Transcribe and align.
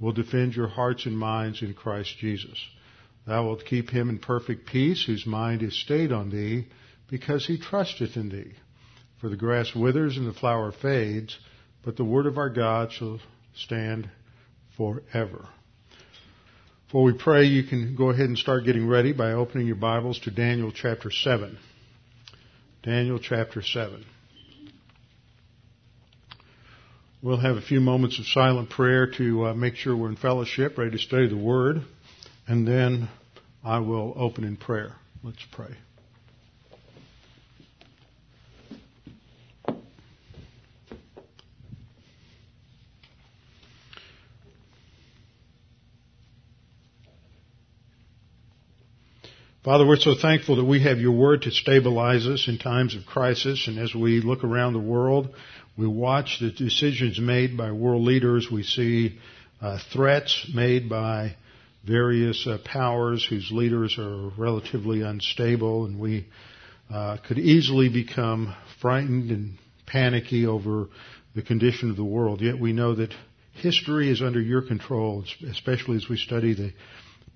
will 0.00 0.12
defend 0.12 0.54
your 0.54 0.68
hearts 0.68 1.06
and 1.06 1.18
minds 1.18 1.62
in 1.62 1.74
Christ 1.74 2.16
Jesus. 2.18 2.58
Thou 3.26 3.46
wilt 3.46 3.64
keep 3.64 3.90
him 3.90 4.08
in 4.08 4.18
perfect 4.18 4.66
peace, 4.66 5.04
whose 5.04 5.26
mind 5.26 5.62
is 5.62 5.78
stayed 5.78 6.12
on 6.12 6.30
thee, 6.30 6.66
because 7.10 7.46
he 7.46 7.58
trusteth 7.58 8.16
in 8.16 8.28
thee. 8.30 8.52
For 9.20 9.28
the 9.28 9.36
grass 9.36 9.74
withers 9.74 10.16
and 10.16 10.26
the 10.26 10.32
flower 10.32 10.72
fades, 10.72 11.36
but 11.84 11.96
the 11.96 12.04
word 12.04 12.26
of 12.26 12.38
our 12.38 12.50
God 12.50 12.92
shall 12.92 13.20
stand 13.54 14.08
forever. 14.76 15.48
Before 16.86 17.02
we 17.02 17.12
pray, 17.12 17.44
you 17.44 17.64
can 17.64 17.96
go 17.96 18.10
ahead 18.10 18.26
and 18.26 18.38
start 18.38 18.64
getting 18.64 18.88
ready 18.88 19.12
by 19.12 19.32
opening 19.32 19.66
your 19.66 19.76
Bibles 19.76 20.20
to 20.20 20.30
Daniel 20.30 20.72
chapter 20.72 21.10
7. 21.10 21.58
Daniel 22.82 23.18
chapter 23.18 23.60
7. 23.60 24.04
We'll 27.20 27.38
have 27.38 27.56
a 27.56 27.60
few 27.60 27.80
moments 27.80 28.20
of 28.20 28.26
silent 28.26 28.70
prayer 28.70 29.10
to 29.18 29.46
uh, 29.46 29.54
make 29.54 29.74
sure 29.74 29.96
we're 29.96 30.08
in 30.08 30.14
fellowship, 30.14 30.78
ready 30.78 30.92
to 30.92 30.98
study 30.98 31.28
the 31.28 31.36
Word, 31.36 31.82
and 32.46 32.66
then 32.66 33.08
I 33.64 33.80
will 33.80 34.14
open 34.16 34.44
in 34.44 34.56
prayer. 34.56 34.92
Let's 35.24 35.44
pray. 35.50 35.74
Father, 49.64 49.84
we're 49.84 49.96
so 49.96 50.14
thankful 50.14 50.56
that 50.56 50.64
we 50.64 50.84
have 50.84 50.98
your 50.98 51.12
word 51.12 51.42
to 51.42 51.50
stabilize 51.50 52.26
us 52.26 52.46
in 52.48 52.58
times 52.58 52.94
of 52.94 53.04
crisis. 53.04 53.66
And 53.66 53.78
as 53.78 53.92
we 53.92 54.22
look 54.22 54.42
around 54.42 54.72
the 54.72 54.78
world, 54.78 55.34
we 55.78 55.86
watch 55.86 56.38
the 56.40 56.50
decisions 56.50 57.20
made 57.20 57.56
by 57.56 57.70
world 57.70 58.02
leaders. 58.02 58.50
We 58.50 58.64
see 58.64 59.16
uh, 59.60 59.78
threats 59.92 60.50
made 60.52 60.88
by 60.88 61.36
various 61.86 62.44
uh, 62.48 62.58
powers 62.64 63.24
whose 63.24 63.52
leaders 63.52 63.96
are 63.96 64.30
relatively 64.36 65.02
unstable. 65.02 65.84
And 65.84 66.00
we 66.00 66.26
uh, 66.92 67.18
could 67.24 67.38
easily 67.38 67.88
become 67.88 68.56
frightened 68.80 69.30
and 69.30 69.56
panicky 69.86 70.46
over 70.46 70.88
the 71.36 71.42
condition 71.42 71.90
of 71.90 71.96
the 71.96 72.04
world. 72.04 72.40
Yet 72.40 72.58
we 72.58 72.72
know 72.72 72.96
that 72.96 73.14
history 73.52 74.10
is 74.10 74.20
under 74.20 74.40
your 74.40 74.62
control, 74.62 75.24
especially 75.48 75.96
as 75.96 76.08
we 76.08 76.16
study 76.16 76.54
the 76.54 76.72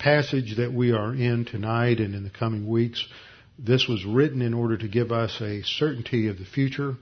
passage 0.00 0.56
that 0.56 0.72
we 0.72 0.90
are 0.90 1.14
in 1.14 1.44
tonight 1.44 2.00
and 2.00 2.16
in 2.16 2.24
the 2.24 2.30
coming 2.30 2.66
weeks, 2.66 3.06
this 3.56 3.86
was 3.86 4.04
written 4.04 4.42
in 4.42 4.52
order 4.52 4.76
to 4.76 4.88
give 4.88 5.12
us 5.12 5.40
a 5.40 5.62
certainty 5.62 6.26
of 6.26 6.38
the 6.38 6.44
future 6.44 6.96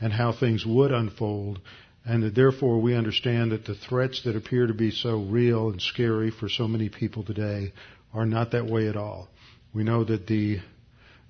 and 0.00 0.12
how 0.12 0.32
things 0.32 0.64
would 0.64 0.92
unfold, 0.92 1.60
and 2.04 2.22
that 2.22 2.34
therefore 2.34 2.80
we 2.80 2.94
understand 2.94 3.52
that 3.52 3.64
the 3.64 3.74
threats 3.74 4.22
that 4.24 4.36
appear 4.36 4.66
to 4.66 4.74
be 4.74 4.90
so 4.90 5.22
real 5.22 5.70
and 5.70 5.80
scary 5.80 6.30
for 6.30 6.48
so 6.48 6.68
many 6.68 6.88
people 6.88 7.24
today 7.24 7.72
are 8.14 8.26
not 8.26 8.52
that 8.52 8.66
way 8.66 8.88
at 8.88 8.96
all. 8.96 9.28
We 9.74 9.84
know 9.84 10.04
that 10.04 10.26
the 10.26 10.60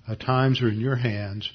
uh, 0.07 0.15
times 0.15 0.61
are 0.61 0.69
in 0.69 0.79
your 0.79 0.95
hands, 0.95 1.49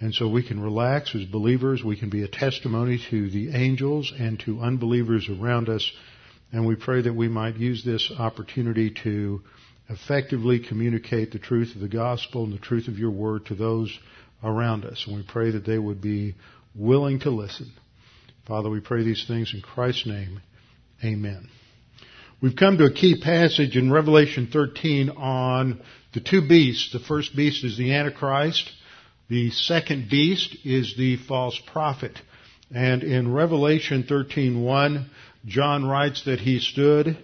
and 0.00 0.14
so 0.14 0.28
we 0.28 0.46
can 0.46 0.60
relax 0.60 1.14
as 1.14 1.24
believers. 1.24 1.84
We 1.84 1.98
can 1.98 2.08
be 2.08 2.22
a 2.22 2.28
testimony 2.28 2.98
to 3.10 3.30
the 3.30 3.54
angels 3.54 4.12
and 4.18 4.40
to 4.40 4.60
unbelievers 4.60 5.28
around 5.28 5.68
us 5.68 5.90
and 6.52 6.66
we 6.66 6.74
pray 6.74 7.02
that 7.02 7.14
we 7.14 7.28
might 7.28 7.56
use 7.56 7.84
this 7.84 8.10
opportunity 8.18 8.90
to 9.04 9.42
effectively 9.88 10.60
communicate 10.60 11.32
the 11.32 11.38
truth 11.38 11.74
of 11.74 11.80
the 11.80 11.88
gospel 11.88 12.44
and 12.44 12.52
the 12.52 12.58
truth 12.58 12.88
of 12.88 12.98
your 12.98 13.10
word 13.10 13.46
to 13.46 13.54
those 13.54 13.96
around 14.42 14.84
us. 14.84 15.04
And 15.06 15.16
we 15.16 15.22
pray 15.22 15.52
that 15.52 15.64
they 15.64 15.78
would 15.78 16.00
be 16.00 16.34
willing 16.74 17.20
to 17.20 17.30
listen. 17.30 17.72
Father, 18.46 18.70
we 18.70 18.80
pray 18.80 19.02
these 19.02 19.26
things 19.26 19.52
in 19.54 19.60
Christ's 19.60 20.06
name. 20.06 20.40
Amen. 21.04 21.48
We've 22.40 22.56
come 22.56 22.78
to 22.78 22.84
a 22.84 22.92
key 22.92 23.20
passage 23.20 23.76
in 23.76 23.92
Revelation 23.92 24.48
13 24.50 25.10
on 25.10 25.80
the 26.14 26.20
two 26.20 26.46
beasts. 26.46 26.92
The 26.92 26.98
first 26.98 27.36
beast 27.36 27.64
is 27.64 27.76
the 27.76 27.94
Antichrist. 27.94 28.70
The 29.28 29.50
second 29.50 30.08
beast 30.10 30.56
is 30.64 30.96
the 30.96 31.16
false 31.16 31.60
prophet. 31.66 32.18
And 32.74 33.02
in 33.02 33.32
Revelation 33.32 34.04
13:1, 34.04 35.06
John 35.46 35.84
writes 35.84 36.24
that 36.24 36.40
he 36.40 36.60
stood 36.60 37.16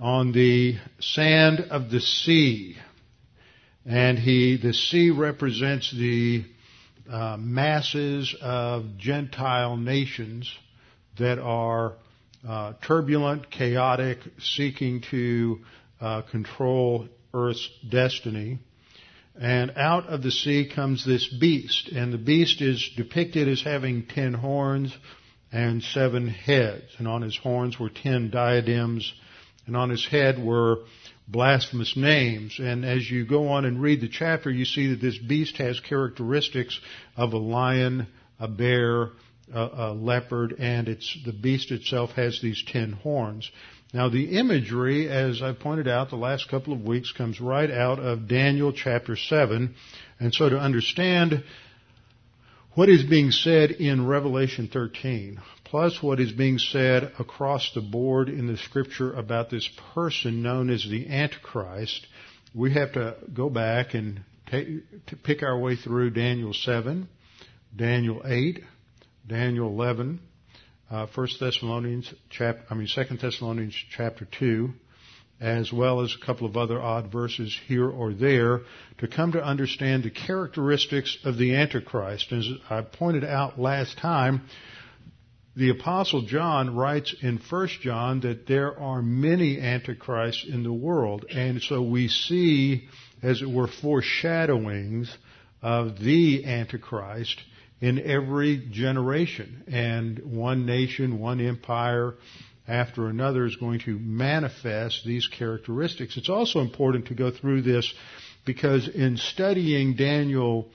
on 0.00 0.32
the 0.32 0.76
sand 1.00 1.60
of 1.70 1.90
the 1.90 2.00
sea. 2.00 2.76
And 3.86 4.18
he, 4.18 4.56
the 4.56 4.72
sea 4.72 5.10
represents 5.10 5.90
the 5.90 6.44
uh, 7.10 7.36
masses 7.38 8.34
of 8.40 8.96
Gentile 8.98 9.76
nations 9.76 10.52
that 11.18 11.38
are 11.38 11.94
uh, 12.46 12.74
turbulent, 12.86 13.50
chaotic, 13.50 14.18
seeking 14.38 15.02
to 15.10 15.60
uh, 16.00 16.22
control 16.22 17.08
Earth's 17.32 17.68
destiny. 17.88 18.58
And 19.40 19.72
out 19.76 20.06
of 20.06 20.22
the 20.22 20.30
sea 20.30 20.70
comes 20.72 21.04
this 21.04 21.26
beast, 21.28 21.88
and 21.88 22.12
the 22.12 22.18
beast 22.18 22.60
is 22.60 22.90
depicted 22.96 23.48
as 23.48 23.62
having 23.62 24.06
ten 24.06 24.32
horns, 24.32 24.96
and 25.50 25.82
seven 25.82 26.28
heads. 26.28 26.84
And 26.98 27.08
on 27.08 27.22
his 27.22 27.36
horns 27.36 27.78
were 27.78 27.90
ten 27.90 28.30
diadems, 28.30 29.12
and 29.66 29.76
on 29.76 29.90
his 29.90 30.06
head 30.06 30.44
were 30.44 30.78
blasphemous 31.26 31.96
names. 31.96 32.58
And 32.58 32.84
as 32.84 33.10
you 33.10 33.26
go 33.26 33.48
on 33.48 33.64
and 33.64 33.80
read 33.80 34.00
the 34.00 34.08
chapter, 34.08 34.50
you 34.50 34.64
see 34.64 34.88
that 34.88 35.00
this 35.00 35.18
beast 35.18 35.56
has 35.58 35.80
characteristics 35.80 36.78
of 37.16 37.32
a 37.32 37.38
lion, 37.38 38.06
a 38.38 38.48
bear, 38.48 39.10
a, 39.52 39.70
a 39.72 39.94
leopard, 39.94 40.54
and 40.58 40.88
it's, 40.88 41.16
the 41.24 41.32
beast 41.32 41.70
itself 41.70 42.10
has 42.12 42.40
these 42.40 42.62
ten 42.66 42.92
horns. 42.92 43.50
Now 43.92 44.08
the 44.08 44.38
imagery, 44.38 45.08
as 45.08 45.40
I 45.40 45.52
pointed 45.52 45.86
out 45.86 46.10
the 46.10 46.16
last 46.16 46.48
couple 46.48 46.72
of 46.72 46.82
weeks, 46.82 47.12
comes 47.12 47.40
right 47.40 47.70
out 47.70 48.00
of 48.00 48.26
Daniel 48.26 48.72
chapter 48.72 49.16
7. 49.16 49.74
And 50.18 50.34
so 50.34 50.48
to 50.48 50.58
understand 50.58 51.44
what 52.74 52.88
is 52.88 53.04
being 53.04 53.30
said 53.30 53.70
in 53.70 54.06
Revelation 54.06 54.68
13, 54.72 55.40
plus 55.74 56.00
what 56.00 56.20
is 56.20 56.30
being 56.30 56.56
said 56.56 57.10
across 57.18 57.72
the 57.74 57.80
board 57.80 58.28
in 58.28 58.46
the 58.46 58.56
scripture 58.56 59.12
about 59.14 59.50
this 59.50 59.68
person 59.92 60.40
known 60.40 60.70
as 60.70 60.86
the 60.88 61.08
Antichrist, 61.08 62.06
we 62.54 62.72
have 62.72 62.92
to 62.92 63.16
go 63.34 63.50
back 63.50 63.92
and 63.92 64.22
take, 64.48 64.68
to 65.06 65.16
pick 65.16 65.42
our 65.42 65.58
way 65.58 65.74
through 65.74 66.10
Daniel 66.10 66.52
7, 66.54 67.08
Daniel 67.74 68.22
8, 68.24 68.60
Daniel 69.26 69.66
11, 69.66 70.20
uh, 70.92 71.08
1 71.12 71.28
Thessalonians 71.40 72.14
chapter, 72.30 72.62
I 72.70 72.74
mean 72.74 72.86
2 72.86 73.16
Thessalonians 73.16 73.74
chapter 73.96 74.28
2, 74.38 74.72
as 75.40 75.72
well 75.72 76.02
as 76.02 76.14
a 76.14 76.24
couple 76.24 76.46
of 76.46 76.56
other 76.56 76.80
odd 76.80 77.10
verses 77.10 77.58
here 77.66 77.90
or 77.90 78.12
there 78.12 78.60
to 78.98 79.08
come 79.08 79.32
to 79.32 79.42
understand 79.42 80.04
the 80.04 80.10
characteristics 80.10 81.18
of 81.24 81.36
the 81.36 81.56
Antichrist. 81.56 82.30
As 82.30 82.48
I 82.70 82.82
pointed 82.82 83.24
out 83.24 83.58
last 83.58 83.98
time, 83.98 84.42
the 85.56 85.70
apostle 85.70 86.22
John 86.22 86.74
writes 86.74 87.14
in 87.20 87.38
1 87.38 87.68
John 87.80 88.20
that 88.20 88.46
there 88.46 88.78
are 88.78 89.02
many 89.02 89.60
antichrists 89.60 90.44
in 90.48 90.62
the 90.64 90.72
world. 90.72 91.26
And 91.30 91.62
so 91.62 91.82
we 91.82 92.08
see, 92.08 92.88
as 93.22 93.40
it 93.40 93.50
were, 93.50 93.68
foreshadowings 93.68 95.16
of 95.62 95.98
the 96.00 96.44
antichrist 96.44 97.40
in 97.80 98.00
every 98.00 98.66
generation. 98.70 99.62
And 99.68 100.18
one 100.24 100.66
nation, 100.66 101.20
one 101.20 101.40
empire, 101.40 102.14
after 102.66 103.08
another 103.08 103.44
is 103.44 103.56
going 103.56 103.80
to 103.80 103.98
manifest 103.98 105.04
these 105.04 105.28
characteristics. 105.28 106.16
It's 106.16 106.30
also 106.30 106.60
important 106.60 107.06
to 107.08 107.14
go 107.14 107.30
through 107.30 107.62
this 107.62 107.92
because 108.44 108.88
in 108.88 109.18
studying 109.18 109.96
Daniel, 109.96 110.68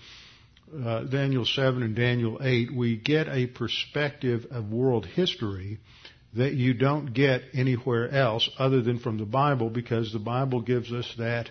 uh, 0.85 1.03
Daniel 1.03 1.45
7 1.45 1.81
and 1.81 1.95
Daniel 1.95 2.39
8, 2.41 2.73
we 2.75 2.97
get 2.97 3.27
a 3.27 3.47
perspective 3.47 4.45
of 4.51 4.71
world 4.71 5.05
history 5.05 5.79
that 6.33 6.53
you 6.53 6.73
don't 6.73 7.13
get 7.13 7.41
anywhere 7.53 8.09
else 8.09 8.49
other 8.59 8.81
than 8.81 8.99
from 8.99 9.17
the 9.17 9.25
Bible 9.25 9.69
because 9.69 10.13
the 10.13 10.19
Bible 10.19 10.61
gives 10.61 10.91
us 10.91 11.11
that 11.17 11.49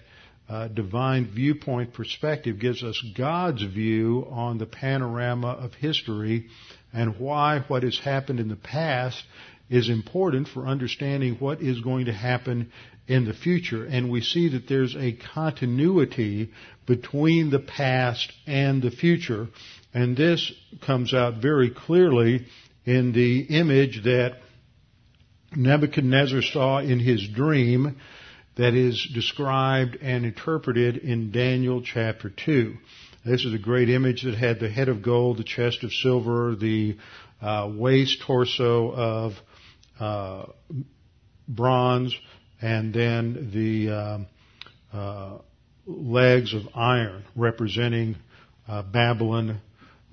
uh, 0.49 0.69
divine 0.69 1.31
viewpoint 1.35 1.93
perspective, 1.93 2.59
gives 2.59 2.83
us 2.83 3.03
God's 3.17 3.63
view 3.63 4.27
on 4.31 4.59
the 4.59 4.67
panorama 4.67 5.49
of 5.49 5.75
history 5.75 6.47
and 6.93 7.19
why 7.19 7.65
what 7.69 7.83
has 7.83 7.99
happened 7.99 8.41
in 8.41 8.49
the 8.49 8.57
past 8.57 9.23
is 9.69 9.91
important 9.91 10.49
for 10.49 10.67
understanding 10.67 11.35
what 11.35 11.61
is 11.61 11.81
going 11.81 12.07
to 12.07 12.13
happen 12.13 12.73
in 13.09 13.25
the 13.25 13.33
future. 13.33 13.85
And 13.85 14.11
we 14.11 14.21
see 14.21 14.51
that 14.51 14.69
there's 14.69 14.95
a 14.95 15.13
continuity 15.35 16.53
between 16.87 17.51
the 17.51 17.59
past 17.59 18.33
and 18.47 18.83
the 18.83 18.91
future. 18.91 19.49
And 19.93 20.17
this 20.17 20.53
comes 20.87 21.15
out 21.15 21.43
very 21.43 21.71
clearly 21.71 22.47
in 22.85 23.13
the 23.13 23.41
image 23.41 24.05
that 24.05 24.37
Nebuchadnezzar 25.57 26.43
saw 26.43 26.79
in 26.79 27.01
his 27.01 27.27
dream 27.27 27.99
that 28.57 28.75
is 28.75 29.09
described 29.15 29.97
and 30.03 30.27
interpreted 30.27 30.99
in 30.99 31.31
Daniel 31.31 31.81
chapter 31.83 32.29
2. 32.29 32.75
This 33.25 33.45
is 33.45 33.55
a 33.55 33.59
great 33.59 33.89
image 33.89 34.23
that 34.23 34.35
had 34.35 34.61
the 34.61 34.69
head 34.69 34.89
of 34.89 35.03
gold, 35.03 35.39
the 35.39 35.45
chest 35.45 35.85
of 35.85 35.93
silver, 35.93 36.55
the 36.55 36.97
uh, 37.41 37.71
waist 37.73 38.23
torso 38.27 38.93
of 38.93 39.33
uh, 39.99 40.47
bronze, 41.47 42.17
and 42.61 42.93
then 42.93 43.51
the 43.53 43.91
uh, 43.91 44.97
uh 44.97 45.39
legs 45.87 46.53
of 46.55 46.63
iron, 46.75 47.25
representing 47.35 48.17
uh, 48.69 48.83
Babylon, 48.83 49.61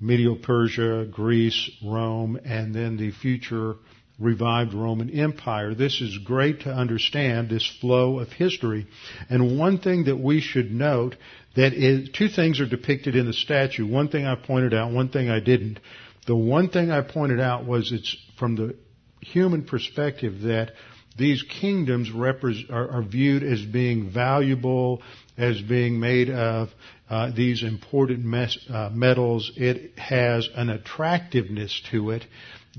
Medo 0.00 0.34
Persia, 0.34 1.06
Greece, 1.10 1.70
Rome, 1.84 2.38
and 2.44 2.74
then 2.74 2.96
the 2.96 3.10
future 3.10 3.74
revived 4.18 4.72
Roman 4.72 5.10
Empire. 5.10 5.74
This 5.74 6.00
is 6.00 6.18
great 6.18 6.60
to 6.60 6.70
understand 6.70 7.50
this 7.50 7.66
flow 7.80 8.18
of 8.18 8.28
history. 8.28 8.86
And 9.28 9.58
one 9.58 9.78
thing 9.78 10.04
that 10.04 10.16
we 10.16 10.40
should 10.40 10.72
note 10.72 11.16
that 11.54 11.74
is, 11.74 12.10
two 12.10 12.28
things 12.28 12.60
are 12.60 12.66
depicted 12.68 13.14
in 13.16 13.26
the 13.26 13.32
statue. 13.32 13.86
One 13.86 14.08
thing 14.08 14.26
I 14.26 14.34
pointed 14.34 14.74
out, 14.74 14.92
one 14.92 15.10
thing 15.10 15.28
I 15.28 15.40
didn't. 15.40 15.80
The 16.26 16.36
one 16.36 16.70
thing 16.70 16.90
I 16.90 17.02
pointed 17.02 17.40
out 17.40 17.66
was 17.66 17.92
it's 17.92 18.16
from 18.38 18.56
the 18.56 18.76
human 19.20 19.64
perspective 19.64 20.42
that 20.42 20.72
these 21.16 21.42
kingdoms 21.42 22.10
are, 22.10 22.90
are, 22.90 23.02
viewed 23.02 23.42
as 23.42 23.64
being 23.64 24.10
valuable, 24.10 25.02
as 25.38 25.60
being 25.60 25.98
made 25.98 26.28
of 26.30 26.68
uh, 27.08 27.30
these 27.34 27.62
important 27.62 28.24
mes- 28.24 28.58
uh, 28.68 28.90
metals. 28.92 29.50
It 29.56 29.98
has 29.98 30.48
an 30.54 30.68
attractiveness 30.68 31.80
to 31.90 32.10
it 32.10 32.24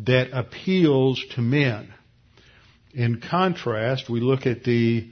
that 0.05 0.29
appeals 0.33 1.23
to 1.35 1.41
men. 1.41 1.93
In 2.93 3.21
contrast, 3.21 4.09
we 4.09 4.19
look 4.19 4.45
at 4.45 4.63
the 4.63 5.09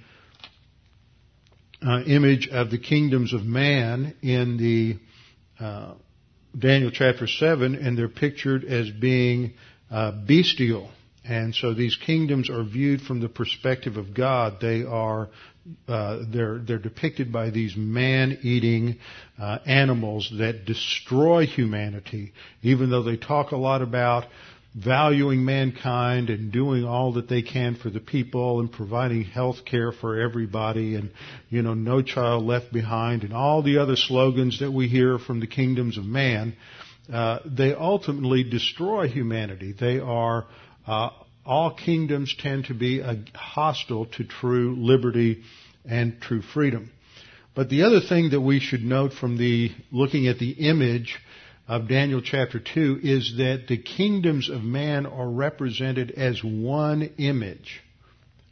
uh, 1.85 2.01
image 2.01 2.47
of 2.47 2.69
the 2.71 2.77
kingdoms 2.77 3.33
of 3.33 3.43
man 3.43 4.15
in 4.21 4.57
the 4.57 4.97
uh, 5.63 5.93
Daniel 6.57 6.91
chapter 6.91 7.27
7, 7.27 7.75
and 7.75 7.97
they're 7.97 8.07
pictured 8.07 8.63
as 8.63 8.89
being 8.89 9.53
uh, 9.91 10.11
bestial. 10.11 10.89
And 11.27 11.55
so 11.55 11.73
these 11.73 11.97
kingdoms 12.05 12.49
are 12.49 12.63
viewed 12.63 13.01
from 13.01 13.19
the 13.19 13.29
perspective 13.29 13.97
of 13.97 14.13
God. 14.13 14.57
They 14.61 14.83
are 14.83 15.29
uh, 15.87 16.19
they're 16.31 16.59
they're 16.59 16.77
depicted 16.77 17.31
by 17.31 17.49
these 17.49 17.75
man-eating 17.75 18.97
uh, 19.39 19.57
animals 19.65 20.31
that 20.37 20.65
destroy 20.65 21.47
humanity. 21.47 22.33
Even 22.61 22.91
though 22.91 23.01
they 23.01 23.17
talk 23.17 23.51
a 23.51 23.57
lot 23.57 23.81
about 23.81 24.25
valuing 24.75 25.45
mankind 25.45 26.29
and 26.29 26.51
doing 26.51 26.83
all 26.83 27.13
that 27.13 27.29
they 27.29 27.41
can 27.41 27.75
for 27.75 27.89
the 27.89 27.99
people 27.99 28.59
and 28.59 28.71
providing 28.71 29.23
health 29.23 29.63
care 29.65 29.91
for 29.93 30.19
everybody 30.19 30.95
and, 30.95 31.11
you 31.49 31.61
know, 31.61 31.73
no 31.73 32.01
child 32.01 32.43
left 32.43 32.73
behind 32.73 33.23
and 33.23 33.33
all 33.33 33.63
the 33.63 33.77
other 33.77 33.95
slogans 33.95 34.59
that 34.59 34.71
we 34.71 34.87
hear 34.87 35.17
from 35.17 35.39
the 35.39 35.47
kingdoms 35.47 35.97
of 35.97 36.03
man, 36.03 36.55
uh, 37.11 37.39
they 37.45 37.73
ultimately 37.73 38.43
destroy 38.43 39.07
humanity. 39.07 39.73
They 39.79 39.99
are, 39.99 40.45
uh, 40.87 41.09
all 41.45 41.73
kingdoms 41.73 42.35
tend 42.37 42.65
to 42.65 42.73
be 42.73 43.01
hostile 43.33 44.05
to 44.05 44.23
true 44.23 44.75
liberty 44.77 45.43
and 45.87 46.19
true 46.21 46.41
freedom. 46.41 46.91
But 47.53 47.69
the 47.69 47.83
other 47.83 48.01
thing 48.01 48.31
that 48.31 48.41
we 48.41 48.59
should 48.59 48.83
note 48.83 49.13
from 49.13 49.37
the 49.37 49.71
looking 49.91 50.27
at 50.27 50.39
the 50.39 50.51
image 50.51 51.19
of 51.67 51.87
Daniel 51.87 52.21
chapter 52.21 52.59
2 52.59 52.99
is 53.01 53.35
that 53.37 53.65
the 53.67 53.77
kingdoms 53.77 54.49
of 54.49 54.61
man 54.61 55.05
are 55.05 55.29
represented 55.29 56.11
as 56.11 56.43
one 56.43 57.09
image. 57.17 57.81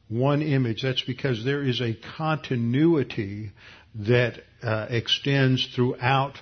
One 0.08 0.42
image. 0.42 0.82
That's 0.84 1.02
because 1.02 1.44
there 1.44 1.64
is 1.64 1.82
a 1.82 1.98
continuity 2.18 3.52
that 3.96 4.40
uh, 4.62 4.88
extends 4.90 5.68
throughout 5.76 6.38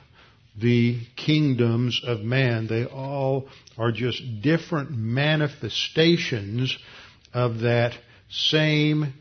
the 0.60 1.00
kingdoms 1.16 2.02
of 2.06 2.22
man. 2.22 2.68
They 2.68 2.86
all 2.86 3.48
are 3.78 3.92
just 3.92 4.42
different 4.42 4.92
manifestations 4.92 6.78
of 7.34 7.60
that 7.60 7.94
same 8.30 9.14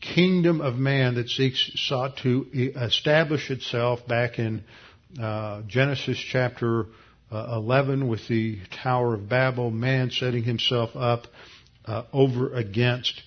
kingdom 0.00 0.60
of 0.60 0.76
man 0.76 1.16
that 1.16 1.28
seeks, 1.28 1.70
sought 1.74 2.16
to 2.18 2.46
establish 2.76 3.50
itself 3.50 4.06
back 4.06 4.38
in 4.38 4.62
uh, 5.20 5.62
Genesis 5.66 6.18
chapter 6.18 6.86
uh, 7.30 7.56
11 7.56 8.08
with 8.08 8.26
the 8.28 8.58
Tower 8.82 9.14
of 9.14 9.28
Babel, 9.28 9.70
man 9.70 10.10
setting 10.10 10.44
himself 10.44 10.90
up 10.94 11.26
uh, 11.84 12.04
over 12.12 12.54
against 12.54 13.20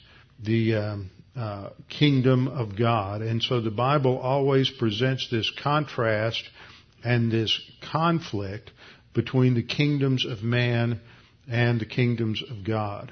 the 0.43 0.75
um, 0.75 1.11
uh, 1.35 1.69
kingdom 1.89 2.47
of 2.47 2.77
God. 2.77 3.21
And 3.21 3.41
so 3.41 3.61
the 3.61 3.71
Bible 3.71 4.17
always 4.17 4.69
presents 4.69 5.29
this 5.29 5.51
contrast 5.61 6.43
and 7.03 7.31
this 7.31 7.59
conflict 7.91 8.71
between 9.13 9.53
the 9.55 9.63
kingdoms 9.63 10.25
of 10.25 10.43
man 10.43 10.99
and 11.49 11.79
the 11.79 11.85
kingdoms 11.85 12.41
of 12.49 12.63
God. 12.63 13.11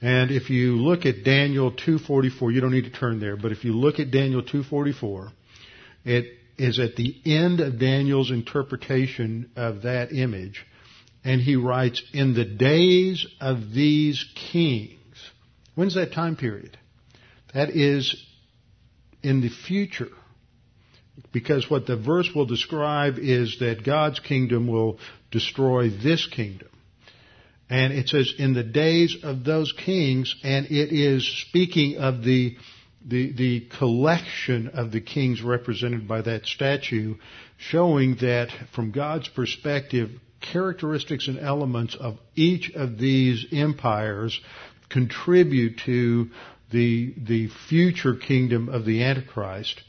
And 0.00 0.30
if 0.30 0.50
you 0.50 0.76
look 0.76 1.06
at 1.06 1.24
Daniel 1.24 1.72
2:44, 1.72 2.52
you 2.52 2.60
don't 2.60 2.72
need 2.72 2.84
to 2.84 2.90
turn 2.90 3.20
there, 3.20 3.36
but 3.36 3.52
if 3.52 3.64
you 3.64 3.72
look 3.72 3.98
at 3.98 4.10
Daniel 4.10 4.42
2:44, 4.42 5.32
it 6.04 6.38
is 6.58 6.78
at 6.78 6.96
the 6.96 7.16
end 7.24 7.60
of 7.60 7.78
Daniel's 7.78 8.30
interpretation 8.30 9.50
of 9.56 9.82
that 9.82 10.12
image, 10.12 10.64
and 11.24 11.40
he 11.40 11.56
writes, 11.56 12.02
"In 12.12 12.34
the 12.34 12.44
days 12.44 13.26
of 13.40 13.72
these 13.72 14.24
kings." 14.34 15.30
When's 15.74 15.94
that 15.94 16.12
time 16.12 16.36
period? 16.36 16.76
That 17.54 17.70
is 17.70 18.14
in 19.22 19.40
the 19.40 19.48
future. 19.48 20.10
Because 21.32 21.68
what 21.70 21.86
the 21.86 21.96
verse 21.96 22.28
will 22.34 22.46
describe 22.46 23.18
is 23.18 23.58
that 23.60 23.84
God's 23.84 24.20
kingdom 24.20 24.66
will 24.66 24.98
destroy 25.30 25.90
this 25.90 26.26
kingdom. 26.26 26.68
And 27.70 27.92
it 27.92 28.08
says, 28.08 28.32
in 28.38 28.52
the 28.52 28.62
days 28.62 29.16
of 29.22 29.44
those 29.44 29.72
kings, 29.72 30.34
and 30.44 30.66
it 30.66 30.92
is 30.92 31.26
speaking 31.48 31.96
of 31.96 32.22
the, 32.22 32.56
the, 33.04 33.32
the 33.32 33.60
collection 33.78 34.68
of 34.68 34.92
the 34.92 35.00
kings 35.00 35.42
represented 35.42 36.06
by 36.06 36.22
that 36.22 36.46
statue, 36.46 37.16
showing 37.56 38.16
that 38.16 38.48
from 38.74 38.90
God's 38.90 39.28
perspective, 39.28 40.10
characteristics 40.40 41.26
and 41.26 41.38
elements 41.38 41.96
of 41.98 42.18
each 42.34 42.70
of 42.74 42.98
these 42.98 43.46
empires 43.50 44.38
contribute 44.90 45.80
to 45.86 46.28
the, 46.70 47.14
the 47.16 47.48
future 47.68 48.14
kingdom 48.14 48.68
of 48.68 48.84
the 48.84 49.02
Antichrist. 49.02 49.80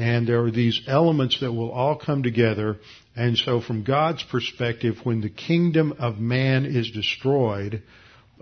And 0.00 0.26
there 0.26 0.42
are 0.42 0.50
these 0.50 0.80
elements 0.86 1.40
that 1.40 1.52
will 1.52 1.70
all 1.70 1.94
come 1.94 2.22
together. 2.22 2.78
And 3.14 3.36
so 3.36 3.60
from 3.60 3.84
God's 3.84 4.22
perspective, 4.22 4.96
when 5.04 5.20
the 5.20 5.28
kingdom 5.28 5.92
of 5.98 6.18
man 6.18 6.64
is 6.64 6.90
destroyed, 6.90 7.82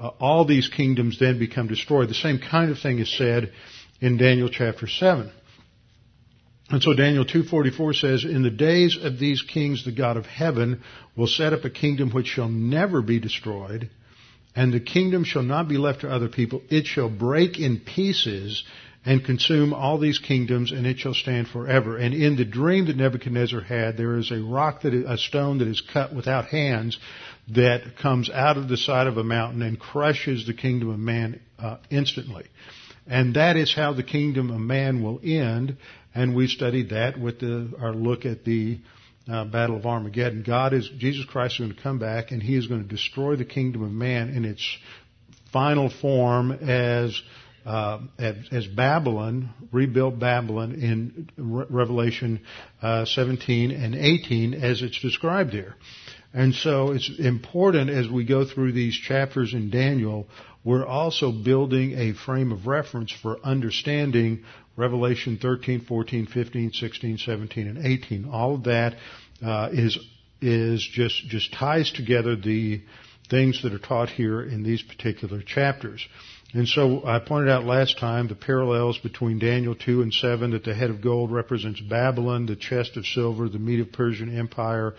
uh, 0.00 0.06
all 0.20 0.44
these 0.44 0.68
kingdoms 0.68 1.18
then 1.18 1.40
become 1.40 1.66
destroyed. 1.66 2.10
The 2.10 2.14
same 2.14 2.38
kind 2.38 2.70
of 2.70 2.78
thing 2.78 3.00
is 3.00 3.10
said 3.10 3.52
in 4.00 4.18
Daniel 4.18 4.48
chapter 4.48 4.86
7. 4.86 5.32
And 6.70 6.80
so 6.80 6.94
Daniel 6.94 7.24
2:44 7.24 7.92
says, 7.92 8.24
"In 8.24 8.42
the 8.42 8.50
days 8.50 8.96
of 8.96 9.18
these 9.18 9.42
kings 9.42 9.84
the 9.84 9.90
God 9.90 10.16
of 10.16 10.26
heaven 10.26 10.82
will 11.16 11.26
set 11.26 11.52
up 11.52 11.64
a 11.64 11.70
kingdom 11.70 12.10
which 12.10 12.28
shall 12.28 12.48
never 12.48 13.02
be 13.02 13.18
destroyed, 13.18 13.90
and 14.54 14.72
the 14.72 14.78
kingdom 14.78 15.24
shall 15.24 15.42
not 15.42 15.66
be 15.66 15.76
left 15.76 16.02
to 16.02 16.10
other 16.10 16.28
people. 16.28 16.62
It 16.68 16.86
shall 16.86 17.08
break 17.08 17.58
in 17.58 17.80
pieces 17.80 18.62
and 19.08 19.24
consume 19.24 19.72
all 19.72 19.98
these 19.98 20.18
kingdoms, 20.18 20.70
and 20.70 20.86
it 20.86 20.98
shall 20.98 21.14
stand 21.14 21.48
forever." 21.48 21.96
And 21.96 22.14
in 22.14 22.36
the 22.36 22.44
dream 22.44 22.86
that 22.86 22.96
Nebuchadnezzar 22.96 23.62
had, 23.62 23.96
there 23.96 24.16
is 24.18 24.30
a 24.30 24.42
rock 24.42 24.82
that 24.82 24.92
is, 24.94 25.04
a 25.08 25.16
stone 25.16 25.58
that 25.58 25.68
is 25.68 25.80
cut 25.80 26.14
without 26.14 26.46
hands 26.46 26.98
that 27.54 27.96
comes 27.96 28.28
out 28.28 28.56
of 28.58 28.68
the 28.68 28.76
side 28.76 29.06
of 29.06 29.16
a 29.16 29.24
mountain 29.24 29.62
and 29.62 29.78
crushes 29.78 30.46
the 30.46 30.52
kingdom 30.52 30.90
of 30.90 30.98
man 30.98 31.40
uh, 31.58 31.78
instantly. 31.90 32.44
And 33.06 33.34
that 33.36 33.56
is 33.56 33.74
how 33.74 33.94
the 33.94 34.02
kingdom 34.02 34.50
of 34.50 34.60
man 34.60 35.02
will 35.02 35.20
end. 35.24 35.76
and 36.14 36.34
we 36.34 36.46
studied 36.46 36.90
that 36.90 37.18
with 37.18 37.40
the, 37.40 37.72
our 37.80 37.92
look 37.92 38.26
at 38.26 38.44
the 38.44 38.78
uh, 39.30 39.44
Battle 39.44 39.76
of 39.76 39.86
Armageddon. 39.86 40.42
God 40.42 40.72
is 40.72 40.88
Jesus 40.98 41.24
Christ 41.26 41.54
is 41.54 41.60
going 41.60 41.74
to 41.74 41.82
come 41.82 41.98
back, 41.98 42.32
and 42.32 42.42
He 42.42 42.56
is 42.56 42.66
going 42.66 42.82
to 42.82 42.88
destroy 42.88 43.36
the 43.36 43.44
kingdom 43.44 43.82
of 43.82 43.92
man 43.92 44.30
in 44.30 44.44
its 44.44 44.64
final 45.52 45.90
form 45.90 46.50
as 46.52 47.20
uh, 47.68 48.00
as, 48.18 48.66
Babylon, 48.66 49.50
rebuilt 49.72 50.18
Babylon 50.18 50.72
in 50.74 51.28
Re- 51.36 51.66
Revelation 51.68 52.40
uh, 52.80 53.04
17 53.04 53.72
and 53.72 53.94
18 53.94 54.54
as 54.54 54.80
it's 54.80 54.98
described 55.02 55.52
there. 55.52 55.76
And 56.32 56.54
so 56.54 56.92
it's 56.92 57.10
important 57.18 57.90
as 57.90 58.08
we 58.08 58.24
go 58.24 58.46
through 58.46 58.72
these 58.72 58.94
chapters 58.96 59.52
in 59.52 59.68
Daniel, 59.68 60.28
we're 60.64 60.86
also 60.86 61.30
building 61.30 61.92
a 61.92 62.14
frame 62.14 62.52
of 62.52 62.66
reference 62.66 63.12
for 63.12 63.38
understanding 63.44 64.44
Revelation 64.76 65.38
13, 65.40 65.82
14, 65.82 66.26
15, 66.26 66.72
16, 66.72 67.18
17, 67.18 67.68
and 67.68 67.84
18. 67.84 68.30
All 68.30 68.54
of 68.54 68.64
that 68.64 68.96
uh, 69.44 69.68
is 69.72 69.98
is 70.40 70.86
just 70.90 71.26
just 71.26 71.52
ties 71.52 71.90
together 71.92 72.36
the 72.36 72.80
things 73.28 73.62
that 73.62 73.72
are 73.74 73.78
taught 73.78 74.08
here 74.08 74.40
in 74.40 74.62
these 74.62 74.82
particular 74.82 75.42
chapters. 75.42 76.06
And 76.54 76.66
so 76.66 77.04
I 77.04 77.18
pointed 77.18 77.50
out 77.50 77.64
last 77.64 77.98
time 77.98 78.28
the 78.28 78.34
parallels 78.34 78.96
between 78.98 79.38
Daniel 79.38 79.74
2 79.74 80.00
and 80.00 80.12
7 80.12 80.52
that 80.52 80.64
the 80.64 80.74
head 80.74 80.88
of 80.88 81.02
gold 81.02 81.30
represents 81.30 81.80
Babylon, 81.80 82.46
the 82.46 82.56
chest 82.56 82.96
of 82.96 83.04
silver, 83.06 83.50
the 83.50 83.58
Medo-Persian 83.58 84.34
Empire, 84.36 84.94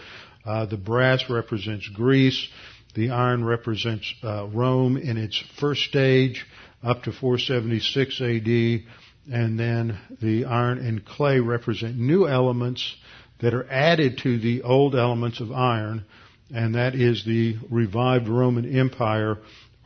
uh, 0.46 0.68
the 0.68 0.77
brass 0.77 1.27
represents 1.27 1.88
Greece, 1.88 2.48
the 2.94 3.10
iron 3.10 3.44
represents 3.44 4.13
uh, 4.24 4.48
Rome 4.48 4.96
in 4.98 5.18
its 5.18 5.41
first 5.60 5.84
stage 5.86 6.46
up 6.84 7.03
to 7.03 7.12
476 7.12 8.22
AD, 8.22 9.34
and 9.34 9.60
then 9.60 9.98
the 10.22 10.46
iron 10.46 10.77
and 10.77 11.03
clay 11.03 11.39
represent 11.39 11.98
new 11.98 12.27
elements 12.27 12.96
that 13.41 13.56
are 13.56 13.70
added 13.72 14.20
to 14.20 14.38
the 14.38 14.62
old 14.62 14.96
elements 14.96 15.39
of 15.39 15.51
iron, 15.51 16.06
and 16.53 16.75
that 16.75 16.94
is 16.94 17.25
the 17.25 17.58
revived 17.70 18.27
Roman 18.27 18.77
Empire 18.77 19.38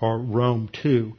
or 0.01 0.20
Rome 0.20 0.70
too. 0.72 1.15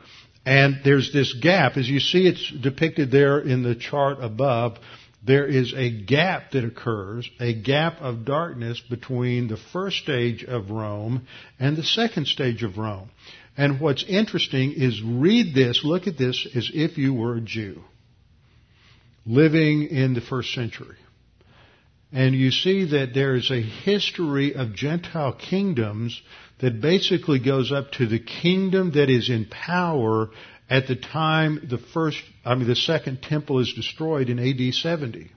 And 0.46 0.80
there's 0.84 1.12
this 1.12 1.32
gap, 1.32 1.76
as 1.76 1.88
you 1.88 2.00
see 2.00 2.26
it's 2.26 2.50
depicted 2.50 3.10
there 3.10 3.38
in 3.38 3.62
the 3.62 3.74
chart 3.74 4.18
above, 4.20 4.78
there 5.26 5.46
is 5.46 5.72
a 5.74 5.90
gap 5.90 6.50
that 6.50 6.64
occurs, 6.64 7.28
a 7.40 7.54
gap 7.54 8.00
of 8.00 8.26
darkness 8.26 8.80
between 8.90 9.48
the 9.48 9.56
first 9.72 9.98
stage 9.98 10.44
of 10.44 10.70
Rome 10.70 11.26
and 11.58 11.76
the 11.76 11.82
second 11.82 12.26
stage 12.26 12.62
of 12.62 12.76
Rome. 12.76 13.10
And 13.56 13.80
what's 13.80 14.04
interesting 14.04 14.72
is 14.72 15.00
read 15.02 15.54
this, 15.54 15.82
look 15.82 16.06
at 16.06 16.18
this 16.18 16.46
as 16.54 16.70
if 16.74 16.98
you 16.98 17.14
were 17.14 17.36
a 17.36 17.40
Jew 17.40 17.80
living 19.26 19.84
in 19.84 20.14
the 20.14 20.20
first 20.20 20.52
century. 20.52 20.96
And 22.14 22.32
you 22.32 22.52
see 22.52 22.84
that 22.84 23.12
there 23.12 23.34
is 23.34 23.50
a 23.50 23.60
history 23.60 24.54
of 24.54 24.72
Gentile 24.72 25.32
kingdoms 25.32 26.22
that 26.60 26.80
basically 26.80 27.40
goes 27.40 27.72
up 27.72 27.90
to 27.92 28.06
the 28.06 28.20
kingdom 28.20 28.92
that 28.92 29.10
is 29.10 29.28
in 29.28 29.46
power 29.46 30.30
at 30.70 30.86
the 30.86 30.94
time 30.94 31.66
the 31.68 31.78
first, 31.78 32.22
I 32.44 32.54
mean, 32.54 32.68
the 32.68 32.76
second 32.76 33.20
temple 33.20 33.58
is 33.58 33.72
destroyed 33.74 34.30
in 34.30 34.38
AD 34.38 34.74
70. 34.74 35.32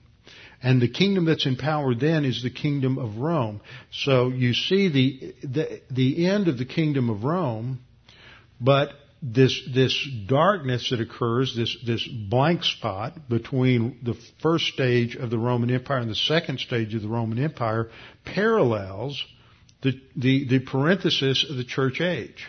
And 0.62 0.80
the 0.80 0.88
kingdom 0.88 1.24
that's 1.24 1.46
in 1.46 1.56
power 1.56 1.96
then 1.96 2.24
is 2.24 2.44
the 2.44 2.50
kingdom 2.50 2.96
of 2.96 3.18
Rome. 3.18 3.60
So 3.90 4.28
you 4.28 4.54
see 4.54 4.88
the, 4.88 5.34
the, 5.42 5.80
the 5.90 6.26
end 6.28 6.46
of 6.46 6.58
the 6.58 6.64
kingdom 6.64 7.10
of 7.10 7.24
Rome, 7.24 7.80
but 8.60 8.90
this, 9.22 9.60
this 9.74 10.08
darkness 10.26 10.90
that 10.90 11.00
occurs, 11.00 11.54
this, 11.56 11.76
this 11.84 12.06
blank 12.06 12.64
spot 12.64 13.28
between 13.28 13.98
the 14.02 14.14
first 14.42 14.66
stage 14.66 15.16
of 15.16 15.30
the 15.30 15.38
Roman 15.38 15.70
Empire 15.70 15.98
and 15.98 16.10
the 16.10 16.14
second 16.14 16.60
stage 16.60 16.94
of 16.94 17.02
the 17.02 17.08
Roman 17.08 17.42
Empire 17.42 17.90
parallels 18.24 19.22
the, 19.82 20.00
the, 20.16 20.46
the 20.48 20.58
parenthesis 20.60 21.44
of 21.48 21.56
the 21.56 21.64
church 21.64 22.00
age. 22.00 22.46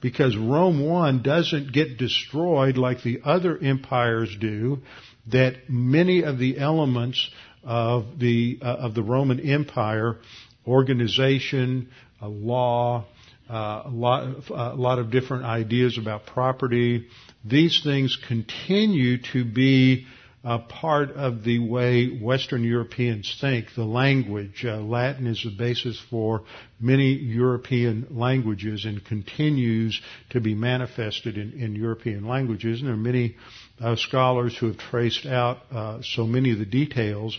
Because 0.00 0.36
Rome 0.36 0.86
1 0.86 1.22
doesn't 1.22 1.72
get 1.72 1.98
destroyed 1.98 2.76
like 2.76 3.02
the 3.02 3.20
other 3.24 3.58
empires 3.58 4.36
do, 4.38 4.82
that 5.28 5.70
many 5.70 6.22
of 6.22 6.38
the 6.38 6.58
elements 6.58 7.30
of 7.62 8.18
the, 8.18 8.58
uh, 8.60 8.66
of 8.66 8.94
the 8.94 9.02
Roman 9.02 9.40
Empire, 9.40 10.18
organization, 10.66 11.88
uh, 12.20 12.28
law, 12.28 13.06
uh, 13.48 13.82
a, 13.84 13.90
lot, 13.90 14.48
a 14.50 14.74
lot 14.74 14.98
of 14.98 15.10
different 15.10 15.44
ideas 15.44 15.98
about 15.98 16.26
property, 16.26 17.06
these 17.44 17.82
things 17.82 18.16
continue 18.28 19.18
to 19.32 19.44
be 19.44 20.06
uh, 20.44 20.58
part 20.58 21.10
of 21.12 21.42
the 21.42 21.58
way 21.58 22.06
Western 22.18 22.62
Europeans 22.64 23.34
think. 23.40 23.74
The 23.74 23.84
language, 23.84 24.64
uh, 24.66 24.76
Latin 24.76 25.26
is 25.26 25.42
the 25.42 25.50
basis 25.50 25.98
for 26.10 26.42
many 26.78 27.12
European 27.14 28.06
languages 28.10 28.84
and 28.84 29.02
continues 29.04 30.00
to 30.30 30.40
be 30.40 30.54
manifested 30.54 31.38
in, 31.38 31.52
in 31.54 31.74
European 31.74 32.26
languages. 32.28 32.80
And 32.80 32.88
there 32.88 32.94
are 32.94 32.98
many 32.98 33.36
uh, 33.80 33.96
scholars 33.96 34.56
who 34.56 34.66
have 34.66 34.76
traced 34.78 35.24
out 35.24 35.58
uh, 35.72 36.00
so 36.02 36.26
many 36.26 36.50
of 36.52 36.58
the 36.58 36.66
details 36.66 37.38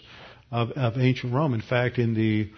of, 0.52 0.72
of 0.72 0.98
ancient 0.98 1.32
Rome. 1.34 1.54
In 1.54 1.62
fact, 1.62 2.00
in 2.00 2.16
the 2.16 2.50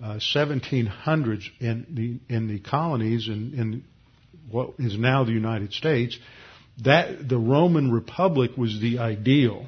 1700s, 0.00 1.46
uh, 1.46 1.50
in 1.60 1.86
the 1.90 2.34
in 2.34 2.48
the 2.48 2.60
colonies 2.60 3.28
in, 3.28 3.54
in 3.54 3.84
what 4.50 4.74
is 4.78 4.98
now 4.98 5.24
the 5.24 5.32
United 5.32 5.72
States, 5.72 6.18
that 6.84 7.28
the 7.28 7.38
Roman 7.38 7.90
Republic 7.90 8.52
was 8.56 8.80
the 8.80 8.98
ideal 8.98 9.66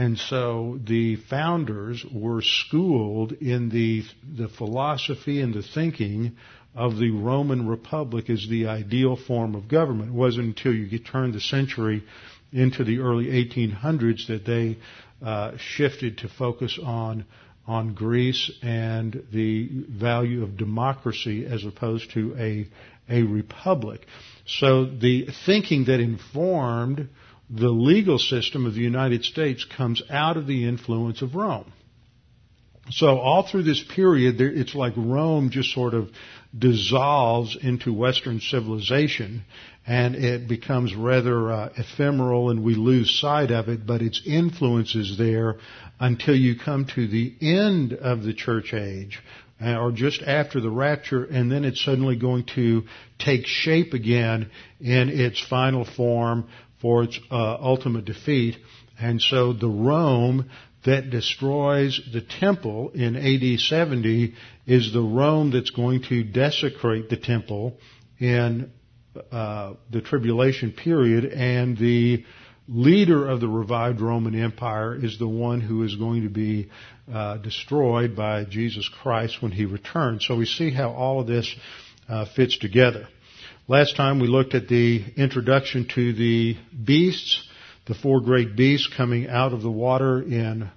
and 0.00 0.18
so 0.18 0.78
the 0.82 1.16
founders 1.16 2.04
were 2.10 2.40
schooled 2.40 3.32
in 3.32 3.68
the, 3.68 4.02
the 4.34 4.48
philosophy 4.48 5.42
and 5.42 5.52
the 5.52 5.62
thinking 5.62 6.38
of 6.74 6.96
the 6.96 7.10
Roman 7.10 7.68
Republic 7.68 8.30
as 8.30 8.46
the 8.48 8.68
ideal 8.68 9.14
form 9.14 9.54
of 9.54 9.68
government. 9.68 10.08
It 10.08 10.14
wasn't 10.14 10.56
until 10.56 10.72
you 10.72 10.98
turned 11.00 11.34
the 11.34 11.40
century 11.40 12.02
into 12.50 12.82
the 12.82 13.00
early 13.00 13.26
1800s 13.26 14.28
that 14.28 14.46
they 14.46 14.78
uh, 15.22 15.58
shifted 15.58 16.16
to 16.18 16.28
focus 16.28 16.78
on 16.82 17.26
on 17.66 17.94
Greece 17.94 18.50
and 18.62 19.24
the 19.32 19.68
value 19.88 20.42
of 20.42 20.56
democracy 20.56 21.46
as 21.46 21.64
opposed 21.64 22.10
to 22.12 22.34
a 22.38 22.66
a 23.10 23.22
republic. 23.22 24.06
So 24.46 24.84
the 24.84 25.28
thinking 25.44 25.86
that 25.86 26.00
informed 26.00 27.08
the 27.50 27.68
legal 27.68 28.18
system 28.18 28.66
of 28.66 28.74
the 28.74 28.80
United 28.80 29.24
States 29.24 29.64
comes 29.64 30.02
out 30.08 30.36
of 30.36 30.46
the 30.46 30.66
influence 30.68 31.20
of 31.20 31.34
Rome. 31.34 31.72
So 32.90 33.18
all 33.18 33.42
through 33.42 33.64
this 33.64 33.82
period, 33.82 34.40
it's 34.40 34.74
like 34.74 34.94
Rome 34.96 35.50
just 35.50 35.72
sort 35.72 35.94
of 35.94 36.10
dissolves 36.56 37.56
into 37.60 37.92
Western 37.92 38.40
civilization 38.40 39.44
and 39.90 40.14
it 40.14 40.46
becomes 40.46 40.94
rather 40.94 41.50
uh, 41.50 41.68
ephemeral 41.76 42.50
and 42.50 42.62
we 42.62 42.76
lose 42.76 43.18
sight 43.18 43.50
of 43.50 43.68
it, 43.68 43.84
but 43.84 44.00
its 44.00 44.22
influence 44.24 44.94
is 44.94 45.18
there 45.18 45.56
until 45.98 46.36
you 46.36 46.56
come 46.56 46.86
to 46.94 47.08
the 47.08 47.34
end 47.40 47.92
of 47.94 48.22
the 48.22 48.32
church 48.32 48.72
age 48.72 49.20
uh, 49.60 49.76
or 49.76 49.90
just 49.90 50.22
after 50.22 50.60
the 50.60 50.70
rapture 50.70 51.24
and 51.24 51.50
then 51.50 51.64
it's 51.64 51.84
suddenly 51.84 52.14
going 52.14 52.44
to 52.54 52.84
take 53.18 53.44
shape 53.46 53.92
again 53.92 54.48
in 54.78 55.08
its 55.08 55.44
final 55.44 55.84
form 55.84 56.48
for 56.80 57.02
its 57.02 57.18
uh, 57.28 57.56
ultimate 57.60 58.04
defeat. 58.04 58.58
And 58.96 59.20
so 59.20 59.52
the 59.52 59.66
Rome 59.66 60.50
that 60.84 61.10
destroys 61.10 62.00
the 62.12 62.22
temple 62.22 62.92
in 62.94 63.16
AD 63.16 63.58
70 63.58 64.34
is 64.68 64.92
the 64.92 65.02
Rome 65.02 65.50
that's 65.50 65.70
going 65.70 66.04
to 66.04 66.22
desecrate 66.22 67.10
the 67.10 67.16
temple 67.16 67.76
in 68.20 68.70
uh, 69.30 69.74
the 69.90 70.00
tribulation 70.00 70.72
period, 70.72 71.24
and 71.24 71.76
the 71.76 72.24
leader 72.68 73.28
of 73.28 73.40
the 73.40 73.48
revived 73.48 74.00
Roman 74.00 74.40
Empire 74.40 74.94
is 74.94 75.18
the 75.18 75.28
one 75.28 75.60
who 75.60 75.82
is 75.82 75.96
going 75.96 76.22
to 76.22 76.28
be 76.28 76.70
uh, 77.12 77.38
destroyed 77.38 78.14
by 78.14 78.44
Jesus 78.44 78.88
Christ 79.02 79.42
when 79.42 79.50
he 79.50 79.64
returns. 79.64 80.24
So 80.26 80.36
we 80.36 80.46
see 80.46 80.70
how 80.70 80.90
all 80.90 81.20
of 81.20 81.26
this 81.26 81.52
uh, 82.08 82.26
fits 82.36 82.58
together. 82.58 83.08
Last 83.66 83.96
time 83.96 84.20
we 84.20 84.28
looked 84.28 84.54
at 84.54 84.68
the 84.68 85.04
introduction 85.16 85.88
to 85.94 86.12
the 86.12 86.56
beasts, 86.84 87.48
the 87.86 87.94
four 87.94 88.20
great 88.20 88.56
beasts 88.56 88.88
coming 88.96 89.28
out 89.28 89.52
of 89.52 89.62
the 89.62 89.70
water 89.70 90.22
in 90.22 90.70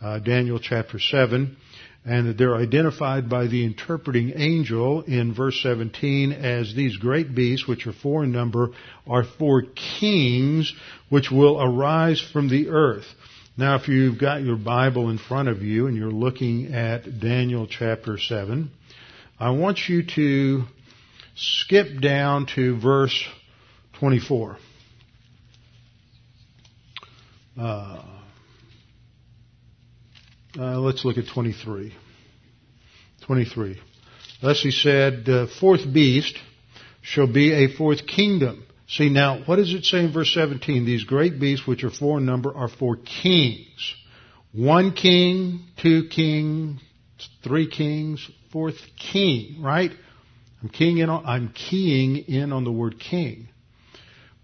uh, 0.00 0.18
Daniel 0.20 0.58
chapter 0.58 0.98
7, 0.98 1.56
and 2.04 2.28
that 2.28 2.38
they're 2.38 2.56
identified 2.56 3.28
by 3.28 3.46
the 3.46 3.64
interpreting 3.64 4.32
angel 4.34 5.02
in 5.02 5.34
verse 5.34 5.60
17 5.62 6.32
as 6.32 6.74
these 6.74 6.96
great 6.96 7.34
beasts, 7.34 7.68
which 7.68 7.86
are 7.86 7.92
four 7.92 8.24
in 8.24 8.32
number, 8.32 8.70
are 9.06 9.24
four 9.38 9.64
kings 10.00 10.72
which 11.10 11.30
will 11.30 11.60
arise 11.60 12.20
from 12.32 12.48
the 12.48 12.68
earth. 12.68 13.04
Now, 13.56 13.76
if 13.76 13.88
you've 13.88 14.18
got 14.18 14.42
your 14.42 14.56
Bible 14.56 15.10
in 15.10 15.18
front 15.18 15.48
of 15.48 15.62
you 15.62 15.86
and 15.86 15.96
you're 15.96 16.10
looking 16.10 16.72
at 16.72 17.20
Daniel 17.20 17.66
chapter 17.66 18.16
7, 18.16 18.70
I 19.38 19.50
want 19.50 19.78
you 19.88 20.02
to 20.14 20.64
skip 21.36 22.00
down 22.00 22.46
to 22.54 22.80
verse 22.80 23.22
24. 23.98 24.56
Uh, 27.60 28.02
Uh, 30.58 30.80
let's 30.80 31.04
look 31.04 31.16
at 31.16 31.28
23. 31.32 31.94
23. 33.24 33.80
Thus 34.42 34.60
he 34.60 34.72
said, 34.72 35.24
the 35.24 35.48
fourth 35.60 35.92
beast 35.92 36.36
shall 37.02 37.32
be 37.32 37.52
a 37.52 37.68
fourth 37.76 38.06
kingdom. 38.06 38.64
See 38.88 39.10
now, 39.10 39.42
what 39.46 39.56
does 39.56 39.72
it 39.72 39.84
say 39.84 40.00
in 40.00 40.12
verse 40.12 40.34
17? 40.34 40.84
These 40.84 41.04
great 41.04 41.38
beasts, 41.38 41.66
which 41.66 41.84
are 41.84 41.90
four 41.90 42.18
in 42.18 42.26
number, 42.26 42.52
are 42.52 42.68
four 42.68 42.96
kings. 42.96 43.94
One 44.52 44.92
king, 44.92 45.60
two 45.80 46.08
kings, 46.08 46.80
three 47.44 47.70
kings, 47.70 48.28
fourth 48.52 48.78
king, 48.96 49.62
right? 49.62 49.92
I'm 50.60 50.68
keying 50.68 50.98
in 50.98 51.08
on, 51.08 51.24
I'm 51.26 51.52
keying 51.52 52.16
in 52.16 52.52
on 52.52 52.64
the 52.64 52.72
word 52.72 52.98
king. 52.98 53.48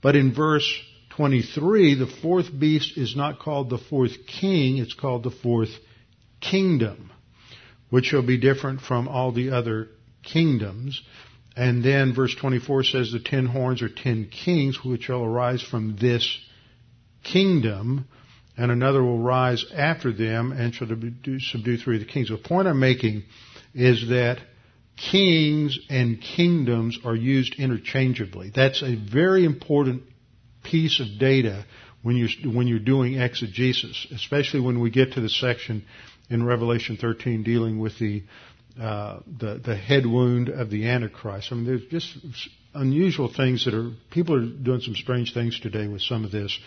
But 0.03 0.15
in 0.15 0.33
verse 0.33 0.73
23, 1.17 1.97
the 1.97 2.07
fourth 2.23 2.47
beast 2.57 2.97
is 2.97 3.17
not 3.17 3.41
called 3.41 3.71
the 3.71 3.79
fourth 3.79 4.13
king, 4.41 4.79
it's 4.79 4.95
called 4.95 5.25
the 5.25 5.33
fourth 5.33 5.71
kingdom, 6.41 7.11
which 7.91 8.07
shall 8.07 8.23
be 8.23 8.39
different 8.39 8.81
from 8.81 9.09
all 9.09 9.33
the 9.33 9.51
other 9.51 9.89
kingdoms. 10.23 11.03
And 11.57 11.83
then 11.83 12.15
verse 12.15 12.35
24 12.35 12.85
says 12.85 13.13
the 13.13 13.21
ten 13.21 13.47
horns 13.47 13.83
are 13.83 13.89
ten 13.89 14.29
kings 14.29 14.85
which 14.85 15.05
shall 15.05 15.23
arise 15.23 15.63
from 15.63 15.97
this 15.97 16.39
kingdom, 17.25 18.07
and 18.57 18.71
another 18.71 19.03
will 19.03 19.19
rise 19.19 19.65
after 19.75 20.13
them 20.13 20.53
and 20.53 20.75
shall 20.75 20.89
subdue 20.89 21.77
three 21.79 21.97
of 21.97 22.01
the 22.01 22.11
kings. 22.11 22.29
The 22.29 22.37
point 22.37 22.69
I'm 22.69 22.81
making 22.81 23.25
is 23.75 24.09
that 24.09 24.39
kings 24.97 25.79
and 25.91 26.21
kingdoms 26.21 26.99
are 27.05 27.15
used 27.15 27.55
interchangeably. 27.59 28.51
That's 28.55 28.83
a 28.83 28.95
very 28.97 29.45
important 29.45 30.03
piece 30.63 31.01
of 31.01 31.19
data 31.19 31.65
when 32.03 32.17
you're, 32.17 32.53
when 32.53 32.67
you're 32.67 32.79
doing 32.79 33.15
exegesis, 33.21 34.07
especially 34.13 34.61
when 34.61 34.81
we 34.81 34.91
get 34.91 35.13
to 35.13 35.21
the 35.21 35.29
section 35.29 35.85
in 36.29 36.45
Revelation 36.45 36.97
13 36.97 37.43
dealing 37.43 37.79
with 37.79 37.99
the, 37.99 38.23
uh, 38.81 39.21
the, 39.39 39.61
the 39.65 39.77
head 39.77 40.07
wound 40.07 40.49
of 40.49 40.71
the 40.71 40.89
Antichrist. 40.89 41.49
I 41.51 41.55
mean, 41.55 41.67
there's 41.67 41.87
just 41.87 42.49
unusual 42.75 43.33
things 43.33 43.65
that 43.65 43.75
are, 43.75 43.91
people 44.11 44.37
are 44.37 44.47
doing 44.47 44.81
some 44.81 44.95
strange 44.95 45.33
things 45.33 45.59
today 45.61 45.89
with 45.89 46.03
some 46.03 46.25
of 46.25 46.31
this. 46.31 46.59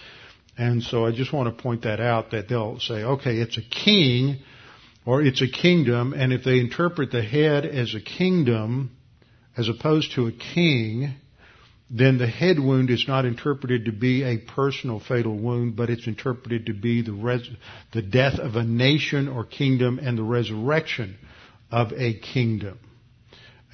And 0.57 0.83
so 0.83 1.05
I 1.05 1.11
just 1.11 1.31
want 1.31 1.55
to 1.55 1.63
point 1.63 1.83
that 1.83 1.99
out 1.99 2.31
that 2.31 2.49
they'll 2.49 2.79
say, 2.79 3.03
okay, 3.03 3.37
it's 3.37 3.57
a 3.57 3.61
king 3.61 4.39
or 5.05 5.21
it's 5.21 5.41
a 5.41 5.47
kingdom, 5.47 6.13
and 6.13 6.33
if 6.33 6.43
they 6.43 6.59
interpret 6.59 7.11
the 7.11 7.23
head 7.23 7.65
as 7.65 7.95
a 7.95 8.01
kingdom 8.01 8.91
as 9.57 9.69
opposed 9.69 10.13
to 10.13 10.27
a 10.27 10.31
king, 10.31 11.15
then 11.89 12.17
the 12.19 12.27
head 12.27 12.59
wound 12.59 12.89
is 12.91 13.05
not 13.07 13.25
interpreted 13.25 13.85
to 13.85 13.91
be 13.91 14.23
a 14.23 14.37
personal 14.37 14.99
fatal 14.99 15.35
wound, 15.35 15.75
but 15.75 15.89
it's 15.89 16.05
interpreted 16.05 16.67
to 16.67 16.73
be 16.73 17.01
the, 17.01 17.13
res- 17.13 17.49
the 17.93 18.01
death 18.01 18.37
of 18.37 18.55
a 18.55 18.63
nation 18.63 19.27
or 19.27 19.43
kingdom 19.43 19.99
and 20.01 20.17
the 20.17 20.23
resurrection 20.23 21.17
of 21.71 21.91
a 21.93 22.13
kingdom. 22.19 22.77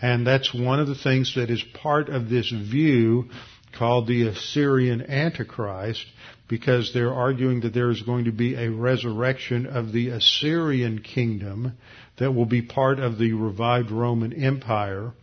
And 0.02 0.26
that's 0.26 0.54
one 0.54 0.80
of 0.80 0.88
the 0.88 0.96
things 0.96 1.36
that 1.36 1.50
is 1.50 1.64
part 1.82 2.10
of 2.10 2.30
this 2.30 2.50
view 2.50 3.30
called 3.78 4.08
the 4.08 4.28
Assyrian 4.28 5.02
Antichrist, 5.10 6.06
because 6.48 6.94
they're 6.94 7.14
arguing 7.14 7.62
that 7.62 7.74
there 7.74 7.90
is 7.90 8.02
going 8.02 8.26
to 8.26 8.32
be 8.32 8.56
a 8.56 8.70
resurrection 8.70 9.66
of 9.66 9.92
the 9.92 10.10
Assyrian 10.10 11.02
kingdom 11.02 11.74
that 12.18 12.32
will 12.32 12.46
be 12.46 12.62
part 12.62 13.00
of 13.00 13.18
the 13.18 13.34
revived 13.34 13.92
Roman 13.92 14.32
Empire 14.32 15.14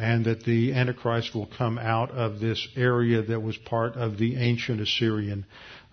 and 0.00 0.24
that 0.24 0.44
the 0.44 0.72
Antichrist 0.72 1.34
will 1.34 1.48
come 1.58 1.78
out 1.78 2.10
of 2.10 2.40
this 2.40 2.66
area 2.74 3.20
that 3.20 3.42
was 3.42 3.56
part 3.58 3.96
of 3.96 4.16
the 4.16 4.36
ancient 4.36 4.80
Assyrian 4.80 5.44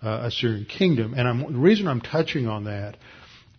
uh, 0.02 0.20
Assyrian 0.24 0.64
kingdom. 0.64 1.12
And 1.14 1.28
I'm, 1.28 1.52
the 1.52 1.58
reason 1.58 1.86
I'm 1.86 2.00
touching 2.00 2.48
on 2.48 2.64
that 2.64 2.96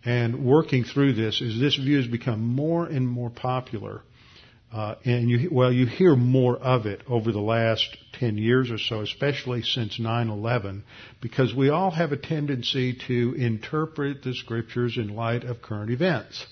and 0.04 0.44
working 0.44 0.82
through 0.82 1.12
this 1.12 1.40
is 1.40 1.60
this 1.60 1.76
view 1.76 1.98
has 1.98 2.08
become 2.08 2.40
more 2.40 2.84
and 2.86 3.08
more 3.08 3.30
popular. 3.30 4.02
Uh, 4.72 4.96
and 5.04 5.30
you, 5.30 5.48
well, 5.52 5.72
you 5.72 5.86
hear 5.86 6.16
more 6.16 6.56
of 6.56 6.86
it 6.86 7.02
over 7.08 7.30
the 7.30 7.40
last 7.40 7.96
10 8.14 8.36
years 8.36 8.72
or 8.72 8.78
so, 8.78 9.02
especially 9.02 9.62
since 9.62 10.00
9-11, 10.00 10.82
because 11.20 11.54
we 11.54 11.70
all 11.70 11.90
have 11.90 12.10
a 12.10 12.16
tendency 12.16 12.98
to 13.06 13.34
interpret 13.36 14.22
the 14.22 14.34
scriptures 14.34 14.96
in 14.96 15.14
light 15.14 15.44
of 15.44 15.62
current 15.62 15.90
events. 15.90 16.46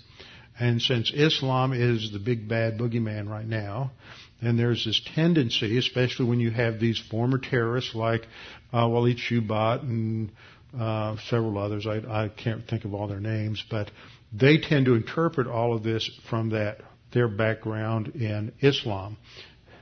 And 0.61 0.83
since 0.83 1.12
Islam 1.14 1.73
is 1.73 2.11
the 2.12 2.18
big 2.18 2.49
bad 2.49 2.79
boogeyman 2.79 3.29
right 3.29 3.47
now, 3.47 3.92
and 4.40 4.59
there's 4.59 4.85
this 4.85 5.01
tendency, 5.14 5.79
especially 5.79 6.27
when 6.27 6.40
you 6.40 6.51
have 6.51 6.79
these 6.79 6.99
former 7.11 7.38
terrorists 7.38 7.94
like 7.94 8.27
uh, 8.73 8.88
Walid 8.88 9.18
Shoebat 9.18 9.83
and 9.83 10.31
uh, 10.79 11.16
several 11.29 11.59
others, 11.59 11.87
I, 11.87 12.25
I 12.25 12.29
can't 12.29 12.66
think 12.66 12.85
of 12.85 12.94
all 12.94 13.09
their 13.09 13.21
names, 13.21 13.64
but 13.71 13.90
they 14.33 14.59
tend 14.59 14.87
to 14.87 14.94
interpret 14.94 15.47
all 15.47 15.75
of 15.75 15.83
this 15.83 16.09
from 16.29 16.51
that 16.51 16.79
their 17.12 17.29
background 17.29 18.09
in 18.09 18.53
Islam. 18.61 19.16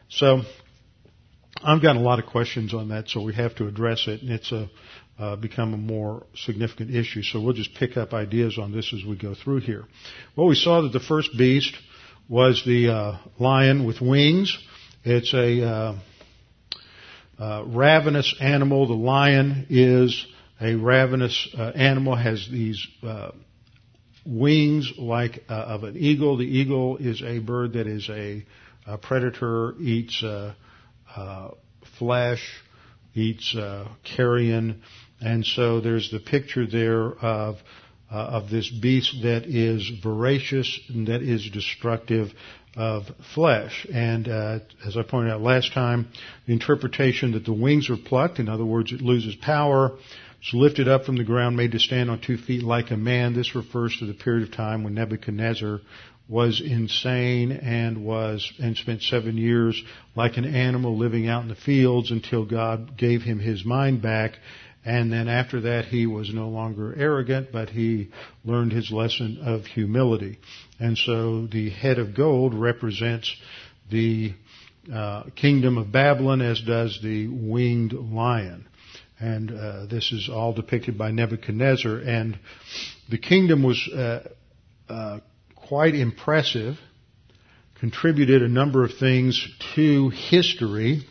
So 0.08 0.42
I've 1.62 1.82
got 1.82 1.96
a 1.96 2.00
lot 2.00 2.18
of 2.18 2.26
questions 2.26 2.72
on 2.72 2.90
that, 2.90 3.08
so 3.08 3.22
we 3.22 3.34
have 3.34 3.54
to 3.56 3.66
address 3.66 4.04
it, 4.06 4.22
and 4.22 4.30
it's 4.30 4.52
a 4.52 4.70
uh, 5.18 5.36
become 5.36 5.72
a 5.72 5.78
more 5.78 6.26
significant 6.34 6.94
issue. 6.94 7.22
So 7.22 7.40
we'll 7.40 7.54
just 7.54 7.74
pick 7.74 7.96
up 7.96 8.12
ideas 8.12 8.58
on 8.58 8.72
this 8.72 8.92
as 8.92 9.04
we 9.04 9.16
go 9.16 9.34
through 9.34 9.60
here. 9.60 9.84
Well, 10.36 10.46
we 10.46 10.54
saw 10.54 10.82
that 10.82 10.92
the 10.92 11.00
first 11.00 11.30
beast 11.36 11.74
was 12.28 12.62
the 12.66 12.90
uh, 12.90 13.18
lion 13.38 13.86
with 13.86 14.00
wings. 14.00 14.56
It's 15.04 15.32
a 15.32 15.62
uh, 15.62 15.98
uh 17.38 17.64
ravenous 17.66 18.34
animal. 18.40 18.88
The 18.88 18.94
lion 18.94 19.66
is 19.70 20.26
a 20.60 20.74
ravenous 20.74 21.48
uh, 21.56 21.72
animal, 21.74 22.14
has 22.16 22.46
these 22.50 22.86
uh, 23.02 23.30
wings 24.24 24.92
like 24.98 25.44
of 25.48 25.84
an 25.84 25.96
eagle. 25.96 26.36
The 26.36 26.44
eagle 26.44 26.96
is 26.96 27.22
a 27.22 27.38
bird 27.38 27.74
that 27.74 27.86
is 27.86 28.08
a, 28.10 28.44
a 28.86 28.98
predator, 28.98 29.74
eats 29.78 30.24
flesh, 31.98 32.62
eats 33.14 33.56
carrion, 34.02 34.82
and 35.20 35.44
so 35.44 35.80
there's 35.80 36.10
the 36.10 36.20
picture 36.20 36.66
there 36.66 37.12
of 37.12 37.56
uh, 38.10 38.14
of 38.14 38.50
this 38.50 38.70
beast 38.70 39.16
that 39.22 39.44
is 39.46 39.90
voracious 40.02 40.78
and 40.88 41.08
that 41.08 41.22
is 41.22 41.48
destructive 41.50 42.32
of 42.76 43.04
flesh. 43.34 43.86
And 43.92 44.28
uh, 44.28 44.58
as 44.86 44.96
I 44.96 45.02
pointed 45.02 45.32
out 45.32 45.40
last 45.40 45.72
time, 45.72 46.08
the 46.46 46.52
interpretation 46.52 47.32
that 47.32 47.44
the 47.44 47.52
wings 47.52 47.90
are 47.90 47.96
plucked, 47.96 48.38
in 48.38 48.48
other 48.48 48.64
words, 48.64 48.92
it 48.92 49.00
loses 49.00 49.34
power, 49.34 49.92
it's 50.40 50.54
lifted 50.54 50.86
up 50.86 51.04
from 51.04 51.16
the 51.16 51.24
ground, 51.24 51.56
made 51.56 51.72
to 51.72 51.78
stand 51.78 52.10
on 52.10 52.20
two 52.20 52.36
feet 52.36 52.62
like 52.62 52.90
a 52.90 52.96
man. 52.96 53.34
This 53.34 53.54
refers 53.54 53.96
to 53.98 54.06
the 54.06 54.14
period 54.14 54.46
of 54.46 54.54
time 54.54 54.84
when 54.84 54.94
Nebuchadnezzar 54.94 55.80
was 56.28 56.60
insane 56.60 57.52
and 57.52 58.04
was 58.04 58.52
and 58.58 58.76
spent 58.76 59.00
seven 59.02 59.36
years 59.36 59.80
like 60.16 60.36
an 60.36 60.44
animal 60.44 60.98
living 60.98 61.28
out 61.28 61.42
in 61.42 61.48
the 61.48 61.54
fields 61.54 62.10
until 62.10 62.44
God 62.44 62.96
gave 62.96 63.22
him 63.22 63.38
his 63.38 63.64
mind 63.64 64.02
back 64.02 64.32
and 64.86 65.12
then 65.12 65.26
after 65.26 65.62
that, 65.62 65.86
he 65.86 66.06
was 66.06 66.32
no 66.32 66.48
longer 66.48 66.94
arrogant, 66.96 67.48
but 67.50 67.70
he 67.70 68.10
learned 68.44 68.70
his 68.70 68.92
lesson 68.92 69.40
of 69.42 69.66
humility. 69.66 70.38
And 70.78 70.96
so 70.96 71.48
the 71.48 71.70
head 71.70 71.98
of 71.98 72.14
gold 72.14 72.54
represents 72.54 73.34
the 73.90 74.32
uh, 74.92 75.24
kingdom 75.34 75.76
of 75.76 75.90
Babylon, 75.90 76.40
as 76.40 76.60
does 76.60 77.00
the 77.02 77.26
winged 77.26 77.94
lion. 77.94 78.68
And 79.18 79.50
uh, 79.50 79.86
this 79.86 80.12
is 80.12 80.28
all 80.28 80.52
depicted 80.52 80.96
by 80.96 81.10
Nebuchadnezzar. 81.10 81.96
And 81.98 82.38
the 83.10 83.18
kingdom 83.18 83.64
was 83.64 83.90
uh, 83.92 84.28
uh 84.88 85.18
quite 85.56 85.96
impressive, 85.96 86.78
contributed 87.80 88.40
a 88.40 88.48
number 88.48 88.84
of 88.84 88.92
things 89.00 89.48
to 89.74 90.10
history 90.10 91.04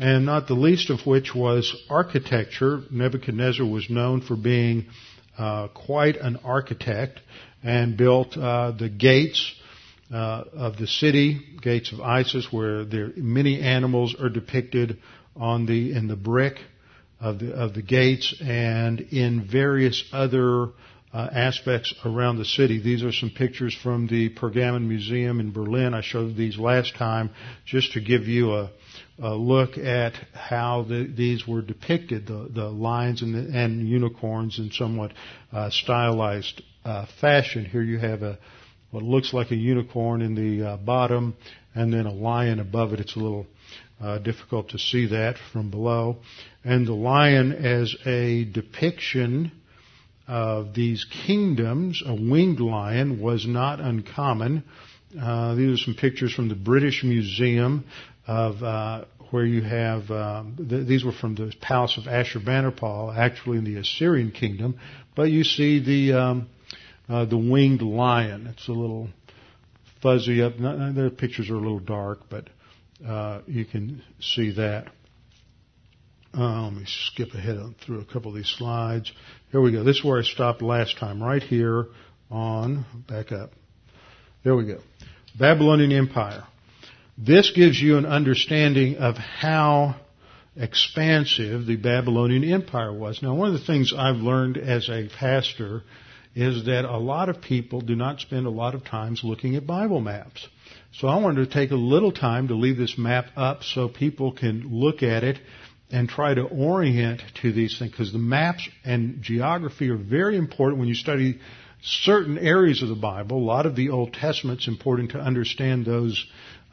and 0.00 0.26
not 0.26 0.46
the 0.46 0.54
least 0.54 0.90
of 0.90 1.00
which 1.06 1.34
was 1.34 1.74
architecture. 1.88 2.82
Nebuchadnezzar 2.90 3.64
was 3.64 3.88
known 3.88 4.20
for 4.20 4.36
being 4.36 4.86
uh, 5.38 5.68
quite 5.68 6.16
an 6.16 6.38
architect 6.44 7.20
and 7.62 7.96
built 7.96 8.36
uh, 8.36 8.72
the 8.72 8.88
gates 8.88 9.54
uh, 10.12 10.44
of 10.52 10.76
the 10.76 10.86
city, 10.86 11.40
gates 11.60 11.92
of 11.92 12.00
Ishtar, 12.00 12.42
where 12.50 12.84
there 12.84 13.10
many 13.16 13.60
animals 13.60 14.14
are 14.20 14.28
depicted 14.28 14.98
on 15.34 15.66
the 15.66 15.92
in 15.92 16.08
the 16.08 16.16
brick 16.16 16.58
of 17.20 17.38
the 17.38 17.52
of 17.52 17.74
the 17.74 17.82
gates 17.82 18.34
and 18.40 19.00
in 19.00 19.48
various 19.50 20.04
other 20.12 20.68
uh, 21.12 21.28
aspects 21.32 21.94
around 22.04 22.36
the 22.36 22.44
city. 22.44 22.80
These 22.80 23.02
are 23.02 23.12
some 23.12 23.30
pictures 23.30 23.74
from 23.74 24.06
the 24.06 24.28
Pergamon 24.30 24.86
Museum 24.86 25.40
in 25.40 25.50
Berlin. 25.50 25.94
I 25.94 26.02
showed 26.02 26.36
these 26.36 26.58
last 26.58 26.94
time 26.96 27.30
just 27.64 27.92
to 27.92 28.00
give 28.00 28.24
you 28.24 28.52
a, 28.52 28.70
a 29.18 29.34
look 29.34 29.78
at 29.78 30.14
how 30.34 30.84
the, 30.88 31.10
these 31.14 31.46
were 31.46 31.62
depicted, 31.62 32.26
the, 32.26 32.48
the 32.52 32.68
lions 32.68 33.22
and, 33.22 33.34
the, 33.34 33.58
and 33.58 33.88
unicorns 33.88 34.58
in 34.58 34.70
somewhat 34.70 35.12
uh, 35.52 35.70
stylized 35.70 36.62
uh, 36.84 37.06
fashion. 37.20 37.64
Here 37.64 37.82
you 37.82 37.98
have 37.98 38.22
a 38.22 38.38
what 38.90 39.02
looks 39.02 39.34
like 39.34 39.50
a 39.50 39.56
unicorn 39.56 40.22
in 40.22 40.34
the 40.34 40.66
uh, 40.66 40.76
bottom, 40.76 41.36
and 41.74 41.92
then 41.92 42.06
a 42.06 42.12
lion 42.12 42.60
above 42.60 42.92
it. 42.92 43.00
It's 43.00 43.16
a 43.16 43.18
little 43.18 43.46
uh, 44.00 44.18
difficult 44.18 44.70
to 44.70 44.78
see 44.78 45.06
that 45.08 45.36
from 45.52 45.70
below. 45.70 46.18
And 46.64 46.86
the 46.86 46.94
lion 46.94 47.52
as 47.52 47.94
a 48.06 48.44
depiction 48.44 49.52
of 50.28 50.74
these 50.74 51.04
kingdoms, 51.26 52.02
a 52.06 52.14
winged 52.14 52.60
lion 52.60 53.20
was 53.20 53.46
not 53.46 53.80
uncommon. 53.80 54.64
Uh, 55.20 55.54
these 55.54 55.80
are 55.80 55.84
some 55.84 55.94
pictures 55.94 56.32
from 56.32 56.48
the 56.48 56.54
British 56.54 57.02
Museum 57.04 57.84
of 58.26 58.62
uh, 58.62 59.04
where 59.30 59.44
you 59.44 59.62
have 59.62 60.10
um, 60.10 60.56
th- 60.68 60.86
these 60.86 61.04
were 61.04 61.12
from 61.12 61.34
the 61.34 61.52
palace 61.60 61.98
of 61.98 62.04
Ashurbanipal, 62.04 63.16
actually 63.16 63.58
in 63.58 63.64
the 63.64 63.76
Assyrian 63.76 64.30
kingdom. 64.30 64.78
But 65.14 65.30
you 65.30 65.44
see 65.44 65.82
the 65.84 66.18
um, 66.18 66.48
uh, 67.08 67.24
the 67.24 67.38
winged 67.38 67.82
lion. 67.82 68.46
It's 68.48 68.68
a 68.68 68.72
little 68.72 69.08
fuzzy 70.02 70.42
up. 70.42 70.56
The 70.58 71.14
pictures 71.16 71.50
are 71.50 71.54
a 71.54 71.60
little 71.60 71.80
dark, 71.80 72.20
but 72.28 72.48
uh, 73.06 73.42
you 73.46 73.64
can 73.64 74.02
see 74.20 74.52
that. 74.52 74.88
Uh, 76.36 76.64
let 76.64 76.74
me 76.74 76.84
skip 76.86 77.32
ahead 77.32 77.56
through 77.84 78.00
a 78.00 78.04
couple 78.04 78.30
of 78.30 78.36
these 78.36 78.52
slides. 78.58 79.10
Here 79.52 79.60
we 79.60 79.72
go. 79.72 79.84
This 79.84 79.96
is 79.96 80.04
where 80.04 80.18
I 80.18 80.22
stopped 80.22 80.60
last 80.60 80.98
time, 80.98 81.22
right 81.22 81.42
here 81.42 81.86
on, 82.30 82.84
back 83.08 83.32
up. 83.32 83.52
There 84.44 84.54
we 84.54 84.66
go. 84.66 84.80
Babylonian 85.38 85.92
Empire. 85.92 86.44
This 87.18 87.50
gives 87.50 87.80
you 87.80 87.96
an 87.96 88.04
understanding 88.04 88.96
of 88.96 89.16
how 89.16 89.96
expansive 90.54 91.64
the 91.64 91.76
Babylonian 91.76 92.44
Empire 92.44 92.92
was. 92.92 93.22
Now, 93.22 93.34
one 93.34 93.48
of 93.48 93.58
the 93.58 93.66
things 93.66 93.92
I've 93.96 94.16
learned 94.16 94.58
as 94.58 94.90
a 94.90 95.08
pastor 95.08 95.82
is 96.34 96.66
that 96.66 96.84
a 96.84 96.98
lot 96.98 97.30
of 97.30 97.40
people 97.40 97.80
do 97.80 97.96
not 97.96 98.20
spend 98.20 98.46
a 98.46 98.50
lot 98.50 98.74
of 98.74 98.84
times 98.84 99.22
looking 99.24 99.56
at 99.56 99.66
Bible 99.66 100.00
maps. 100.00 100.46
So 100.92 101.08
I 101.08 101.18
wanted 101.18 101.48
to 101.48 101.54
take 101.54 101.70
a 101.70 101.76
little 101.76 102.12
time 102.12 102.48
to 102.48 102.54
leave 102.54 102.76
this 102.76 102.98
map 102.98 103.26
up 103.34 103.62
so 103.62 103.88
people 103.88 104.32
can 104.32 104.68
look 104.70 105.02
at 105.02 105.24
it 105.24 105.38
and 105.90 106.08
try 106.08 106.34
to 106.34 106.42
orient 106.42 107.22
to 107.40 107.52
these 107.52 107.78
things 107.78 107.92
because 107.92 108.12
the 108.12 108.18
maps 108.18 108.68
and 108.84 109.22
geography 109.22 109.88
are 109.88 109.96
very 109.96 110.36
important 110.36 110.80
when 110.80 110.88
you 110.88 110.94
study 110.94 111.38
certain 111.82 112.36
areas 112.36 112.82
of 112.82 112.88
the 112.88 112.94
Bible. 112.94 113.38
A 113.38 113.38
lot 113.38 113.64
of 113.64 113.76
the 113.76 113.90
Old 113.90 114.12
Testament's 114.12 114.68
important 114.68 115.12
to 115.12 115.18
understand 115.18 115.86
those 115.86 116.26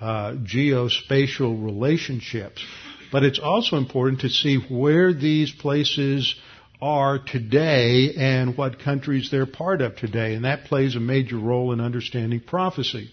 uh, 0.04 0.34
geospatial 0.36 1.64
relationships. 1.64 2.66
But 3.12 3.24
it's 3.24 3.40
also 3.40 3.78
important 3.78 4.22
to 4.22 4.30
see 4.30 4.58
where 4.58 5.14
these 5.14 5.52
places 5.52 6.36
are 6.82 7.20
today 7.20 8.14
and 8.18 8.58
what 8.58 8.80
countries 8.80 9.30
they're 9.32 9.46
part 9.46 9.82
of 9.82 9.96
today. 9.96 10.34
And 10.34 10.44
that 10.44 10.66
plays 10.66 10.96
a 10.96 11.00
major 11.00 11.38
role 11.38 11.72
in 11.72 11.80
understanding 11.80 12.42
prophecy. 12.42 13.12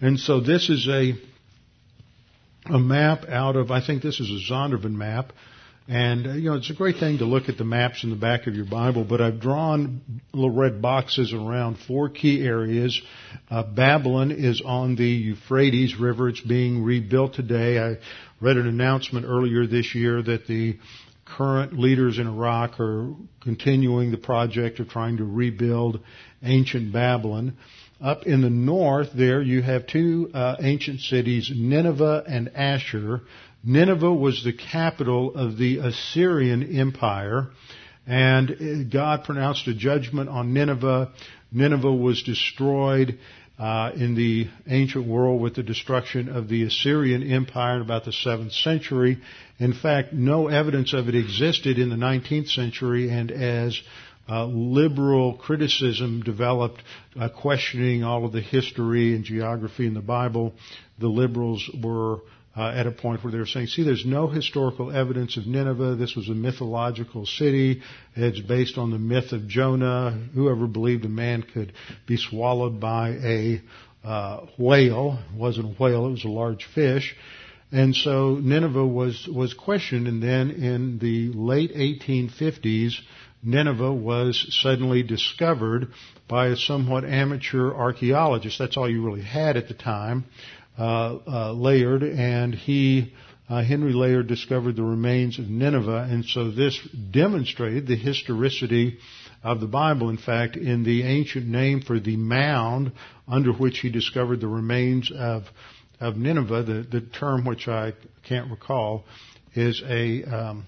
And 0.00 0.18
so 0.18 0.40
this 0.40 0.70
is 0.70 0.88
a 0.88 1.12
a 2.66 2.78
map 2.78 3.24
out 3.28 3.56
of, 3.56 3.70
I 3.70 3.84
think 3.84 4.02
this 4.02 4.20
is 4.20 4.30
a 4.30 4.52
Zondervan 4.52 4.92
map. 4.92 5.32
And, 5.88 6.26
uh, 6.26 6.32
you 6.32 6.50
know, 6.50 6.56
it's 6.56 6.70
a 6.70 6.74
great 6.74 6.96
thing 6.96 7.18
to 7.18 7.24
look 7.24 7.48
at 7.48 7.58
the 7.58 7.64
maps 7.64 8.04
in 8.04 8.10
the 8.10 8.16
back 8.16 8.46
of 8.46 8.54
your 8.54 8.66
Bible, 8.66 9.04
but 9.04 9.20
I've 9.20 9.40
drawn 9.40 10.00
little 10.32 10.50
red 10.50 10.80
boxes 10.80 11.32
around 11.32 11.78
four 11.86 12.08
key 12.08 12.42
areas. 12.46 13.00
Uh, 13.50 13.64
Babylon 13.64 14.30
is 14.30 14.62
on 14.64 14.94
the 14.94 15.08
Euphrates 15.08 15.96
River. 15.98 16.28
It's 16.28 16.40
being 16.40 16.84
rebuilt 16.84 17.34
today. 17.34 17.80
I 17.80 17.98
read 18.40 18.56
an 18.56 18.68
announcement 18.68 19.26
earlier 19.26 19.66
this 19.66 19.94
year 19.94 20.22
that 20.22 20.46
the 20.46 20.78
current 21.24 21.78
leaders 21.78 22.18
in 22.18 22.26
Iraq 22.26 22.78
are 22.78 23.14
continuing 23.40 24.10
the 24.10 24.18
project 24.18 24.78
of 24.80 24.88
trying 24.88 25.16
to 25.16 25.24
rebuild 25.24 26.00
ancient 26.42 26.92
Babylon. 26.92 27.56
Up 28.00 28.24
in 28.24 28.42
the 28.42 28.50
north 28.50 29.10
there 29.14 29.40
you 29.40 29.62
have 29.62 29.86
two 29.86 30.30
uh, 30.34 30.56
ancient 30.60 31.00
cities, 31.00 31.50
Nineveh 31.54 32.24
and 32.26 32.50
Ashur. 32.54 33.22
Nineveh 33.64 34.12
was 34.12 34.42
the 34.42 34.52
capital 34.52 35.34
of 35.34 35.56
the 35.56 35.78
Assyrian 35.78 36.78
Empire 36.78 37.50
and 38.06 38.90
God 38.90 39.24
pronounced 39.24 39.66
a 39.68 39.74
judgment 39.74 40.28
on 40.28 40.52
Nineveh. 40.52 41.12
Nineveh 41.52 41.92
was 41.92 42.22
destroyed 42.22 43.18
uh, 43.58 43.92
in 43.94 44.14
the 44.14 44.48
ancient 44.66 45.06
world 45.06 45.40
with 45.40 45.54
the 45.54 45.62
destruction 45.62 46.28
of 46.28 46.48
the 46.48 46.64
Assyrian 46.64 47.22
Empire 47.22 47.76
in 47.76 47.82
about 47.82 48.04
the 48.04 48.10
7th 48.10 48.52
century. 48.52 49.18
In 49.58 49.72
fact, 49.72 50.12
no 50.12 50.48
evidence 50.48 50.94
of 50.94 51.08
it 51.08 51.14
existed 51.14 51.78
in 51.78 51.90
the 51.90 51.96
19th 51.96 52.48
century, 52.48 53.08
and 53.08 53.30
as 53.30 53.80
uh, 54.28 54.46
liberal 54.46 55.34
criticism 55.34 56.22
developed, 56.22 56.82
uh, 57.20 57.28
questioning 57.28 58.02
all 58.02 58.24
of 58.24 58.32
the 58.32 58.40
history 58.40 59.14
and 59.14 59.24
geography 59.24 59.86
in 59.86 59.94
the 59.94 60.00
Bible. 60.00 60.54
The 60.98 61.08
liberals 61.08 61.70
were 61.82 62.20
uh, 62.56 62.68
at 62.68 62.86
a 62.86 62.90
point 62.90 63.24
where 63.24 63.32
they 63.32 63.38
were 63.38 63.46
saying, 63.46 63.66
see, 63.66 63.82
there's 63.82 64.04
no 64.04 64.26
historical 64.26 64.94
evidence 64.94 65.36
of 65.36 65.46
Nineveh. 65.46 65.96
This 65.96 66.14
was 66.14 66.28
a 66.28 66.34
mythological 66.34 67.24
city. 67.24 67.82
It's 68.14 68.40
based 68.40 68.76
on 68.76 68.90
the 68.90 68.98
myth 68.98 69.32
of 69.32 69.48
Jonah. 69.48 70.10
Whoever 70.34 70.66
believed 70.66 71.04
a 71.04 71.08
man 71.08 71.42
could 71.42 71.72
be 72.06 72.18
swallowed 72.18 72.78
by 72.78 73.10
a 73.10 73.62
uh, 74.04 74.46
whale. 74.58 75.18
It 75.32 75.38
wasn't 75.38 75.76
a 75.76 75.82
whale, 75.82 76.06
it 76.06 76.10
was 76.10 76.24
a 76.24 76.28
large 76.28 76.66
fish. 76.74 77.16
And 77.70 77.96
so 77.96 78.34
Nineveh 78.34 78.86
was, 78.86 79.26
was 79.32 79.54
questioned, 79.54 80.06
and 80.06 80.22
then 80.22 80.50
in 80.50 80.98
the 80.98 81.32
late 81.32 81.74
1850s, 81.74 82.92
Nineveh 83.42 83.94
was 83.94 84.46
suddenly 84.62 85.02
discovered 85.02 85.88
by 86.28 86.48
a 86.48 86.56
somewhat 86.56 87.04
amateur 87.04 87.72
archaeologist. 87.72 88.58
That's 88.58 88.76
all 88.76 88.88
you 88.88 89.04
really 89.04 89.22
had 89.22 89.56
at 89.56 89.68
the 89.68 89.74
time, 89.74 90.26
Layard, 90.78 92.02
and 92.02 92.54
he, 92.54 93.12
uh, 93.48 93.62
Henry 93.62 93.92
Layard, 93.92 94.26
discovered 94.26 94.76
the 94.76 94.82
remains 94.82 95.38
of 95.38 95.48
Nineveh, 95.48 96.08
and 96.10 96.24
so 96.24 96.50
this 96.50 96.78
demonstrated 97.10 97.86
the 97.86 97.96
historicity 97.96 98.98
of 99.42 99.60
the 99.60 99.66
Bible. 99.66 100.08
In 100.08 100.18
fact, 100.18 100.56
in 100.56 100.84
the 100.84 101.02
ancient 101.02 101.46
name 101.46 101.82
for 101.82 101.98
the 102.00 102.16
mound 102.16 102.92
under 103.28 103.52
which 103.52 103.80
he 103.80 103.90
discovered 103.90 104.40
the 104.40 104.48
remains 104.48 105.10
of 105.10 105.44
of 106.00 106.16
Nineveh, 106.16 106.64
the, 106.64 106.98
the 106.98 107.00
term 107.00 107.44
which 107.44 107.68
I 107.68 107.92
can't 108.24 108.50
recall, 108.50 109.04
is 109.54 109.80
a 109.86 110.24
um, 110.24 110.66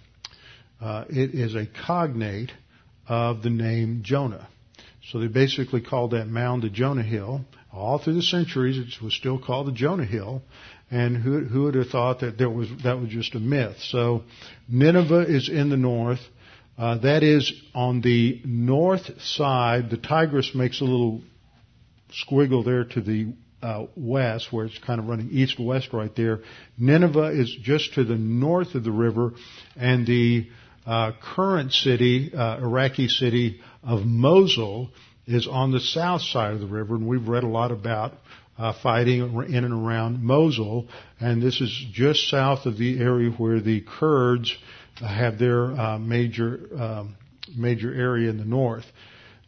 uh, 0.81 1.05
it 1.09 1.35
is 1.35 1.55
a 1.55 1.67
cognate 1.87 2.53
of 3.09 3.43
the 3.43 3.51
name 3.51 4.03
Jonah. 4.05 4.49
So 5.11 5.19
they 5.19 5.27
basically 5.27 5.83
called 5.83 6.13
that 6.13 6.27
mound 6.27 6.63
the 6.63 6.71
Jonah 6.71 7.03
Hill. 7.03 7.45
All 7.75 7.99
through 7.99 8.15
the 8.15 8.23
centuries, 8.23 8.79
it 8.79 9.03
was 9.03 9.15
still 9.15 9.39
called 9.39 9.67
the 9.67 9.73
Jonah 9.73 10.05
Hill. 10.05 10.43
And 10.91 11.17
who, 11.17 11.41
who 11.45 11.65
would 11.65 11.75
have 11.75 11.89
thought 11.89 12.21
that 12.21 12.39
there 12.39 12.51
was 12.51 12.69
that 12.85 13.01
was 13.01 13.09
just 13.09 13.35
a 13.35 13.41
myth? 13.41 13.79
So 13.81 14.23
Nineveh 14.69 15.27
is 15.27 15.49
in 15.49 15.71
the 15.71 15.77
north. 15.77 16.21
Uh, 16.79 16.99
that 16.99 17.23
is 17.23 17.53
on 17.75 18.01
the 18.01 18.41
north 18.45 19.21
side. 19.21 19.91
The 19.91 19.97
Tigris 19.97 20.55
makes 20.55 20.81
a 20.81 20.85
little 20.85 21.23
squiggle 22.13 22.65
there 22.65 22.85
to 22.85 23.01
the 23.01 23.33
uh, 23.63 23.87
west, 23.97 24.53
where 24.53 24.67
it's 24.67 24.79
kind 24.79 25.01
of 25.01 25.09
running 25.09 25.31
east-west 25.31 25.93
right 25.93 26.15
there. 26.15 26.41
Nineveh 26.79 27.31
is 27.33 27.57
just 27.63 27.95
to 27.95 28.05
the 28.05 28.17
north 28.17 28.75
of 28.75 28.85
the 28.85 28.93
river, 28.93 29.33
and 29.77 30.07
the 30.07 30.49
uh, 30.87 31.13
current 31.35 31.73
city, 31.73 32.33
uh, 32.35 32.59
Iraqi 32.59 33.09
city 33.09 33.61
of 33.83 34.05
Mosul, 34.05 34.91
is 35.27 35.47
on 35.47 35.73
the 35.73 35.81
south 35.81 36.23
side 36.23 36.53
of 36.53 36.61
the 36.61 36.67
river, 36.67 36.95
and 36.95 37.07
we've 37.07 37.29
read 37.29 37.45
a 37.45 37.49
lot 37.49 37.71
about 37.71 38.13
uh, 38.59 38.73
fighting 38.83 39.21
in 39.49 39.65
and 39.65 39.87
around 39.87 40.23
Mosul, 40.23 40.87
and 41.21 41.43
this 41.43 41.61
is 41.61 41.87
just 41.93 42.29
south 42.29 42.67
of 42.67 42.79
the 42.79 43.01
area 43.01 43.31
where 43.31 43.61
the 43.61 43.81
Kurds 43.81 44.55
have 45.01 45.39
their 45.39 45.73
uh, 45.73 45.99
major 45.99 46.61
um, 46.79 47.17
major 47.57 47.93
area 47.93 48.31
in 48.31 48.39
the 48.39 48.45
north. 48.45 48.85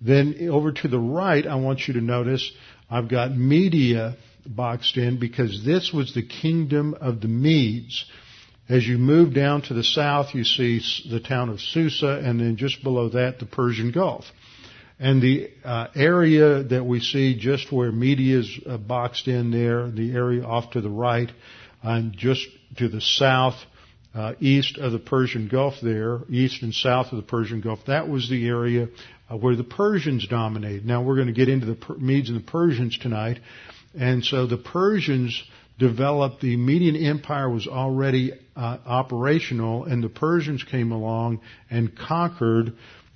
Then 0.00 0.48
over 0.50 0.72
to 0.72 0.88
the 0.88 0.98
right, 0.98 1.46
I 1.46 1.54
want 1.56 1.86
you 1.86 1.94
to 1.94 2.00
notice 2.00 2.50
I've 2.90 3.08
got 3.08 3.36
Media 3.36 4.16
boxed 4.44 4.96
in 4.96 5.18
because 5.18 5.64
this 5.64 5.92
was 5.92 6.14
the 6.14 6.26
kingdom 6.26 6.94
of 6.94 7.20
the 7.20 7.28
Medes. 7.28 8.04
As 8.68 8.86
you 8.86 8.98
move 8.98 9.32
down 9.32 9.62
to 9.62 9.74
the 9.74 9.84
south, 9.84 10.34
you 10.34 10.42
see 10.42 10.80
the 11.08 11.20
town 11.20 11.50
of 11.50 11.60
Susa, 11.60 12.20
and 12.24 12.40
then 12.40 12.56
just 12.56 12.82
below 12.82 13.08
that, 13.10 13.38
the 13.38 13.46
Persian 13.46 13.92
Gulf. 13.92 14.24
And 14.98 15.20
the 15.20 15.50
uh, 15.62 15.88
area 15.94 16.62
that 16.62 16.84
we 16.84 17.00
see 17.00 17.38
just 17.38 17.70
where 17.70 17.92
Media 17.92 18.38
is 18.38 18.60
uh, 18.66 18.78
boxed 18.78 19.28
in 19.28 19.50
there, 19.50 19.90
the 19.90 20.12
area 20.12 20.42
off 20.42 20.70
to 20.70 20.80
the 20.80 20.88
right, 20.88 21.30
and 21.82 22.16
just 22.16 22.46
to 22.78 22.88
the 22.88 23.02
south, 23.02 23.54
uh, 24.14 24.32
east 24.40 24.78
of 24.78 24.92
the 24.92 24.98
Persian 24.98 25.48
Gulf 25.48 25.74
there, 25.82 26.20
east 26.30 26.62
and 26.62 26.72
south 26.72 27.12
of 27.12 27.16
the 27.16 27.22
Persian 27.22 27.60
Gulf, 27.60 27.80
that 27.86 28.08
was 28.08 28.30
the 28.30 28.48
area 28.48 28.88
uh, 29.30 29.36
where 29.36 29.54
the 29.54 29.64
Persians 29.64 30.26
dominated. 30.26 30.86
Now 30.86 31.02
we're 31.02 31.16
going 31.16 31.26
to 31.26 31.34
get 31.34 31.50
into 31.50 31.66
the 31.66 31.96
Medes 31.98 32.30
and 32.30 32.38
the 32.38 32.44
Persians 32.44 32.96
tonight. 32.96 33.40
And 33.94 34.24
so 34.24 34.46
the 34.46 34.56
Persians 34.56 35.42
developed, 35.78 36.40
the 36.40 36.56
Median 36.56 36.96
Empire 36.96 37.50
was 37.50 37.66
already 37.66 38.32
uh, 38.56 38.78
operational, 38.86 39.84
and 39.84 40.02
the 40.02 40.08
Persians 40.08 40.64
came 40.64 40.92
along 40.92 41.40
and 41.70 41.94
conquered 41.96 42.72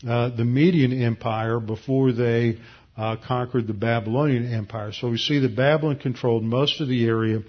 uh, 0.06 0.30
the 0.30 0.44
Median 0.44 1.02
Empire 1.02 1.60
before 1.60 2.12
they 2.12 2.58
uh, 2.96 3.16
conquered 3.26 3.66
the 3.66 3.74
Babylonian 3.74 4.52
Empire. 4.52 4.92
So 4.92 5.10
we 5.10 5.18
see 5.18 5.40
that 5.40 5.56
Babylon 5.56 5.96
controlled 5.96 6.42
most 6.42 6.80
of 6.80 6.88
the 6.88 7.04
area 7.04 7.40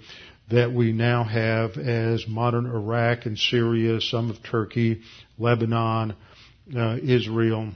that 0.50 0.72
we 0.72 0.92
now 0.92 1.24
have 1.24 1.78
as 1.78 2.26
modern 2.28 2.66
Iraq 2.66 3.26
and 3.26 3.38
Syria, 3.38 4.00
some 4.00 4.30
of 4.30 4.42
Turkey, 4.42 5.00
Lebanon, 5.38 6.14
uh, 6.76 6.96
Israel, 7.02 7.72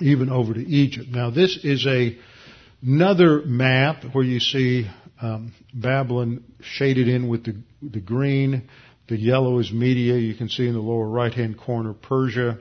even 0.00 0.30
over 0.30 0.54
to 0.54 0.60
Egypt. 0.60 1.08
Now 1.08 1.30
this 1.30 1.58
is 1.62 1.86
a 1.86 2.16
another 2.82 3.42
map 3.44 4.04
where 4.12 4.24
you 4.24 4.40
see 4.40 4.90
um, 5.20 5.52
Babylon 5.72 6.44
shaded 6.60 7.08
in 7.08 7.28
with 7.28 7.44
the, 7.44 7.56
the 7.82 8.00
green. 8.00 8.68
The 9.08 9.18
yellow 9.18 9.58
is 9.60 9.72
Media. 9.72 10.16
You 10.16 10.34
can 10.34 10.48
see 10.48 10.66
in 10.66 10.74
the 10.74 10.80
lower 10.80 11.08
right 11.08 11.32
hand 11.32 11.58
corner 11.58 11.94
Persia. 11.94 12.58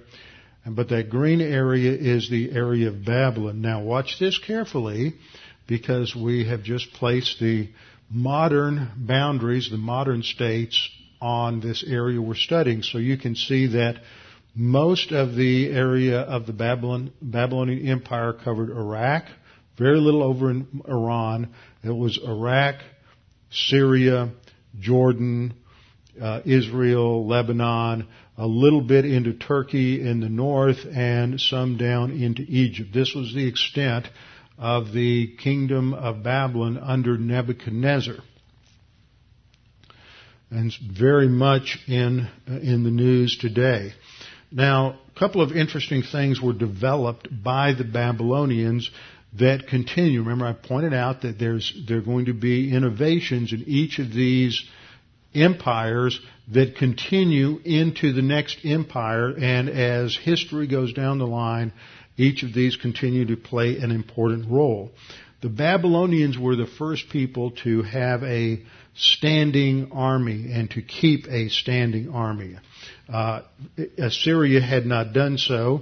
But 0.67 0.89
that 0.89 1.09
green 1.09 1.41
area 1.41 1.91
is 1.91 2.29
the 2.29 2.51
area 2.51 2.87
of 2.87 3.05
Babylon. 3.05 3.61
Now 3.61 3.83
watch 3.83 4.17
this 4.19 4.39
carefully 4.39 5.13
because 5.67 6.15
we 6.15 6.47
have 6.47 6.63
just 6.63 6.91
placed 6.93 7.39
the 7.39 7.69
modern 8.09 8.91
boundaries, 8.97 9.69
the 9.69 9.77
modern 9.77 10.23
states 10.23 10.89
on 11.21 11.59
this 11.59 11.83
area 11.87 12.19
we're 12.21 12.35
studying. 12.35 12.81
So 12.81 12.97
you 12.97 13.17
can 13.17 13.35
see 13.35 13.67
that 13.67 14.01
most 14.55 15.11
of 15.11 15.35
the 15.35 15.69
area 15.69 16.21
of 16.21 16.47
the 16.47 16.53
Babylon, 16.53 17.11
Babylonian 17.21 17.87
Empire 17.87 18.33
covered 18.33 18.69
Iraq, 18.69 19.25
very 19.77 19.99
little 19.99 20.23
over 20.23 20.49
in 20.49 20.81
Iran. 20.87 21.53
It 21.83 21.95
was 21.95 22.17
Iraq, 22.23 22.75
Syria, 23.51 24.31
Jordan, 24.79 25.53
uh, 26.19 26.41
Israel, 26.45 27.27
Lebanon, 27.27 28.07
a 28.37 28.45
little 28.45 28.81
bit 28.81 29.05
into 29.05 29.33
Turkey 29.33 30.01
in 30.01 30.19
the 30.19 30.29
north, 30.29 30.85
and 30.85 31.39
some 31.39 31.77
down 31.77 32.11
into 32.11 32.41
Egypt. 32.41 32.89
This 32.93 33.13
was 33.15 33.33
the 33.33 33.47
extent 33.47 34.07
of 34.57 34.91
the 34.91 35.35
kingdom 35.37 35.93
of 35.93 36.23
Babylon 36.23 36.77
under 36.77 37.17
Nebuchadnezzar. 37.17 38.17
And 40.51 40.71
very 40.81 41.27
much 41.27 41.79
in, 41.87 42.29
uh, 42.49 42.53
in 42.53 42.83
the 42.83 42.91
news 42.91 43.37
today. 43.37 43.93
Now, 44.51 44.99
a 45.13 45.19
couple 45.19 45.41
of 45.41 45.51
interesting 45.51 46.03
things 46.03 46.41
were 46.41 46.53
developed 46.53 47.27
by 47.43 47.73
the 47.73 47.83
Babylonians 47.83 48.89
that 49.37 49.67
continue. 49.67 50.21
Remember, 50.21 50.45
I 50.45 50.53
pointed 50.53 50.93
out 50.93 51.23
that 51.23 51.39
there's, 51.39 51.73
there 51.87 51.97
are 51.97 52.01
going 52.01 52.25
to 52.25 52.33
be 52.33 52.73
innovations 52.73 53.51
in 53.51 53.63
each 53.67 53.99
of 53.99 54.13
these 54.13 54.63
empires 55.33 56.19
that 56.53 56.75
continue 56.75 57.59
into 57.63 58.13
the 58.13 58.21
next 58.21 58.59
empire, 58.63 59.33
and 59.37 59.69
as 59.69 60.15
history 60.15 60.67
goes 60.67 60.93
down 60.93 61.17
the 61.17 61.27
line, 61.27 61.73
each 62.17 62.43
of 62.43 62.53
these 62.53 62.75
continue 62.75 63.25
to 63.25 63.35
play 63.35 63.77
an 63.77 63.91
important 63.91 64.49
role. 64.49 64.91
The 65.41 65.49
Babylonians 65.49 66.37
were 66.37 66.55
the 66.55 66.67
first 66.67 67.09
people 67.09 67.51
to 67.63 67.81
have 67.83 68.23
a 68.23 68.63
standing 68.95 69.91
army 69.91 70.51
and 70.51 70.69
to 70.71 70.81
keep 70.81 71.27
a 71.27 71.49
standing 71.49 72.09
army. 72.09 72.55
Uh, 73.11 73.41
Assyria 73.97 74.61
had 74.61 74.85
not 74.85 75.13
done 75.13 75.37
so, 75.37 75.81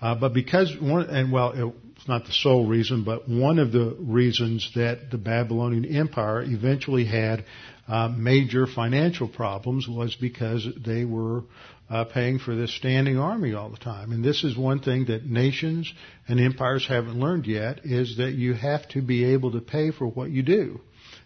uh, 0.00 0.14
but 0.14 0.34
because 0.34 0.76
one, 0.80 1.08
and 1.08 1.32
well, 1.32 1.72
it's 1.96 2.08
not 2.08 2.26
the 2.26 2.32
sole 2.32 2.66
reason, 2.66 3.04
but 3.04 3.28
one 3.28 3.58
of 3.58 3.72
the 3.72 3.96
reasons 3.98 4.70
that 4.74 5.10
the 5.10 5.18
Babylonian 5.18 5.84
Empire 5.84 6.42
eventually 6.42 7.04
had 7.04 7.44
uh, 7.88 8.08
major 8.08 8.66
financial 8.66 9.28
problems 9.28 9.88
was 9.88 10.14
because 10.14 10.66
they 10.84 11.04
were 11.04 11.42
uh, 11.90 12.04
paying 12.04 12.38
for 12.38 12.54
this 12.54 12.74
standing 12.76 13.18
army 13.18 13.54
all 13.54 13.70
the 13.70 13.78
time. 13.78 14.12
And 14.12 14.22
this 14.22 14.44
is 14.44 14.56
one 14.56 14.80
thing 14.80 15.06
that 15.06 15.24
nations 15.24 15.92
and 16.26 16.38
empires 16.38 16.86
haven't 16.86 17.18
learned 17.18 17.46
yet 17.46 17.80
is 17.84 18.18
that 18.18 18.32
you 18.32 18.52
have 18.52 18.86
to 18.90 19.00
be 19.00 19.24
able 19.32 19.52
to 19.52 19.60
pay 19.60 19.90
for 19.90 20.06
what 20.06 20.30
you 20.30 20.42
do. 20.42 20.80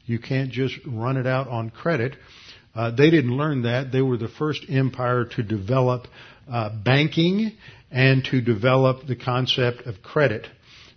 You 0.07 0.19
can't 0.19 0.51
just 0.51 0.75
run 0.87 1.17
it 1.17 1.27
out 1.27 1.49
on 1.49 1.71
credit. 1.71 2.17
Uh, 2.75 2.91
they 2.91 3.11
didn't 3.11 3.37
learn 3.37 3.63
that. 3.63 3.93
They 3.93 4.03
were 4.03 4.17
the 4.17 4.29
first 4.29 4.65
empire 4.69 5.25
to 5.37 5.43
develop 5.43 6.07
uh, 6.51 6.71
banking 6.85 7.53
and 7.91 8.25
to 8.31 8.41
develop 8.41 9.07
the 9.07 9.17
concept 9.17 9.83
of 9.87 10.03
credit, 10.03 10.47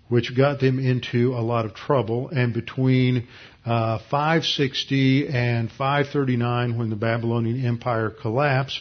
which 0.07 0.35
got 0.35 0.59
them 0.59 0.79
into 0.79 1.33
a 1.33 1.41
lot 1.41 1.65
of 1.65 1.73
trouble. 1.73 2.29
And 2.29 2.53
between 2.53 3.27
uh, 3.65 3.99
560 4.11 5.27
and 5.27 5.69
539, 5.71 6.77
when 6.77 6.89
the 6.89 6.95
Babylonian 6.95 7.65
Empire 7.65 8.09
collapsed, 8.09 8.79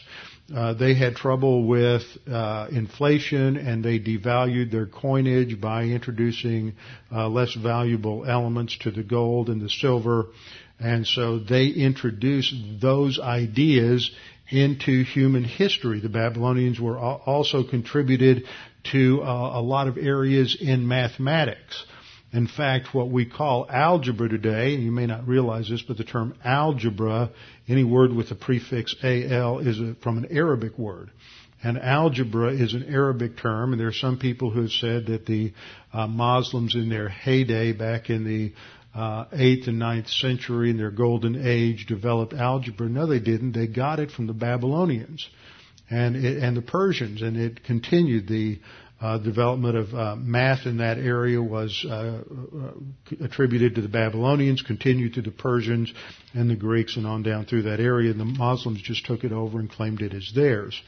uh, 0.54 0.74
they 0.74 0.94
had 0.94 1.16
trouble 1.16 1.66
with 1.66 2.02
uh, 2.30 2.68
inflation 2.70 3.56
and 3.56 3.82
they 3.82 3.98
devalued 3.98 4.70
their 4.70 4.86
coinage 4.86 5.58
by 5.58 5.84
introducing 5.84 6.74
uh, 7.10 7.28
less 7.28 7.54
valuable 7.54 8.26
elements 8.26 8.76
to 8.78 8.90
the 8.90 9.02
gold 9.02 9.48
and 9.48 9.62
the 9.62 9.70
silver. 9.70 10.26
And 10.78 11.06
so 11.06 11.38
they 11.38 11.68
introduced 11.68 12.54
those 12.80 13.18
ideas 13.18 14.10
into 14.50 15.02
human 15.02 15.44
history. 15.44 16.00
The 16.00 16.10
Babylonians 16.10 16.78
were 16.78 16.98
also 16.98 17.64
contributed 17.64 18.44
to 18.92 19.22
uh, 19.22 19.58
a 19.58 19.62
lot 19.62 19.88
of 19.88 19.96
areas 19.96 20.58
in 20.60 20.86
mathematics. 20.86 21.86
In 22.34 22.48
fact, 22.48 22.92
what 22.92 23.10
we 23.10 23.26
call 23.26 23.64
algebra 23.70 24.28
today, 24.28 24.74
and 24.74 24.82
you 24.82 24.90
may 24.90 25.06
not 25.06 25.28
realize 25.28 25.68
this, 25.68 25.82
but 25.82 25.96
the 25.96 26.02
term 26.02 26.34
algebra, 26.44 27.30
any 27.68 27.84
word 27.84 28.12
with 28.12 28.28
the 28.28 28.34
prefix 28.34 28.92
al 29.04 29.60
is 29.60 29.78
a, 29.78 29.94
from 30.02 30.18
an 30.18 30.26
Arabic 30.32 30.76
word. 30.76 31.12
And 31.62 31.78
algebra 31.78 32.52
is 32.52 32.74
an 32.74 32.86
Arabic 32.88 33.36
term, 33.36 33.72
and 33.72 33.80
there 33.80 33.86
are 33.86 33.92
some 33.92 34.18
people 34.18 34.50
who 34.50 34.62
have 34.62 34.72
said 34.72 35.06
that 35.06 35.26
the 35.26 35.52
uh, 35.92 36.08
Muslims 36.08 36.74
in 36.74 36.88
their 36.88 37.08
heyday 37.08 37.70
back 37.70 38.10
in 38.10 38.24
the 38.24 38.52
uh, 38.98 39.26
8th 39.26 39.68
and 39.68 39.80
9th 39.80 40.08
century 40.20 40.70
in 40.70 40.76
their 40.76 40.90
golden 40.90 41.46
age 41.46 41.86
developed 41.86 42.34
algebra. 42.34 42.88
No, 42.88 43.06
they 43.06 43.20
didn't. 43.20 43.52
They 43.52 43.68
got 43.68 44.00
it 44.00 44.10
from 44.10 44.26
the 44.26 44.32
Babylonians 44.32 45.28
and 45.90 46.16
it, 46.16 46.42
and 46.42 46.56
the 46.56 46.62
Persians, 46.62 47.22
and 47.22 47.36
it 47.36 47.62
continued 47.64 48.26
the 48.26 48.58
uh, 49.00 49.18
development 49.18 49.76
of 49.76 49.94
uh, 49.94 50.16
math 50.16 50.66
in 50.66 50.78
that 50.78 50.98
area 50.98 51.42
was 51.42 51.84
uh, 51.88 52.22
uh, 52.22 53.24
attributed 53.24 53.74
to 53.74 53.82
the 53.82 53.88
Babylonians, 53.88 54.62
continued 54.62 55.14
to 55.14 55.22
the 55.22 55.30
Persians 55.30 55.92
and 56.32 56.48
the 56.48 56.56
Greeks, 56.56 56.96
and 56.96 57.06
on 57.06 57.22
down 57.22 57.44
through 57.44 57.62
that 57.62 57.80
area. 57.80 58.10
And 58.10 58.20
the 58.20 58.24
Muslims 58.24 58.80
just 58.80 59.04
took 59.04 59.24
it 59.24 59.32
over 59.32 59.58
and 59.58 59.70
claimed 59.70 60.00
it 60.00 60.14
as 60.14 60.32
theirs. 60.34 60.80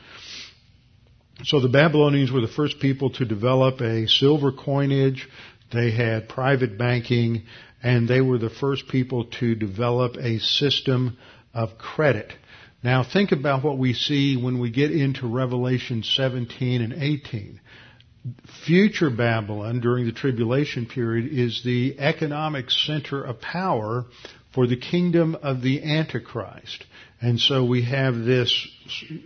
So 1.44 1.60
the 1.60 1.68
Babylonians 1.68 2.32
were 2.32 2.40
the 2.40 2.48
first 2.48 2.80
people 2.80 3.10
to 3.10 3.24
develop 3.26 3.80
a 3.80 4.06
silver 4.06 4.52
coinage. 4.52 5.28
They 5.72 5.90
had 5.90 6.28
private 6.28 6.78
banking, 6.78 7.42
and 7.82 8.08
they 8.08 8.20
were 8.20 8.38
the 8.38 8.48
first 8.48 8.88
people 8.88 9.24
to 9.40 9.54
develop 9.54 10.16
a 10.16 10.38
system 10.38 11.18
of 11.52 11.76
credit. 11.76 12.32
Now 12.82 13.02
think 13.02 13.32
about 13.32 13.64
what 13.64 13.78
we 13.78 13.92
see 13.92 14.36
when 14.36 14.60
we 14.60 14.70
get 14.70 14.92
into 14.92 15.26
Revelation 15.26 16.02
17 16.02 16.80
and 16.80 16.94
18 16.94 17.60
future 18.64 19.10
Babylon 19.10 19.80
during 19.80 20.06
the 20.06 20.12
tribulation 20.12 20.86
period 20.86 21.32
is 21.32 21.62
the 21.64 21.98
economic 21.98 22.70
center 22.70 23.22
of 23.22 23.40
power 23.40 24.04
for 24.54 24.66
the 24.66 24.76
kingdom 24.76 25.36
of 25.42 25.62
the 25.62 25.82
Antichrist. 25.82 26.84
And 27.20 27.38
so 27.38 27.64
we 27.64 27.82
have 27.84 28.14
this, 28.14 28.68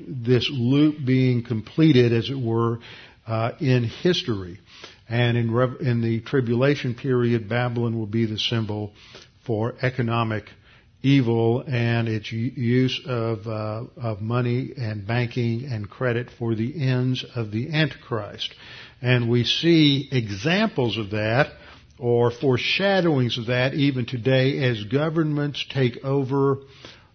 this 0.06 0.48
loop 0.52 1.04
being 1.04 1.44
completed, 1.44 2.12
as 2.12 2.30
it 2.30 2.38
were, 2.38 2.78
uh, 3.26 3.52
in 3.60 3.84
history. 3.84 4.60
And 5.08 5.36
in, 5.36 5.76
in 5.80 6.02
the 6.02 6.20
tribulation 6.20 6.94
period, 6.94 7.48
Babylon 7.48 7.98
will 7.98 8.06
be 8.06 8.26
the 8.26 8.38
symbol 8.38 8.92
for 9.44 9.74
economic 9.82 10.44
evil 11.02 11.64
and 11.66 12.08
its 12.08 12.30
use 12.30 13.00
of, 13.06 13.46
uh, 13.46 13.84
of 13.96 14.20
money 14.20 14.72
and 14.76 15.06
banking 15.06 15.64
and 15.64 15.88
credit 15.88 16.28
for 16.38 16.54
the 16.54 16.86
ends 16.86 17.24
of 17.34 17.50
the 17.50 17.72
Antichrist. 17.72 18.54
And 19.02 19.30
we 19.30 19.44
see 19.44 20.08
examples 20.10 20.98
of 20.98 21.10
that 21.10 21.52
or 21.98 22.30
foreshadowings 22.30 23.38
of 23.38 23.46
that 23.46 23.74
even 23.74 24.06
today 24.06 24.64
as 24.64 24.84
governments 24.84 25.64
take 25.68 26.04
over 26.04 26.58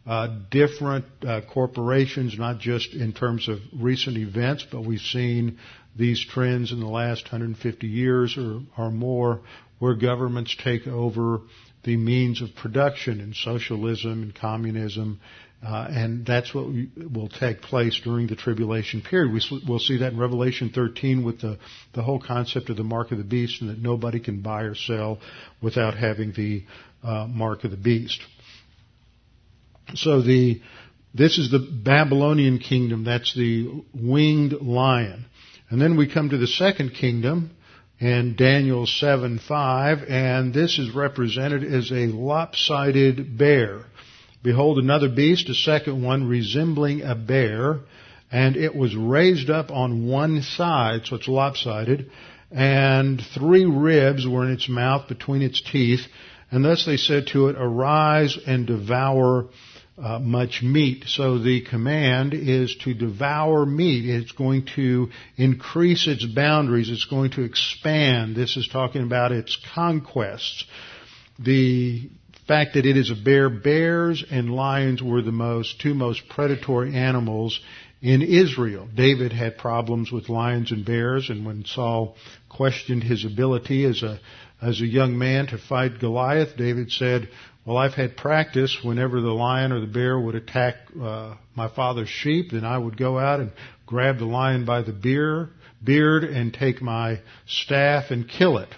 uh, 0.05 0.27
different 0.51 1.05
uh, 1.25 1.41
corporations, 1.51 2.37
not 2.37 2.59
just 2.59 2.93
in 2.93 3.11
terms 3.11 3.47
of 3.47 3.59
recent 3.73 4.17
events, 4.17 4.65
but 4.71 4.81
we've 4.81 4.99
seen 4.99 5.57
these 5.95 6.23
trends 6.23 6.71
in 6.71 6.79
the 6.79 6.87
last 6.87 7.23
150 7.23 7.87
years 7.87 8.37
or, 8.37 8.61
or 8.77 8.91
more 8.91 9.41
where 9.79 9.95
governments 9.95 10.55
take 10.63 10.87
over 10.87 11.41
the 11.83 11.97
means 11.97 12.41
of 12.41 12.53
production 12.55 13.19
in 13.19 13.33
socialism 13.33 14.23
and 14.23 14.35
communism 14.35 15.19
uh, 15.63 15.87
and 15.89 16.25
that's 16.25 16.53
what 16.53 16.67
we, 16.67 16.89
will 16.95 17.29
take 17.29 17.61
place 17.61 17.99
during 18.03 18.27
the 18.27 18.35
tribulation 18.35 19.01
period. 19.01 19.33
We, 19.33 19.41
will 19.67 19.79
see 19.79 19.97
that 19.99 20.13
in 20.13 20.19
Revelation 20.19 20.69
13 20.73 21.23
with 21.23 21.41
the, 21.41 21.57
the 21.93 22.03
whole 22.03 22.19
concept 22.19 22.69
of 22.69 22.77
the 22.77 22.83
mark 22.83 23.11
of 23.11 23.17
the 23.17 23.23
beast 23.23 23.61
and 23.61 23.69
that 23.69 23.79
nobody 23.79 24.19
can 24.19 24.41
buy 24.41 24.63
or 24.63 24.75
sell 24.75 25.19
without 25.61 25.95
having 25.95 26.33
the 26.33 26.63
uh, 27.03 27.27
mark 27.27 27.63
of 27.63 27.71
the 27.71 27.77
beast. 27.77 28.21
So 29.95 30.21
the, 30.21 30.61
this 31.13 31.37
is 31.37 31.51
the 31.51 31.59
Babylonian 31.59 32.59
kingdom. 32.59 33.03
That's 33.03 33.33
the 33.33 33.83
winged 33.93 34.53
lion. 34.53 35.25
And 35.69 35.81
then 35.81 35.97
we 35.97 36.11
come 36.11 36.29
to 36.29 36.37
the 36.37 36.47
second 36.47 36.91
kingdom 36.93 37.51
in 37.99 38.35
Daniel 38.35 38.85
7:5, 38.85 40.09
and 40.09 40.53
this 40.53 40.77
is 40.77 40.93
represented 40.93 41.63
as 41.63 41.91
a 41.91 42.07
lopsided 42.07 43.37
bear. 43.37 43.85
Behold, 44.45 44.77
another 44.77 45.09
beast, 45.09 45.49
a 45.49 45.55
second 45.55 46.03
one, 46.03 46.29
resembling 46.29 47.01
a 47.01 47.15
bear, 47.15 47.79
and 48.31 48.55
it 48.55 48.75
was 48.75 48.95
raised 48.95 49.49
up 49.49 49.71
on 49.71 50.07
one 50.07 50.43
side, 50.43 51.01
so 51.07 51.15
it's 51.15 51.27
lopsided, 51.27 52.11
and 52.51 53.19
three 53.33 53.65
ribs 53.65 54.27
were 54.27 54.45
in 54.45 54.51
its 54.51 54.69
mouth 54.69 55.07
between 55.07 55.41
its 55.41 55.63
teeth, 55.63 56.01
and 56.51 56.63
thus 56.63 56.85
they 56.85 56.95
said 56.95 57.25
to 57.25 57.47
it, 57.47 57.55
Arise 57.57 58.37
and 58.45 58.67
devour 58.67 59.47
uh, 59.97 60.19
much 60.19 60.61
meat. 60.61 61.05
So 61.07 61.39
the 61.39 61.61
command 61.61 62.35
is 62.35 62.75
to 62.83 62.93
devour 62.93 63.65
meat. 63.65 64.07
It's 64.07 64.31
going 64.31 64.67
to 64.75 65.09
increase 65.37 66.05
its 66.05 66.23
boundaries. 66.23 66.91
It's 66.91 67.05
going 67.05 67.31
to 67.31 67.41
expand. 67.41 68.35
This 68.35 68.57
is 68.57 68.67
talking 68.67 69.01
about 69.01 69.31
its 69.31 69.57
conquests. 69.73 70.65
The 71.39 72.09
fact 72.47 72.75
that 72.75 72.85
it 72.85 72.97
is 72.97 73.11
a 73.11 73.15
bear, 73.15 73.49
bears 73.49 74.23
and 74.29 74.53
lions 74.53 75.01
were 75.01 75.21
the 75.21 75.31
most, 75.31 75.79
two 75.81 75.93
most 75.93 76.27
predatory 76.29 76.95
animals 76.95 77.59
in 78.01 78.21
Israel. 78.21 78.87
David 78.93 79.33
had 79.33 79.57
problems 79.57 80.11
with 80.11 80.29
lions 80.29 80.71
and 80.71 80.85
bears, 80.85 81.29
and 81.29 81.45
when 81.45 81.65
Saul 81.65 82.15
questioned 82.49 83.03
his 83.03 83.25
ability 83.25 83.83
as 83.85 84.03
a 84.03 84.19
as 84.61 84.79
a 84.79 84.85
young 84.85 85.17
man 85.17 85.47
to 85.47 85.57
fight 85.57 85.99
Goliath, 85.99 86.55
David 86.55 86.91
said, 86.91 87.27
"Well, 87.65 87.77
I've 87.77 87.93
had 87.93 88.15
practice. 88.15 88.77
Whenever 88.83 89.21
the 89.21 89.33
lion 89.33 89.71
or 89.71 89.81
the 89.81 89.87
bear 89.87 90.19
would 90.19 90.35
attack 90.35 90.75
uh, 91.01 91.35
my 91.55 91.67
father's 91.67 92.09
sheep, 92.09 92.51
then 92.51 92.63
I 92.63 92.77
would 92.77 92.95
go 92.95 93.19
out 93.19 93.41
and 93.41 93.51
grab 93.85 94.17
the 94.17 94.25
lion 94.25 94.65
by 94.65 94.81
the 94.81 94.93
beard, 94.93 95.49
beard 95.83 96.23
and 96.23 96.53
take 96.53 96.81
my 96.81 97.19
staff 97.47 98.11
and 98.11 98.29
kill 98.29 98.59
it." 98.59 98.69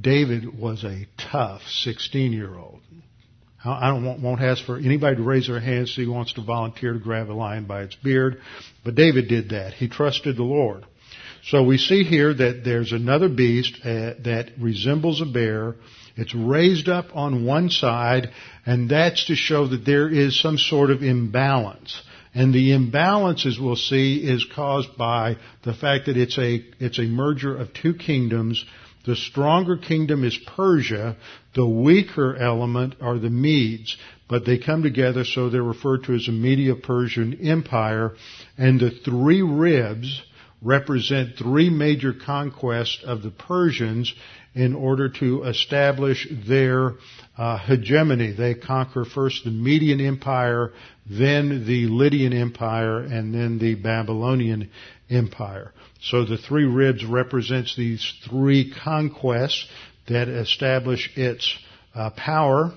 David 0.00 0.58
was 0.58 0.84
a 0.84 1.06
tough 1.18 1.62
16 1.66 2.32
year 2.32 2.54
old. 2.56 2.80
I 3.62 3.88
don't 3.88 4.22
won't 4.22 4.40
ask 4.40 4.64
for 4.64 4.78
anybody 4.78 5.16
to 5.16 5.22
raise 5.22 5.48
their 5.48 5.60
hands 5.60 5.94
so 5.94 6.00
he 6.00 6.08
wants 6.08 6.32
to 6.34 6.42
volunteer 6.42 6.94
to 6.94 6.98
grab 6.98 7.28
a 7.28 7.34
lion 7.34 7.66
by 7.66 7.82
its 7.82 7.94
beard, 7.94 8.40
but 8.84 8.94
David 8.94 9.28
did 9.28 9.50
that. 9.50 9.74
He 9.74 9.86
trusted 9.88 10.36
the 10.36 10.44
Lord. 10.44 10.86
So 11.44 11.64
we 11.64 11.76
see 11.76 12.04
here 12.04 12.32
that 12.32 12.64
there's 12.64 12.92
another 12.92 13.28
beast 13.28 13.78
uh, 13.82 14.14
that 14.24 14.52
resembles 14.58 15.20
a 15.20 15.26
bear. 15.26 15.76
It's 16.16 16.34
raised 16.34 16.88
up 16.88 17.14
on 17.14 17.44
one 17.44 17.70
side, 17.70 18.30
and 18.64 18.90
that's 18.90 19.26
to 19.26 19.34
show 19.34 19.66
that 19.68 19.84
there 19.84 20.08
is 20.08 20.40
some 20.40 20.56
sort 20.56 20.90
of 20.90 21.02
imbalance. 21.02 22.02
And 22.34 22.54
the 22.54 22.72
imbalance, 22.72 23.44
as 23.44 23.58
we'll 23.58 23.76
see, 23.76 24.18
is 24.18 24.46
caused 24.54 24.96
by 24.96 25.36
the 25.64 25.74
fact 25.74 26.06
that 26.06 26.16
it's 26.16 26.38
a, 26.38 26.64
it's 26.78 26.98
a 26.98 27.04
merger 27.04 27.56
of 27.56 27.72
two 27.74 27.94
kingdoms 27.94 28.64
the 29.04 29.16
stronger 29.16 29.76
kingdom 29.76 30.24
is 30.24 30.38
Persia. 30.56 31.16
The 31.54 31.66
weaker 31.66 32.36
element 32.36 32.96
are 33.00 33.18
the 33.18 33.30
Medes. 33.30 33.96
But 34.28 34.44
they 34.44 34.58
come 34.58 34.82
together 34.82 35.24
so 35.24 35.48
they're 35.48 35.62
referred 35.62 36.04
to 36.04 36.14
as 36.14 36.28
a 36.28 36.32
Medo-Persian 36.32 37.40
empire. 37.42 38.12
And 38.58 38.78
the 38.78 38.90
three 38.90 39.42
ribs 39.42 40.22
represent 40.62 41.36
three 41.36 41.70
major 41.70 42.12
conquests 42.12 43.02
of 43.04 43.22
the 43.22 43.30
Persians 43.30 44.12
in 44.54 44.74
order 44.74 45.08
to 45.08 45.44
establish 45.44 46.26
their 46.46 46.94
uh, 47.38 47.56
hegemony. 47.58 48.32
They 48.32 48.54
conquer 48.54 49.04
first 49.04 49.44
the 49.44 49.50
Median 49.50 50.00
Empire, 50.00 50.72
then 51.08 51.64
the 51.66 51.86
Lydian 51.86 52.32
Empire, 52.32 52.98
and 53.00 53.32
then 53.32 53.58
the 53.58 53.76
Babylonian 53.76 54.70
Empire. 55.08 55.72
So 56.02 56.24
the 56.24 56.38
three 56.38 56.64
ribs 56.64 57.04
represents 57.04 57.76
these 57.76 58.12
three 58.28 58.72
conquests 58.72 59.66
that 60.08 60.28
establish 60.28 61.10
its 61.16 61.56
uh, 61.94 62.10
power, 62.10 62.72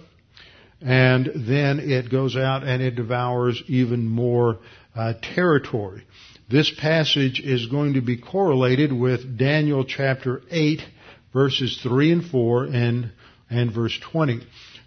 and 0.81 1.29
then 1.35 1.79
it 1.79 2.11
goes 2.11 2.35
out 2.35 2.63
and 2.63 2.81
it 2.81 2.95
devours 2.95 3.61
even 3.67 4.05
more 4.05 4.59
uh, 4.95 5.13
territory. 5.35 6.03
This 6.49 6.69
passage 6.69 7.39
is 7.39 7.67
going 7.67 7.93
to 7.93 8.01
be 8.01 8.17
correlated 8.17 8.91
with 8.91 9.37
Daniel 9.37 9.85
chapter 9.85 10.41
8 10.51 10.81
verses 11.33 11.79
3 11.81 12.11
and 12.11 12.25
4 12.25 12.65
and, 12.65 13.11
and 13.49 13.73
verse 13.73 13.97
20. 14.11 14.41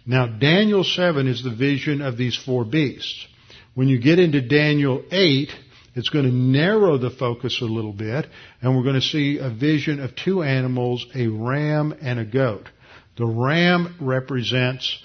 Now 0.05 0.27
Daniel 0.27 0.83
7 0.83 1.27
is 1.27 1.43
the 1.43 1.53
vision 1.53 2.01
of 2.01 2.17
these 2.17 2.35
four 2.35 2.63
beasts. 2.63 3.27
When 3.75 3.87
you 3.87 3.99
get 3.99 4.19
into 4.19 4.41
Daniel 4.41 5.03
8, 5.11 5.49
it's 5.95 6.09
going 6.09 6.25
to 6.25 6.31
narrow 6.31 6.97
the 6.97 7.09
focus 7.09 7.59
a 7.61 7.65
little 7.65 7.93
bit, 7.93 8.27
and 8.61 8.75
we're 8.75 8.83
going 8.83 8.95
to 8.95 9.01
see 9.01 9.39
a 9.39 9.49
vision 9.49 9.99
of 9.99 10.15
two 10.15 10.43
animals, 10.43 11.05
a 11.13 11.27
ram 11.27 11.93
and 12.01 12.19
a 12.19 12.25
goat. 12.25 12.69
The 13.17 13.25
ram 13.25 13.95
represents 13.99 14.99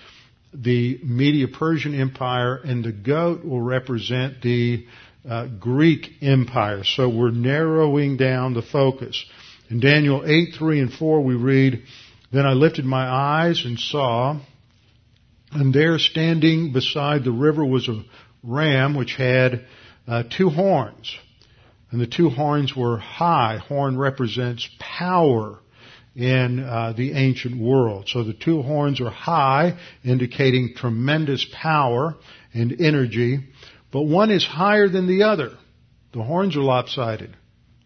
the 0.54 1.00
Medo-Persian 1.02 1.98
Empire, 1.98 2.56
and 2.56 2.84
the 2.84 2.92
goat 2.92 3.44
will 3.44 3.62
represent 3.62 4.42
the 4.42 4.86
uh, 5.28 5.46
Greek 5.46 6.10
Empire. 6.20 6.84
So 6.84 7.08
we're 7.08 7.30
narrowing 7.30 8.16
down 8.16 8.54
the 8.54 8.62
focus. 8.62 9.24
In 9.70 9.80
Daniel 9.80 10.22
8, 10.24 10.54
3 10.58 10.80
and 10.80 10.92
4 10.92 11.22
we 11.22 11.34
read, 11.34 11.82
Then 12.32 12.46
I 12.46 12.52
lifted 12.52 12.84
my 12.84 13.06
eyes 13.06 13.64
and 13.64 13.78
saw, 13.78 14.38
and 15.52 15.74
there 15.74 15.98
standing 15.98 16.72
beside 16.72 17.24
the 17.24 17.32
river 17.32 17.64
was 17.64 17.88
a 17.88 18.02
ram 18.42 18.94
which 18.94 19.14
had 19.14 19.64
uh, 20.06 20.24
two 20.24 20.48
horns. 20.48 21.16
And 21.90 22.00
the 22.00 22.06
two 22.06 22.30
horns 22.30 22.74
were 22.74 22.96
high. 22.96 23.58
Horn 23.58 23.98
represents 23.98 24.68
power 24.78 25.58
in 26.14 26.60
uh, 26.60 26.94
the 26.96 27.12
ancient 27.12 27.58
world. 27.60 28.08
So 28.08 28.24
the 28.24 28.34
two 28.34 28.62
horns 28.62 29.00
are 29.00 29.10
high, 29.10 29.78
indicating 30.04 30.74
tremendous 30.74 31.46
power 31.52 32.16
and 32.52 32.80
energy. 32.80 33.40
But 33.92 34.02
one 34.02 34.30
is 34.30 34.44
higher 34.44 34.88
than 34.88 35.06
the 35.06 35.24
other. 35.24 35.50
The 36.12 36.22
horns 36.22 36.56
are 36.56 36.62
lopsided. 36.62 37.36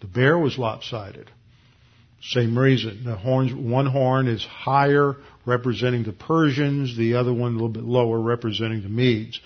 The 0.01 0.07
bear 0.07 0.39
was 0.39 0.57
lopsided. 0.57 1.31
Same 2.23 2.59
reason. 2.59 3.05
The 3.05 3.17
horns, 3.17 3.53
one 3.53 3.87
horn 3.87 4.29
is 4.29 4.45
higher, 4.45 5.17
representing 5.45 6.05
the 6.05 6.13
Persians. 6.13 6.97
The 6.97 7.15
other 7.15 7.33
one 7.33 7.53
a 7.53 7.55
little 7.55 7.69
bit 7.69 7.85
lower, 7.85 8.19
representing 8.19 8.83
the 8.83 8.89
Medes. 8.89 9.41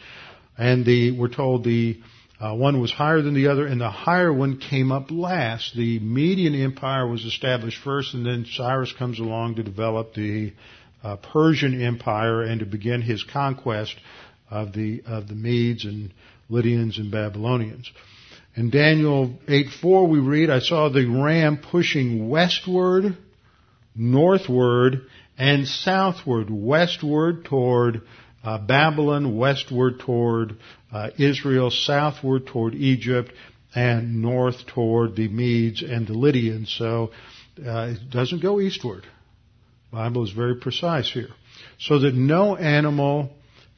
And 0.57 0.85
the, 0.85 1.12
we're 1.12 1.29
told 1.29 1.64
the 1.64 2.01
uh, 2.40 2.55
one 2.55 2.81
was 2.81 2.90
higher 2.90 3.20
than 3.20 3.35
the 3.35 3.49
other, 3.49 3.66
and 3.66 3.81
the 3.81 3.90
higher 3.90 4.33
one 4.33 4.59
came 4.59 4.92
up 4.92 5.11
last. 5.11 5.75
The 5.75 5.99
Median 5.99 6.55
Empire 6.55 7.07
was 7.07 7.25
established 7.25 7.79
first, 7.83 8.14
and 8.14 8.25
then 8.25 8.46
Cyrus 8.46 8.92
comes 8.94 9.18
along 9.18 9.57
to 9.57 9.62
develop 9.62 10.14
the 10.14 10.53
uh, 11.03 11.16
Persian 11.16 11.83
Empire 11.83 12.42
and 12.42 12.61
to 12.61 12.66
begin 12.66 13.03
his 13.03 13.23
conquest 13.25 13.94
of 14.51 14.73
the 14.73 15.03
of 15.07 15.29
the 15.29 15.35
Medes 15.35 15.85
and 15.85 16.12
Lydians 16.51 16.99
and 16.99 17.11
Babylonians. 17.11 17.91
In 18.57 18.71
Daniel 18.71 19.39
8:4 19.49 20.09
we 20.09 20.19
read, 20.19 20.51
"I 20.51 20.59
saw 20.59 20.89
the 20.89 21.07
ram 21.07 21.57
pushing 21.57 22.29
westward, 22.29 23.17
northward, 23.95 25.03
and 25.39 25.67
southward, 25.67 26.51
westward 26.51 27.45
toward 27.45 28.03
uh, 28.43 28.59
Babylon, 28.59 29.37
westward 29.37 30.01
toward 30.01 30.57
uh, 30.93 31.11
Israel, 31.17 31.71
southward 31.71 32.47
toward 32.47 32.75
Egypt, 32.75 33.33
and 33.75 34.21
north 34.21 34.67
toward 34.67 35.15
the 35.17 35.29
Medes 35.29 35.83
and 35.83 36.07
the 36.07 36.15
Lydians. 36.15 36.75
So 36.77 37.11
uh, 37.65 37.95
it 37.95 38.11
doesn't 38.11 38.43
go 38.43 38.61
eastward. 38.61 39.05
The 39.91 39.97
Bible 39.97 40.25
is 40.25 40.31
very 40.31 40.57
precise 40.57 41.11
here. 41.11 41.31
So 41.79 42.01
that 42.01 42.15
no 42.15 42.57
animal 42.57 43.31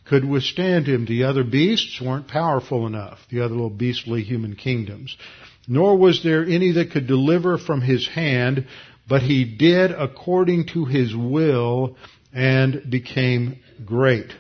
could 0.05 0.25
withstand 0.25 0.87
him. 0.87 1.07
The 1.07 1.25
other 1.25 1.45
beasts 1.45 2.01
weren't 2.01 2.29
powerful 2.29 2.87
enough, 2.87 3.19
the 3.31 3.41
other 3.41 3.55
little 3.55 3.71
beastly 3.71 4.23
human 4.23 4.57
kingdoms. 4.57 5.17
Nor 5.69 5.97
was 5.97 6.23
there 6.23 6.45
any 6.45 6.73
that 6.73 6.91
could 6.91 7.07
deliver 7.07 7.57
from 7.57 7.81
his 7.81 8.09
hand, 8.09 8.67
but 9.09 9.23
he 9.23 9.45
did 9.45 9.93
according 9.93 10.67
to 10.69 10.85
his 10.85 11.15
will 11.15 11.97
and 12.33 12.91
became 12.91 13.61
great. 13.85 14.33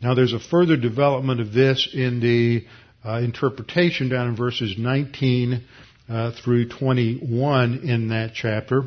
Now 0.00 0.14
there's 0.14 0.32
a 0.32 0.40
further 0.40 0.76
development 0.76 1.40
of 1.40 1.52
this 1.52 1.88
in 1.92 2.20
the 2.20 2.66
uh, 3.04 3.18
interpretation 3.18 4.08
down 4.08 4.28
in 4.28 4.36
verses 4.36 4.76
19 4.78 5.64
uh, 6.08 6.32
through 6.42 6.68
21 6.68 7.80
in 7.84 8.08
that 8.08 8.32
chapter. 8.34 8.84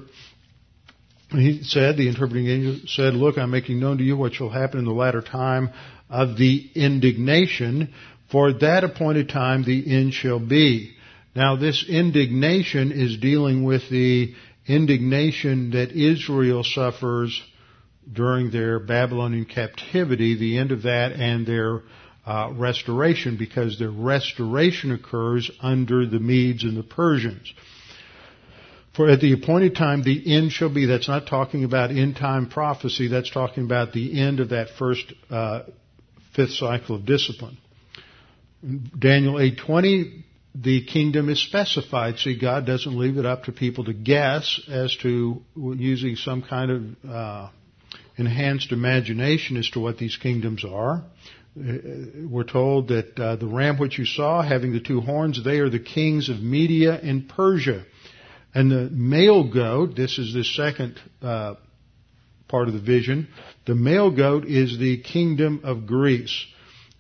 He 1.32 1.64
said, 1.64 1.98
the 1.98 2.08
interpreting 2.08 2.48
angel 2.48 2.88
said, 2.88 3.16
Look, 3.16 3.38
I'm 3.38 3.50
making 3.50 3.80
known 3.80 3.98
to 3.98 4.04
you 4.04 4.16
what 4.16 4.34
shall 4.34 4.50
happen 4.50 4.80
in 4.80 4.86
the 4.86 4.92
latter 4.92 5.22
time 5.22 5.72
of 6.14 6.38
the 6.38 6.70
indignation, 6.76 7.92
for 8.32 8.54
that 8.54 8.84
appointed 8.84 9.30
time 9.30 9.64
the 9.64 9.84
end 9.98 10.14
shall 10.14 10.40
be. 10.40 10.94
Now 11.36 11.56
this 11.56 11.84
indignation 11.90 12.92
is 12.92 13.18
dealing 13.18 13.64
with 13.64 13.90
the 13.90 14.36
indignation 14.68 15.72
that 15.72 15.92
Israel 15.92 16.64
suffers 16.64 17.42
during 18.12 18.52
their 18.52 18.80
Babylonian 18.80 19.46
captivity, 19.46 20.38
the 20.38 20.60
end 20.60 20.72
of 20.72 20.84
that 20.84 21.14
and 21.14 21.48
their 21.48 21.82
uh, 22.28 22.52
restoration, 22.54 23.36
because 23.36 23.80
their 23.80 23.90
restoration 23.90 24.92
occurs 24.92 25.50
under 25.62 26.06
the 26.06 26.20
Medes 26.20 26.64
and 26.64 26.78
the 26.78 26.84
Persians. 26.84 27.52
For 28.96 29.10
at 29.10 29.20
the 29.20 29.34
appointed 29.34 29.76
time 29.76 30.04
the 30.04 30.36
end 30.38 30.52
shall 30.52 30.72
be. 30.72 30.86
That's 30.86 31.08
not 31.08 31.26
talking 31.26 31.64
about 31.64 31.90
end 31.90 32.18
time 32.18 32.50
prophecy. 32.50 33.08
That's 33.08 33.32
talking 33.32 33.64
about 33.64 33.94
the 33.94 34.22
end 34.22 34.40
of 34.40 34.50
that 34.50 34.68
first 34.78 35.12
uh, 35.32 35.64
fifth 36.36 36.54
cycle 36.54 36.96
of 36.96 37.06
discipline. 37.06 37.58
Daniel 38.98 39.36
8:20 39.36 40.24
the 40.56 40.86
kingdom 40.86 41.30
is 41.30 41.42
specified. 41.42 42.20
See, 42.20 42.38
God 42.38 42.66
doesn't 42.66 42.96
leave 42.96 43.18
it 43.18 43.26
up 43.26 43.46
to 43.46 43.52
people 43.52 43.86
to 43.86 43.94
guess 43.94 44.62
as 44.70 44.96
to 44.98 45.42
using 45.56 46.16
some 46.16 46.44
kind 46.44 46.72
of 46.72 47.10
uh, 47.10 47.50
enhanced 48.18 48.72
imagination 48.72 49.58
as 49.58 49.70
to 49.72 49.80
what 49.80 49.98
these 49.98 50.16
kingdoms 50.16 50.64
are. 50.64 51.04
Uh, 51.58 51.74
we're 52.30 52.44
told 52.44 52.90
that 52.90 53.20
uh, 53.20 53.36
the 53.36 53.48
ram 53.48 53.78
which 53.78 53.98
you 53.98 54.06
saw 54.06 54.42
having 54.42 54.74
the 54.74 54.80
two 54.80 55.02
horns, 55.02 55.44
they 55.44 55.60
are 55.60 55.70
the 55.70 55.80
kings 55.80 56.30
of 56.30 56.40
Media 56.40 57.00
and 57.02 57.30
Persia. 57.30 57.86
And 58.54 58.70
the 58.72 58.90
male 58.92 59.52
goat, 59.52 59.96
this 59.96 60.20
is 60.20 60.34
the 60.34 60.44
second 60.44 61.00
uh, 61.24 61.56
part 62.48 62.68
of 62.68 62.76
the 62.76 62.80
vision, 62.80 63.28
the 63.66 63.76
male 63.76 64.12
goat 64.12 64.46
is 64.46 64.78
the 64.78 64.98
kingdom 65.02 65.62
of 65.64 65.86
Greece. 65.88 66.46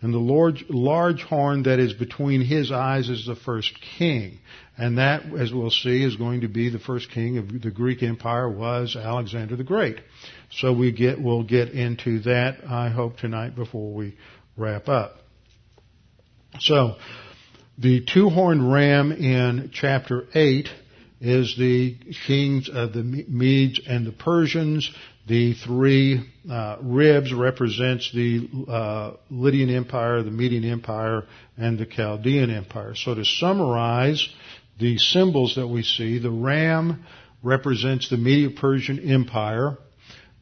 And 0.02 0.14
the 0.14 0.20
large, 0.20 0.66
large 0.68 1.22
horn 1.22 1.64
that 1.64 1.80
is 1.80 1.94
between 1.94 2.42
his 2.42 2.74
eyes 2.74 3.08
is 3.08 3.26
the 3.26 3.38
first 3.38 3.72
king. 3.98 4.40
And 4.78 4.98
that, 4.98 5.24
as 5.34 5.54
we'll 5.54 5.70
see, 5.70 6.04
is 6.04 6.18
going 6.18 6.42
to 6.42 6.50
be 6.50 6.70
the 6.70 6.80
first 6.80 7.10
king 7.12 7.38
of 7.38 7.62
the 7.62 7.72
Greek 7.72 8.04
Empire 8.04 8.50
was 8.50 8.98
Alexander 8.98 9.56
the 9.56 9.64
Great. 9.64 10.02
So 10.52 10.74
we 10.74 10.92
get, 10.92 11.22
we'll 11.22 11.44
get 11.44 11.70
into 11.70 12.20
that, 12.22 12.58
I 12.68 12.90
hope, 12.90 13.18
tonight 13.18 13.56
before 13.56 13.94
we 13.94 14.18
wrap 14.58 14.90
up. 14.90 15.20
So, 16.60 16.96
the 17.78 18.06
two-horned 18.06 18.72
ram 18.72 19.12
in 19.12 19.72
chapter 19.74 20.28
8 20.36 20.68
is 21.22 21.56
the 21.58 21.96
kings 22.28 22.70
of 22.70 22.94
the 22.94 23.04
Medes 23.04 23.80
and 23.88 24.06
the 24.06 24.12
Persians. 24.12 24.92
The 25.26 25.54
three 25.54 26.30
uh, 26.50 26.78
ribs 26.82 27.34
represents 27.34 28.12
the 28.14 28.50
uh, 28.68 29.12
Lydian 29.30 29.70
Empire, 29.70 30.22
the 30.22 30.32
Median 30.32 30.66
Empire, 30.66 31.24
and 31.58 31.80
the 31.80 31.86
Chaldean 31.86 32.50
Empire. 32.50 32.94
So 32.96 33.16
to 33.16 33.24
summarize 33.24 34.28
the 34.80 34.98
symbols 34.98 35.56
that 35.56 35.68
we 35.68 35.84
see, 35.84 36.20
the 36.20 36.30
ram 36.30 37.06
represents 37.42 38.10
the 38.10 38.18
Medo-Persian 38.18 39.00
Empire. 39.00 39.78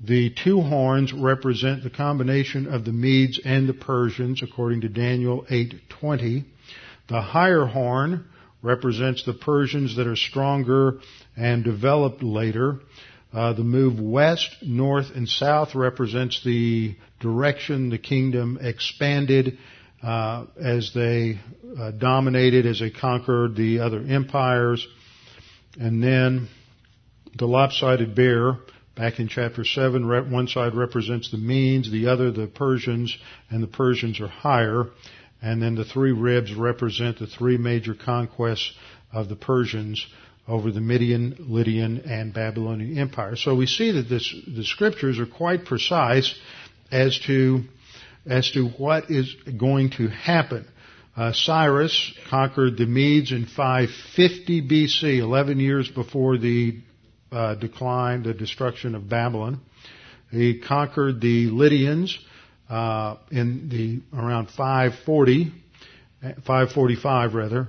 The 0.04 0.32
two 0.32 0.62
horns 0.62 1.14
represent 1.14 1.84
the 1.84 1.92
combination 1.92 2.66
of 2.66 2.84
the 2.84 2.92
Medes 2.92 3.40
and 3.46 3.70
the 3.70 3.74
Persians, 3.74 4.42
according 4.42 4.82
to 4.82 4.90
Daniel 4.90 5.46
8:20. 5.48 6.46
The 7.08 7.22
higher 7.22 7.66
horn 7.66 8.26
represents 8.64 9.24
the 9.26 9.34
Persians 9.34 9.96
that 9.98 10.08
are 10.08 10.16
stronger 10.16 11.00
and 11.38 11.64
developed 11.64 12.24
later. 12.24 12.80
Uh, 13.34 13.54
the 13.54 13.64
move 13.64 14.00
west, 14.00 14.58
north, 14.62 15.12
and 15.16 15.28
south 15.28 15.74
represents 15.74 16.44
the 16.44 16.96
direction 17.20 17.90
the 17.90 17.98
kingdom 17.98 18.58
expanded 18.62 19.58
uh, 20.04 20.46
as 20.62 20.92
they 20.94 21.40
uh, 21.80 21.92
dominated, 21.92 22.66
as 22.66 22.80
they 22.80 22.90
conquered 22.90 23.56
the 23.56 23.80
other 23.80 24.00
empires. 24.02 24.86
And 25.80 26.04
then 26.04 26.50
the 27.38 27.46
lopsided 27.48 28.16
bear 28.16 28.58
Back 28.96 29.20
in 29.20 29.30
chapter 29.30 29.64
7, 29.64 30.32
one 30.32 30.48
side 30.48 30.76
represents 30.76 31.32
the 31.32 31.38
Medes, 31.38 31.90
the 31.90 32.08
other 32.08 32.30
the 32.30 32.48
Persians, 32.48 33.18
and 33.50 33.64
the 33.64 33.68
Persians 33.68 34.20
are 34.20 34.28
higher. 34.28 34.88
And 35.42 35.62
then 35.62 35.76
the 35.76 35.86
three 35.86 36.12
ribs 36.12 36.54
represent 36.54 37.18
the 37.18 37.26
three 37.26 37.58
major 37.58 37.96
conquests 37.96 38.74
of 39.12 39.30
the 39.30 39.36
Persians 39.36 40.06
over 40.52 40.70
the 40.70 40.82
Median, 40.82 41.36
Lydian, 41.40 42.02
and 42.02 42.34
Babylonian 42.34 42.98
empire. 42.98 43.38
So 43.38 43.56
we 43.56 43.68
see 43.68 43.92
that 43.92 44.10
this, 44.10 44.36
the 44.54 44.66
scriptures 44.66 45.18
are 45.18 45.26
quite 45.26 45.64
precise 45.64 46.36
as 46.92 47.18
to, 47.20 47.64
as 48.26 48.52
to 48.52 48.68
what 48.68 49.10
is 49.10 49.34
going 49.58 49.92
to 49.92 50.10
happen. 50.10 50.68
Uh, 51.16 51.32
Cyrus 51.32 52.14
conquered 52.30 52.78
the 52.78 52.86
Medes 52.86 53.32
in 53.32 53.46
550 53.46 54.68
BC, 54.68 55.20
11 55.20 55.62
years 55.62 55.90
before 55.90 56.38
the 56.38 56.80
uh, 57.32 57.56
decline, 57.56 58.24
the 58.24 58.34
destruction 58.34 58.94
of 58.94 59.08
Babylon. 59.08 59.62
He 60.32 60.60
conquered 60.60 61.22
the 61.22 61.48
Lydians 61.48 62.18
uh, 62.70 63.16
in 63.32 63.70
the 63.70 64.02
around 64.18 64.48
540, 64.48 65.54
545 66.22 67.36
rather, 67.36 67.68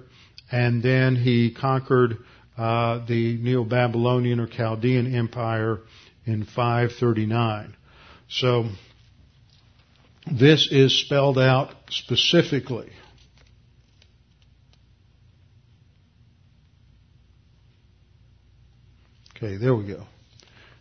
and 0.50 0.82
then 0.82 1.14
he 1.14 1.52
conquered 1.54 2.18
uh, 2.56 3.04
the 3.06 3.38
Neo-Babylonian 3.38 4.40
or 4.40 4.46
Chaldean 4.46 5.14
Empire 5.14 5.80
in 6.26 6.44
539. 6.44 7.76
So 8.28 8.66
this 10.30 10.68
is 10.70 10.98
spelled 11.00 11.38
out 11.38 11.74
specifically. 11.90 12.90
Okay, 19.36 19.56
there 19.56 19.74
we 19.74 19.86
go. 19.86 20.04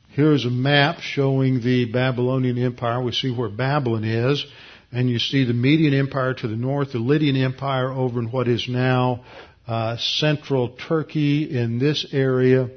Here's 0.09 0.45
a 0.45 0.49
map 0.49 0.99
showing 0.99 1.61
the 1.61 1.85
Babylonian 1.85 2.57
Empire. 2.57 3.01
We 3.01 3.11
see 3.11 3.33
where 3.33 3.49
Babylon 3.49 4.03
is, 4.03 4.45
and 4.91 5.09
you 5.09 5.19
see 5.19 5.45
the 5.45 5.53
Median 5.53 5.93
Empire 5.93 6.33
to 6.33 6.47
the 6.47 6.55
north, 6.55 6.91
the 6.91 6.99
Lydian 6.99 7.37
Empire 7.37 7.91
over 7.91 8.19
in 8.19 8.29
what 8.29 8.47
is 8.47 8.67
now 8.69 9.23
uh, 9.67 9.97
central 9.97 10.69
Turkey 10.69 11.43
in 11.57 11.79
this 11.79 12.05
area, 12.11 12.69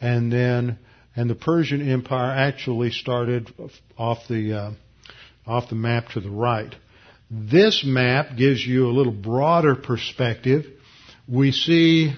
and 0.00 0.32
then 0.32 0.78
and 1.16 1.30
the 1.30 1.34
Persian 1.34 1.88
Empire 1.88 2.30
actually 2.30 2.90
started 2.90 3.52
off 3.96 4.26
the 4.28 4.52
uh, 4.52 4.70
off 5.46 5.68
the 5.68 5.76
map 5.76 6.08
to 6.10 6.20
the 6.20 6.30
right. 6.30 6.74
This 7.30 7.84
map 7.84 8.36
gives 8.36 8.64
you 8.64 8.86
a 8.86 8.92
little 8.92 9.12
broader 9.12 9.74
perspective. 9.74 10.66
We 11.28 11.52
see 11.52 12.14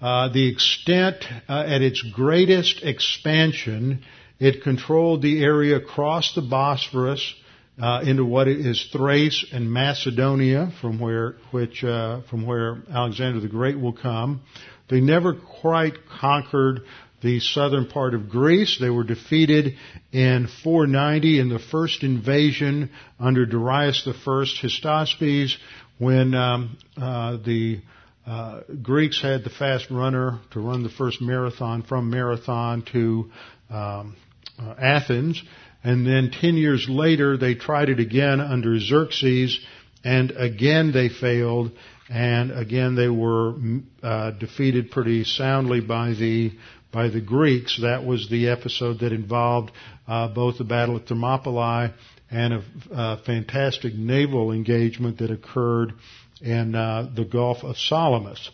uh, 0.00 0.32
the 0.32 0.48
extent 0.48 1.24
uh, 1.48 1.64
at 1.66 1.82
its 1.82 2.02
greatest 2.02 2.82
expansion, 2.82 4.04
it 4.38 4.62
controlled 4.62 5.22
the 5.22 5.42
area 5.42 5.76
across 5.76 6.34
the 6.34 6.42
Bosphorus 6.42 7.34
uh, 7.80 8.02
into 8.04 8.24
what 8.24 8.48
is 8.48 8.88
Thrace 8.92 9.46
and 9.52 9.70
Macedonia, 9.70 10.72
from 10.80 10.98
where 10.98 11.36
which 11.50 11.84
uh, 11.84 12.22
from 12.30 12.46
where 12.46 12.82
Alexander 12.90 13.40
the 13.40 13.48
Great 13.48 13.78
will 13.78 13.92
come. 13.92 14.42
They 14.88 15.00
never 15.00 15.34
quite 15.34 15.94
conquered 16.20 16.80
the 17.22 17.40
southern 17.40 17.86
part 17.88 18.14
of 18.14 18.28
Greece. 18.28 18.78
They 18.80 18.90
were 18.90 19.04
defeated 19.04 19.74
in 20.12 20.48
490 20.62 21.40
in 21.40 21.48
the 21.48 21.58
first 21.58 22.02
invasion 22.02 22.90
under 23.18 23.44
Darius 23.44 24.02
I 24.06 24.10
Hystaspes 24.12 25.56
when 25.98 26.34
um, 26.34 26.78
uh, 26.96 27.38
the 27.44 27.80
uh, 28.26 28.60
Greeks 28.82 29.20
had 29.20 29.42
the 29.42 29.50
fast 29.50 29.90
runner 29.90 30.38
to 30.52 30.60
run 30.60 30.82
the 30.82 30.90
first 30.90 31.20
marathon 31.20 31.82
from 31.82 32.10
Marathon 32.10 32.84
to 32.92 33.30
um, 33.70 34.16
uh, 34.60 34.74
Athens, 34.78 35.42
and 35.84 36.06
then 36.06 36.30
ten 36.30 36.56
years 36.56 36.86
later 36.88 37.36
they 37.36 37.54
tried 37.54 37.88
it 37.88 38.00
again 38.00 38.40
under 38.40 38.78
Xerxes, 38.78 39.58
and 40.04 40.30
again 40.32 40.92
they 40.92 41.08
failed, 41.08 41.72
and 42.08 42.50
again 42.50 42.94
they 42.94 43.08
were 43.08 43.54
uh, 44.02 44.32
defeated 44.32 44.90
pretty 44.90 45.24
soundly 45.24 45.80
by 45.80 46.10
the 46.10 46.52
by 46.92 47.08
the 47.08 47.20
Greeks. 47.20 47.80
That 47.82 48.04
was 48.04 48.28
the 48.28 48.48
episode 48.48 49.00
that 49.00 49.12
involved 49.12 49.72
uh, 50.06 50.28
both 50.28 50.58
the 50.58 50.64
Battle 50.64 50.96
of 50.96 51.06
Thermopylae 51.06 51.92
and 52.30 52.54
a, 52.54 52.62
a 52.90 53.16
fantastic 53.24 53.94
naval 53.94 54.52
engagement 54.52 55.18
that 55.18 55.30
occurred 55.30 55.92
in 56.40 56.74
uh, 56.74 57.10
the 57.14 57.24
Gulf 57.24 57.64
of 57.64 57.76
Salamis. 57.76 58.50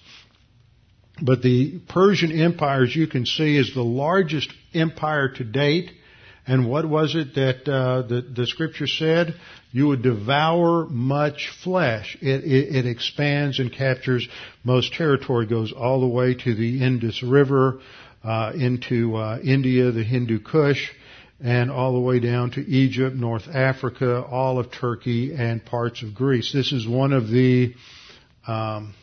But 1.23 1.43
the 1.43 1.81
Persian 1.89 2.33
Empire, 2.33 2.85
as 2.85 2.97
you 2.97 3.07
can 3.07 3.25
see, 3.25 3.57
is 3.57 3.73
the 3.73 3.85
largest 3.85 4.53
empire 4.73 5.29
to 5.29 5.45
date. 5.45 5.93
And 6.47 6.69
what 6.69 6.87
was 6.87 7.15
it 7.15 7.35
that 7.37 7.69
uh, 7.69 8.03
the, 8.03 8.21
the 8.21 8.47
scripture 8.47 8.87
said? 8.87 9.35
You 9.73 9.89
would 9.89 10.03
devour 10.03 10.87
much 10.87 11.51
flesh. 11.63 12.19
It, 12.21 12.45
it, 12.45 12.77
it 12.77 12.87
expands 12.87 13.59
and 13.59 13.73
captures 13.73 14.29
most 14.63 14.93
territory, 14.93 15.47
goes 15.47 15.73
all 15.73 16.01
the 16.01 16.07
way 16.07 16.35
to 16.35 16.55
the 16.55 16.83
Indus 16.83 17.23
River, 17.23 17.81
uh, 18.23 18.53
into 18.55 19.17
uh, 19.17 19.39
India, 19.43 19.91
the 19.91 20.05
Hindu 20.05 20.41
Kush, 20.41 20.91
and 21.43 21.71
all 21.71 21.93
the 21.93 22.01
way 22.01 22.21
down 22.21 22.51
to 22.53 22.61
Egypt, 22.61 23.17
North 23.17 23.49
Africa, 23.49 24.23
all 24.23 24.59
of 24.59 24.71
Turkey, 24.71 25.35
and 25.35 25.65
parts 25.65 26.03
of 26.03 26.15
Greece. 26.15 26.53
This 26.53 26.73
is 26.73 26.87
one 26.87 27.13
of 27.13 27.29
the 27.29 27.75
um, 28.47 28.95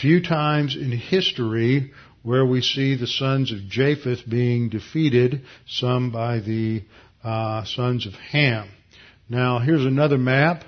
few 0.00 0.22
times 0.22 0.76
in 0.76 0.90
history 0.90 1.92
where 2.22 2.44
we 2.44 2.60
see 2.60 2.96
the 2.96 3.06
sons 3.06 3.52
of 3.52 3.58
Japheth 3.68 4.28
being 4.28 4.68
defeated, 4.68 5.42
some 5.66 6.10
by 6.10 6.40
the 6.40 6.82
uh, 7.24 7.64
sons 7.64 8.06
of 8.06 8.14
Ham. 8.14 8.68
Now, 9.28 9.58
here's 9.58 9.84
another 9.84 10.18
map 10.18 10.64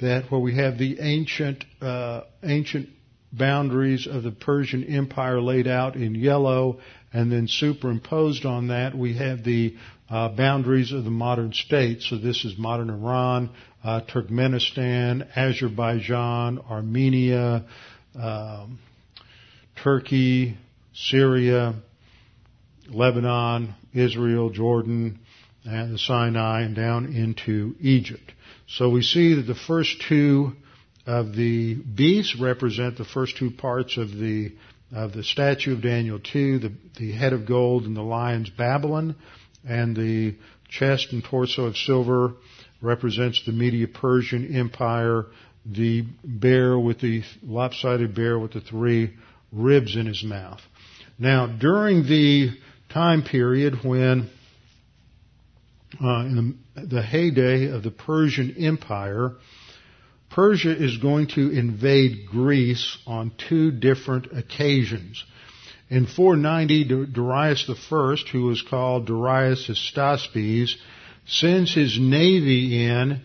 that 0.00 0.30
where 0.30 0.40
we 0.40 0.56
have 0.56 0.78
the 0.78 0.98
ancient 1.00 1.64
uh, 1.80 2.22
ancient 2.42 2.88
boundaries 3.32 4.06
of 4.06 4.22
the 4.22 4.30
Persian 4.30 4.84
Empire 4.84 5.40
laid 5.40 5.66
out 5.66 5.96
in 5.96 6.14
yellow, 6.14 6.80
and 7.12 7.30
then 7.30 7.48
superimposed 7.48 8.44
on 8.44 8.68
that 8.68 8.96
we 8.96 9.16
have 9.16 9.44
the 9.44 9.76
uh, 10.10 10.28
boundaries 10.28 10.92
of 10.92 11.04
the 11.04 11.10
modern 11.10 11.52
states. 11.52 12.08
So 12.08 12.18
this 12.18 12.44
is 12.44 12.58
modern 12.58 12.90
Iran, 12.90 13.50
uh, 13.82 14.02
Turkmenistan, 14.02 15.26
Azerbaijan, 15.36 16.58
Armenia, 16.58 17.64
um, 18.14 18.78
Turkey, 19.82 20.56
Syria, 20.94 21.74
Lebanon, 22.88 23.74
Israel, 23.92 24.50
Jordan, 24.50 25.20
and 25.64 25.94
the 25.94 25.98
Sinai, 25.98 26.62
and 26.62 26.76
down 26.76 27.06
into 27.14 27.74
Egypt. 27.80 28.32
So 28.66 28.90
we 28.90 29.02
see 29.02 29.34
that 29.34 29.42
the 29.46 29.54
first 29.54 30.02
two 30.08 30.52
of 31.06 31.34
the 31.34 31.74
beasts 31.74 32.38
represent 32.38 32.96
the 32.96 33.04
first 33.04 33.36
two 33.36 33.50
parts 33.50 33.96
of 33.96 34.16
the 34.16 34.52
of 34.92 35.12
the 35.12 35.24
statue 35.24 35.72
of 35.72 35.82
Daniel 35.82 36.20
2, 36.20 36.58
the, 36.60 36.72
the 37.00 37.10
head 37.10 37.32
of 37.32 37.46
gold 37.46 37.84
and 37.84 37.96
the 37.96 38.02
lion's 38.02 38.48
Babylon, 38.48 39.16
and 39.66 39.96
the 39.96 40.36
chest 40.68 41.12
and 41.12 41.24
torso 41.24 41.64
of 41.64 41.76
silver 41.76 42.34
represents 42.80 43.44
the 43.44 43.50
Medo-Persian 43.50 44.54
Empire, 44.54 45.26
the 45.66 46.04
bear 46.22 46.78
with 46.78 47.00
the 47.00 47.24
lopsided 47.42 48.14
bear 48.14 48.38
with 48.38 48.52
the 48.52 48.60
three 48.60 49.14
ribs 49.50 49.96
in 49.96 50.06
his 50.06 50.22
mouth. 50.22 50.60
Now, 51.18 51.46
during 51.46 52.02
the 52.02 52.50
time 52.88 53.22
period 53.22 53.84
when 53.84 54.30
uh, 56.02 56.20
in 56.20 56.56
the, 56.74 56.86
the 56.86 57.02
heyday 57.02 57.66
of 57.66 57.82
the 57.82 57.90
Persian 57.90 58.56
Empire, 58.58 59.32
Persia 60.30 60.76
is 60.76 60.96
going 60.96 61.28
to 61.28 61.50
invade 61.50 62.26
Greece 62.26 62.98
on 63.06 63.30
two 63.48 63.70
different 63.70 64.36
occasions. 64.36 65.22
In 65.88 66.06
490, 66.06 67.06
Darius 67.12 67.70
I, 67.70 68.16
who 68.32 68.46
was 68.46 68.62
called 68.62 69.06
Darius 69.06 69.68
Hystaspes, 69.68 70.74
sends 71.26 71.72
his 71.72 71.96
navy 72.00 72.84
in 72.86 73.20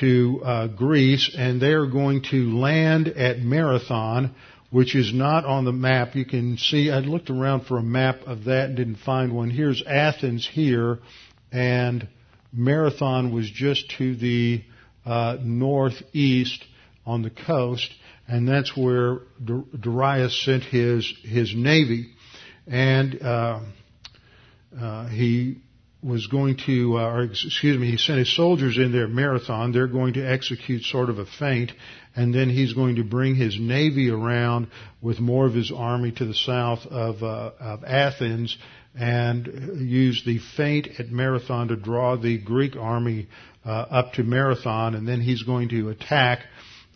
to 0.00 0.42
uh, 0.44 0.66
Greece, 0.66 1.34
and 1.36 1.60
they 1.60 1.72
are 1.72 1.86
going 1.86 2.22
to 2.30 2.58
land 2.58 3.08
at 3.08 3.38
Marathon, 3.38 4.34
which 4.70 4.94
is 4.94 5.12
not 5.14 5.44
on 5.44 5.64
the 5.64 5.72
map. 5.72 6.14
You 6.14 6.24
can 6.24 6.58
see, 6.58 6.90
I 6.90 6.98
looked 6.98 7.30
around 7.30 7.66
for 7.66 7.78
a 7.78 7.82
map 7.82 8.20
of 8.26 8.44
that 8.44 8.66
and 8.66 8.76
didn't 8.76 8.98
find 8.98 9.32
one. 9.32 9.50
Here's 9.50 9.82
Athens 9.86 10.46
here, 10.46 10.98
and 11.50 12.06
Marathon 12.52 13.32
was 13.32 13.50
just 13.50 13.90
to 13.98 14.14
the 14.14 14.62
uh, 15.06 15.38
northeast 15.42 16.64
on 17.06 17.22
the 17.22 17.30
coast, 17.30 17.90
and 18.26 18.46
that's 18.46 18.76
where 18.76 19.20
Darius 19.42 20.44
sent 20.44 20.64
his 20.64 21.10
his 21.22 21.54
navy, 21.54 22.10
and 22.66 23.22
uh, 23.22 23.60
uh, 24.78 25.08
he 25.08 25.62
was 26.02 26.28
going 26.28 26.56
to, 26.66 26.96
uh, 26.96 27.10
or 27.10 27.22
excuse 27.24 27.78
me, 27.78 27.90
he 27.90 27.96
sent 27.96 28.20
his 28.20 28.34
soldiers 28.34 28.78
in 28.78 28.92
there 28.92 29.08
Marathon. 29.08 29.72
They're 29.72 29.88
going 29.88 30.14
to 30.14 30.22
execute 30.22 30.82
sort 30.82 31.10
of 31.10 31.18
a 31.18 31.26
feint, 31.26 31.72
and 32.14 32.32
then 32.32 32.48
he's 32.48 32.72
going 32.72 32.96
to 32.96 33.04
bring 33.04 33.34
his 33.34 33.58
navy 33.58 34.08
around 34.08 34.68
with 35.02 35.18
more 35.18 35.46
of 35.46 35.54
his 35.54 35.72
army 35.72 36.12
to 36.12 36.24
the 36.24 36.34
south 36.34 36.86
of, 36.86 37.22
uh, 37.22 37.50
of 37.58 37.84
Athens 37.84 38.56
and 38.94 39.46
use 39.80 40.22
the 40.24 40.38
feint 40.56 40.88
at 40.98 41.10
Marathon 41.10 41.68
to 41.68 41.76
draw 41.76 42.16
the 42.16 42.38
Greek 42.38 42.76
army 42.76 43.28
uh, 43.64 43.70
up 43.70 44.12
to 44.14 44.22
Marathon, 44.22 44.94
and 44.94 45.06
then 45.06 45.20
he's 45.20 45.42
going 45.42 45.68
to 45.70 45.88
attack 45.88 46.40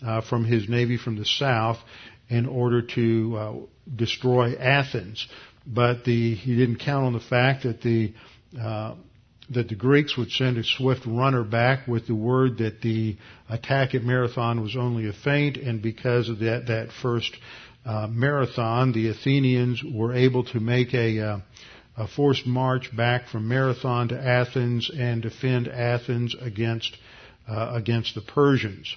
uh, 0.05 0.21
from 0.21 0.45
his 0.45 0.69
navy 0.69 0.97
from 0.97 1.17
the 1.17 1.25
south 1.25 1.79
in 2.29 2.47
order 2.47 2.83
to 2.83 3.37
uh, 3.37 3.53
destroy 3.95 4.55
Athens. 4.55 5.27
But 5.67 6.05
the, 6.05 6.35
he 6.35 6.57
didn't 6.57 6.79
count 6.79 7.07
on 7.07 7.13
the 7.13 7.21
fact 7.21 7.65
that 7.65 7.83
the 7.83 8.15
uh, 8.61 8.95
that 9.51 9.69
the 9.69 9.75
Greeks 9.75 10.17
would 10.17 10.31
send 10.31 10.57
a 10.57 10.65
swift 10.65 11.05
runner 11.07 11.45
back 11.45 11.87
with 11.87 12.07
the 12.07 12.15
word 12.15 12.59
that 12.59 12.81
the 12.81 13.17
attack 13.49 13.95
at 13.95 14.03
Marathon 14.03 14.63
was 14.63 14.77
only 14.77 15.09
a 15.09 15.13
feint, 15.13 15.57
and 15.57 15.83
because 15.83 16.29
of 16.29 16.39
that 16.41 16.67
that 16.67 16.91
first 17.03 17.37
uh, 17.85 18.07
marathon, 18.09 18.93
the 18.93 19.09
Athenians 19.09 19.83
were 19.83 20.15
able 20.15 20.45
to 20.45 20.61
make 20.61 20.95
a 20.95 21.21
uh, 21.21 21.39
a 21.97 22.09
forced 22.09 22.47
march 22.47 22.95
back 22.97 23.29
from 23.29 23.49
Marathon 23.49 24.09
to 24.09 24.19
Athens 24.19 24.91
and 24.97 25.21
defend 25.21 25.69
Athens 25.69 26.35
against 26.41 26.97
uh, 27.49 27.73
against 27.75 28.15
the 28.15 28.23
Persians. 28.23 28.97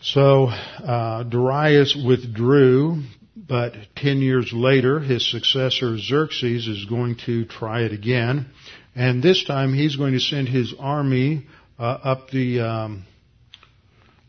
So 0.00 0.46
uh, 0.46 1.24
Darius 1.24 2.00
withdrew, 2.06 3.02
but 3.46 3.74
ten 3.96 4.18
years 4.18 4.52
later, 4.52 5.00
his 5.00 5.30
successor 5.30 5.98
Xerxes 5.98 6.66
is 6.66 6.84
going 6.86 7.16
to 7.26 7.44
try 7.44 7.82
it 7.82 7.92
again, 7.92 8.46
and 8.94 9.22
this 9.22 9.44
time 9.44 9.74
he's 9.74 9.96
going 9.96 10.14
to 10.14 10.20
send 10.20 10.48
his 10.48 10.74
army 10.78 11.46
uh, 11.78 11.82
up 11.82 12.30
the 12.30 12.60
um, 12.60 13.04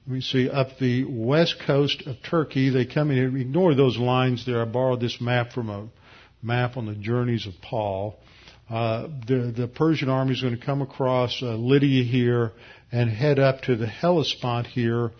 let 0.09 0.15
me 0.15 0.21
see, 0.21 0.49
up 0.49 0.79
the 0.79 1.05
west 1.05 1.57
coast 1.67 2.01
of 2.07 2.15
Turkey. 2.27 2.69
They 2.69 2.85
come 2.85 3.11
in. 3.11 3.39
Ignore 3.39 3.75
those 3.75 3.95
lines 3.97 4.43
there. 4.43 4.59
I 4.59 4.65
borrowed 4.65 5.01
this 5.01 5.21
map 5.21 5.51
from 5.53 5.69
a 5.69 5.87
map 6.41 6.77
on 6.77 6.87
the 6.87 6.95
journeys 6.95 7.45
of 7.45 7.53
Paul. 7.61 8.17
Uh, 8.69 9.07
the, 9.27 9.53
the 9.55 9.67
Persian 9.67 10.09
army 10.09 10.33
is 10.33 10.41
going 10.41 10.57
to 10.57 10.65
come 10.65 10.81
across 10.81 11.39
uh, 11.43 11.53
Lydia 11.53 12.03
here 12.03 12.53
and 12.91 13.09
head 13.09 13.37
up 13.37 13.61
to 13.61 13.75
the 13.75 13.85
Hellespont 13.85 14.65
here 14.65 15.11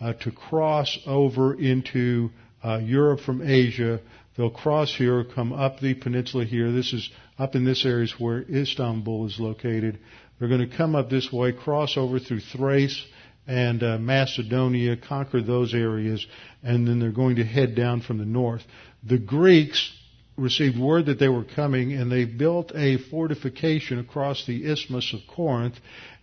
uh, 0.00 0.14
to 0.14 0.30
cross 0.30 0.98
over 1.06 1.52
into 1.52 2.30
uh, 2.64 2.78
Europe 2.78 3.20
from 3.20 3.42
Asia. 3.42 4.00
They'll 4.36 4.50
cross 4.50 4.94
here, 4.94 5.24
come 5.24 5.52
up 5.52 5.80
the 5.80 5.94
peninsula 5.94 6.44
here. 6.44 6.72
This 6.72 6.92
is 6.92 7.10
up 7.38 7.54
in 7.54 7.64
this 7.64 7.84
area 7.84 8.04
is 8.04 8.14
where 8.18 8.42
Istanbul 8.42 9.26
is 9.26 9.40
located. 9.40 9.98
They're 10.38 10.48
going 10.48 10.68
to 10.68 10.76
come 10.76 10.94
up 10.94 11.10
this 11.10 11.32
way, 11.32 11.52
cross 11.52 11.96
over 11.96 12.18
through 12.18 12.40
Thrace 12.40 13.04
and 13.46 13.82
uh, 13.82 13.98
Macedonia, 13.98 14.96
conquer 14.96 15.42
those 15.42 15.74
areas, 15.74 16.26
and 16.62 16.86
then 16.86 17.00
they're 17.00 17.10
going 17.10 17.36
to 17.36 17.44
head 17.44 17.74
down 17.74 18.00
from 18.00 18.18
the 18.18 18.24
north. 18.24 18.62
The 19.02 19.18
Greeks 19.18 19.92
received 20.36 20.78
word 20.78 21.06
that 21.06 21.18
they 21.18 21.28
were 21.28 21.44
coming 21.44 21.92
and 21.92 22.10
they 22.10 22.24
built 22.24 22.72
a 22.74 22.96
fortification 22.96 23.98
across 23.98 24.46
the 24.46 24.64
Isthmus 24.64 25.12
of 25.12 25.20
Corinth 25.34 25.74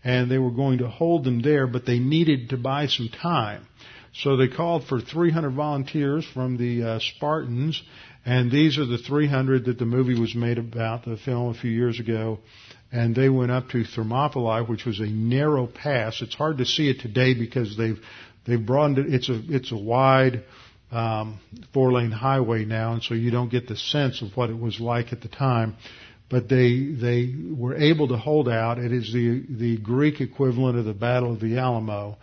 and 0.03 0.29
they 0.29 0.37
were 0.37 0.51
going 0.51 0.79
to 0.79 0.87
hold 0.87 1.23
them 1.23 1.41
there, 1.41 1.67
but 1.67 1.85
they 1.85 1.99
needed 1.99 2.49
to 2.49 2.57
buy 2.57 2.87
some 2.87 3.09
time. 3.09 3.67
So 4.23 4.35
they 4.35 4.47
called 4.47 4.85
for 4.85 4.99
300 4.99 5.51
volunteers 5.51 6.25
from 6.25 6.57
the 6.57 6.83
uh, 6.83 6.99
Spartans, 6.99 7.81
and 8.25 8.51
these 8.51 8.79
are 8.79 8.85
the 8.85 8.97
300 8.97 9.65
that 9.65 9.77
the 9.77 9.85
movie 9.85 10.19
was 10.19 10.33
made 10.33 10.57
about, 10.57 11.05
the 11.05 11.17
film 11.17 11.49
a 11.49 11.53
few 11.53 11.69
years 11.69 11.99
ago. 11.99 12.39
And 12.91 13.15
they 13.15 13.29
went 13.29 13.51
up 13.51 13.69
to 13.69 13.83
Thermopylae, 13.83 14.63
which 14.63 14.85
was 14.85 14.99
a 14.99 15.05
narrow 15.05 15.67
pass. 15.67 16.21
It's 16.21 16.33
hard 16.33 16.57
to 16.57 16.65
see 16.65 16.89
it 16.89 17.01
today 17.01 17.33
because 17.35 17.77
they've 17.77 17.99
they've 18.45 18.65
broadened 18.65 18.99
it. 18.99 19.13
It's 19.13 19.29
a 19.29 19.41
it's 19.49 19.71
a 19.71 19.77
wide 19.77 20.43
um, 20.91 21.39
four 21.73 21.91
lane 21.91 22.11
highway 22.11 22.65
now, 22.65 22.93
and 22.93 23.03
so 23.03 23.13
you 23.13 23.29
don't 23.29 23.51
get 23.51 23.67
the 23.67 23.75
sense 23.75 24.21
of 24.21 24.35
what 24.35 24.49
it 24.49 24.59
was 24.59 24.79
like 24.79 25.11
at 25.11 25.21
the 25.21 25.27
time. 25.27 25.75
But 26.29 26.49
they 26.49 26.85
they 26.85 27.35
were 27.55 27.75
able 27.75 28.07
to 28.07 28.17
hold 28.17 28.49
out. 28.49 28.79
It 28.79 28.91
is 28.91 29.13
the 29.13 29.43
the 29.49 29.77
Greek 29.77 30.21
equivalent 30.21 30.77
of 30.77 30.85
the 30.85 30.93
Battle 30.93 31.33
of 31.33 31.39
the 31.39 31.57
Alamo, 31.57 32.17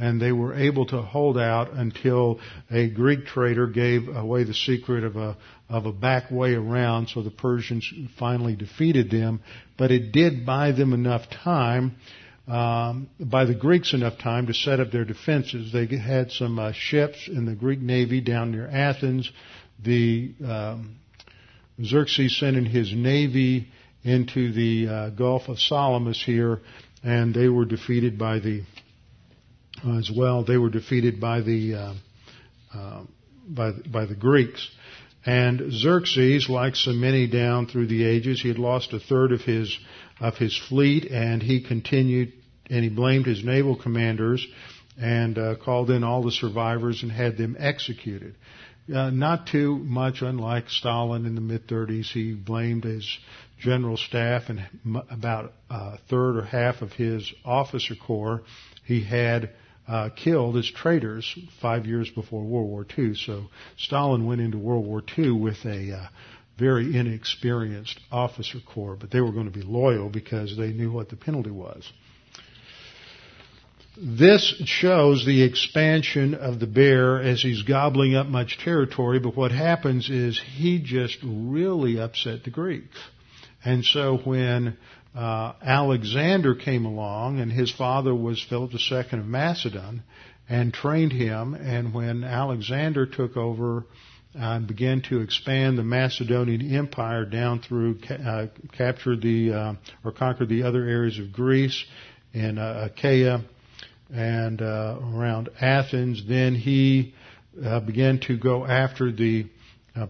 and 0.00 0.20
they 0.20 0.32
were 0.32 0.54
able 0.54 0.86
to 0.86 1.02
hold 1.02 1.36
out 1.36 1.74
until 1.74 2.40
a 2.70 2.88
Greek 2.88 3.26
trader 3.26 3.66
gave 3.66 4.08
away 4.08 4.44
the 4.44 4.54
secret 4.54 5.04
of 5.04 5.16
a 5.16 5.36
of 5.68 5.84
a 5.86 5.92
back 5.92 6.30
way 6.30 6.54
around, 6.54 7.08
so 7.08 7.22
the 7.22 7.30
Persians 7.30 7.92
finally 8.18 8.56
defeated 8.56 9.10
them. 9.10 9.40
But 9.76 9.92
it 9.92 10.10
did 10.10 10.46
buy 10.46 10.72
them 10.72 10.94
enough 10.94 11.28
time 11.30 11.96
um, 12.48 13.10
by 13.20 13.44
the 13.44 13.54
Greeks 13.54 13.92
enough 13.92 14.18
time 14.18 14.46
to 14.46 14.54
set 14.54 14.80
up 14.80 14.90
their 14.90 15.04
defenses. 15.04 15.70
They 15.70 15.86
had 15.86 16.32
some 16.32 16.58
uh, 16.58 16.72
ships 16.72 17.28
in 17.28 17.44
the 17.44 17.54
Greek 17.54 17.80
navy 17.80 18.22
down 18.22 18.52
near 18.52 18.66
Athens. 18.66 19.30
The 19.84 20.32
um, 20.44 20.96
Xerxes 21.84 22.38
sent 22.38 22.56
in 22.56 22.64
his 22.64 22.92
navy 22.92 23.68
into 24.02 24.50
the 24.52 24.88
uh, 24.88 25.10
Gulf 25.10 25.48
of 25.48 25.60
Salamis 25.60 26.22
here, 26.24 26.60
and 27.04 27.34
they 27.34 27.48
were 27.48 27.66
defeated 27.66 28.18
by 28.18 28.38
the 28.38 28.62
as 29.84 30.10
well. 30.10 30.44
They 30.44 30.56
were 30.56 30.70
defeated 30.70 31.20
by 31.20 31.40
the 31.40 31.74
uh, 31.74 31.94
uh, 32.74 33.02
by 33.48 33.72
by 33.72 34.06
the 34.06 34.14
Greeks. 34.14 34.68
And 35.26 35.70
Xerxes, 35.70 36.48
like 36.48 36.76
so 36.76 36.92
many 36.92 37.26
down 37.26 37.66
through 37.66 37.88
the 37.88 38.04
ages, 38.04 38.40
he 38.40 38.48
had 38.48 38.58
lost 38.58 38.92
a 38.92 39.00
third 39.00 39.32
of 39.32 39.42
his 39.42 39.76
of 40.18 40.36
his 40.36 40.56
fleet, 40.56 41.06
and 41.10 41.42
he 41.42 41.62
continued 41.62 42.32
and 42.68 42.84
he 42.84 42.90
blamed 42.90 43.26
his 43.26 43.44
naval 43.44 43.76
commanders 43.76 44.46
and 45.00 45.38
uh, 45.38 45.56
called 45.56 45.90
in 45.90 46.04
all 46.04 46.22
the 46.22 46.30
survivors 46.30 47.02
and 47.02 47.10
had 47.10 47.36
them 47.36 47.56
executed. 47.58 48.34
Uh, 48.92 49.10
not 49.10 49.46
too 49.46 49.76
much 49.76 50.20
unlike 50.20 50.68
Stalin 50.68 51.26
in 51.26 51.34
the 51.34 51.40
mid 51.40 51.66
30s. 51.66 52.06
He 52.06 52.32
blamed 52.32 52.84
his 52.84 53.18
general 53.60 53.96
staff 53.96 54.44
and 54.48 54.66
about 55.10 55.52
a 55.68 55.98
third 56.08 56.36
or 56.36 56.42
half 56.42 56.80
of 56.82 56.92
his 56.92 57.30
officer 57.44 57.94
corps 57.94 58.42
he 58.84 59.04
had 59.04 59.50
uh, 59.90 60.08
killed 60.10 60.56
as 60.56 60.70
traitors 60.70 61.36
five 61.60 61.84
years 61.84 62.08
before 62.10 62.44
World 62.44 62.68
War 62.68 62.86
II. 62.96 63.14
So 63.16 63.46
Stalin 63.76 64.24
went 64.24 64.40
into 64.40 64.56
World 64.56 64.86
War 64.86 65.02
II 65.18 65.32
with 65.32 65.64
a 65.64 65.92
uh, 65.92 66.06
very 66.56 66.96
inexperienced 66.96 67.98
officer 68.12 68.58
corps, 68.72 68.94
but 68.94 69.10
they 69.10 69.20
were 69.20 69.32
going 69.32 69.50
to 69.50 69.58
be 69.58 69.62
loyal 69.62 70.08
because 70.08 70.56
they 70.56 70.72
knew 70.72 70.92
what 70.92 71.08
the 71.08 71.16
penalty 71.16 71.50
was. 71.50 71.90
this 73.96 74.62
shows 74.64 75.26
the 75.26 75.42
expansion 75.42 76.34
of 76.34 76.60
the 76.60 76.66
bear 76.68 77.20
as 77.20 77.42
he's 77.42 77.62
gobbling 77.62 78.14
up 78.14 78.28
much 78.28 78.58
territory, 78.58 79.18
but 79.18 79.36
what 79.36 79.50
happens 79.50 80.08
is 80.08 80.40
he 80.56 80.78
just 80.78 81.18
really 81.24 81.98
upset 81.98 82.44
the 82.44 82.50
Greeks. 82.50 82.96
And 83.64 83.84
so 83.84 84.18
when 84.18 84.76
uh, 85.14 85.54
Alexander 85.62 86.54
came 86.54 86.84
along, 86.84 87.40
and 87.40 87.50
his 87.50 87.70
father 87.70 88.14
was 88.14 88.42
Philip 88.48 88.72
II 88.74 88.98
of 89.18 89.26
Macedon, 89.26 90.02
and 90.48 90.72
trained 90.72 91.12
him, 91.12 91.54
and 91.54 91.92
when 91.92 92.24
Alexander 92.24 93.06
took 93.06 93.36
over 93.36 93.84
and 94.34 94.66
began 94.66 95.02
to 95.02 95.20
expand 95.20 95.76
the 95.76 95.82
Macedonian 95.82 96.74
Empire 96.74 97.24
down 97.24 97.60
through, 97.60 97.98
uh, 98.08 98.46
captured 98.76 99.20
the, 99.22 99.52
uh, 99.52 99.74
or 100.04 100.12
conquered 100.12 100.48
the 100.48 100.62
other 100.62 100.84
areas 100.84 101.18
of 101.18 101.32
Greece 101.32 101.84
and 102.32 102.58
uh, 102.58 102.88
Achaia, 102.90 103.42
and 104.12 104.62
uh, 104.62 104.96
around 105.14 105.48
Athens. 105.60 106.24
Then 106.28 106.54
he 106.54 107.14
began 107.86 108.20
to 108.20 108.38
go 108.38 108.64
after 108.64 109.10
the 109.10 109.46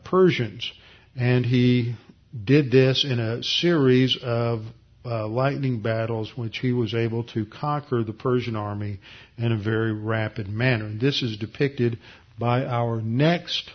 Persians, 0.05 0.71
and 1.17 1.45
he 1.45 1.97
did 2.45 2.71
this 2.71 3.05
in 3.05 3.19
a 3.19 3.43
series 3.43 4.17
of 4.23 4.63
uh, 5.05 5.27
lightning 5.27 5.81
battles, 5.81 6.37
which 6.37 6.59
he 6.59 6.73
was 6.73 6.95
able 6.95 7.25
to 7.25 7.47
conquer 7.47 8.05
the 8.05 8.13
Persian 8.13 8.57
army 8.57 8.99
in 9.39 9.53
a 9.53 9.57
very 9.57 9.93
rapid 9.93 10.49
manner. 10.49 10.93
This 10.93 11.23
is 11.23 11.37
depicted 11.39 11.99
by 12.39 12.65
our 12.65 13.01
next 13.01 13.71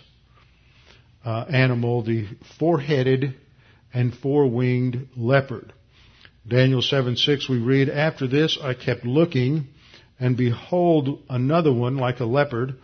uh, 1.24 1.46
animal, 1.50 2.04
the 2.04 2.28
four-headed 2.60 3.36
and 3.94 4.14
four-winged 4.14 5.08
leopard. 5.16 5.74
Daniel 6.48 6.82
7 6.82 7.16
6 7.16 7.50
we 7.50 7.58
read, 7.58 7.90
After 7.90 8.28
this 8.28 8.58
I 8.62 8.76
kept 8.76 9.06
looking, 9.06 9.68
and 10.20 10.38
behold, 10.38 11.24
another 11.30 11.74
one 11.74 11.98
like 11.98 12.20
a 12.20 12.26
leopard, 12.26 12.76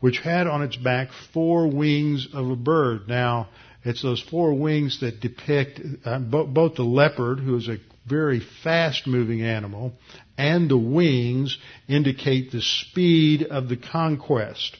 which 0.00 0.20
had 0.20 0.46
on 0.46 0.62
its 0.62 0.76
back 0.76 1.08
four 1.32 1.66
wings 1.66 2.28
of 2.32 2.48
a 2.48 2.56
bird. 2.56 3.08
Now, 3.08 3.48
it's 3.84 4.02
those 4.02 4.20
four 4.20 4.54
wings 4.54 5.00
that 5.00 5.20
depict 5.20 5.80
uh, 6.04 6.18
both 6.18 6.76
the 6.76 6.84
leopard, 6.84 7.40
who 7.40 7.56
is 7.56 7.68
a 7.68 7.78
very 8.08 8.40
fast 8.62 9.06
moving 9.06 9.42
animal, 9.42 9.92
and 10.36 10.70
the 10.70 10.78
wings 10.78 11.58
indicate 11.88 12.50
the 12.50 12.62
speed 12.62 13.42
of 13.42 13.68
the 13.68 13.76
conquest. 13.76 14.76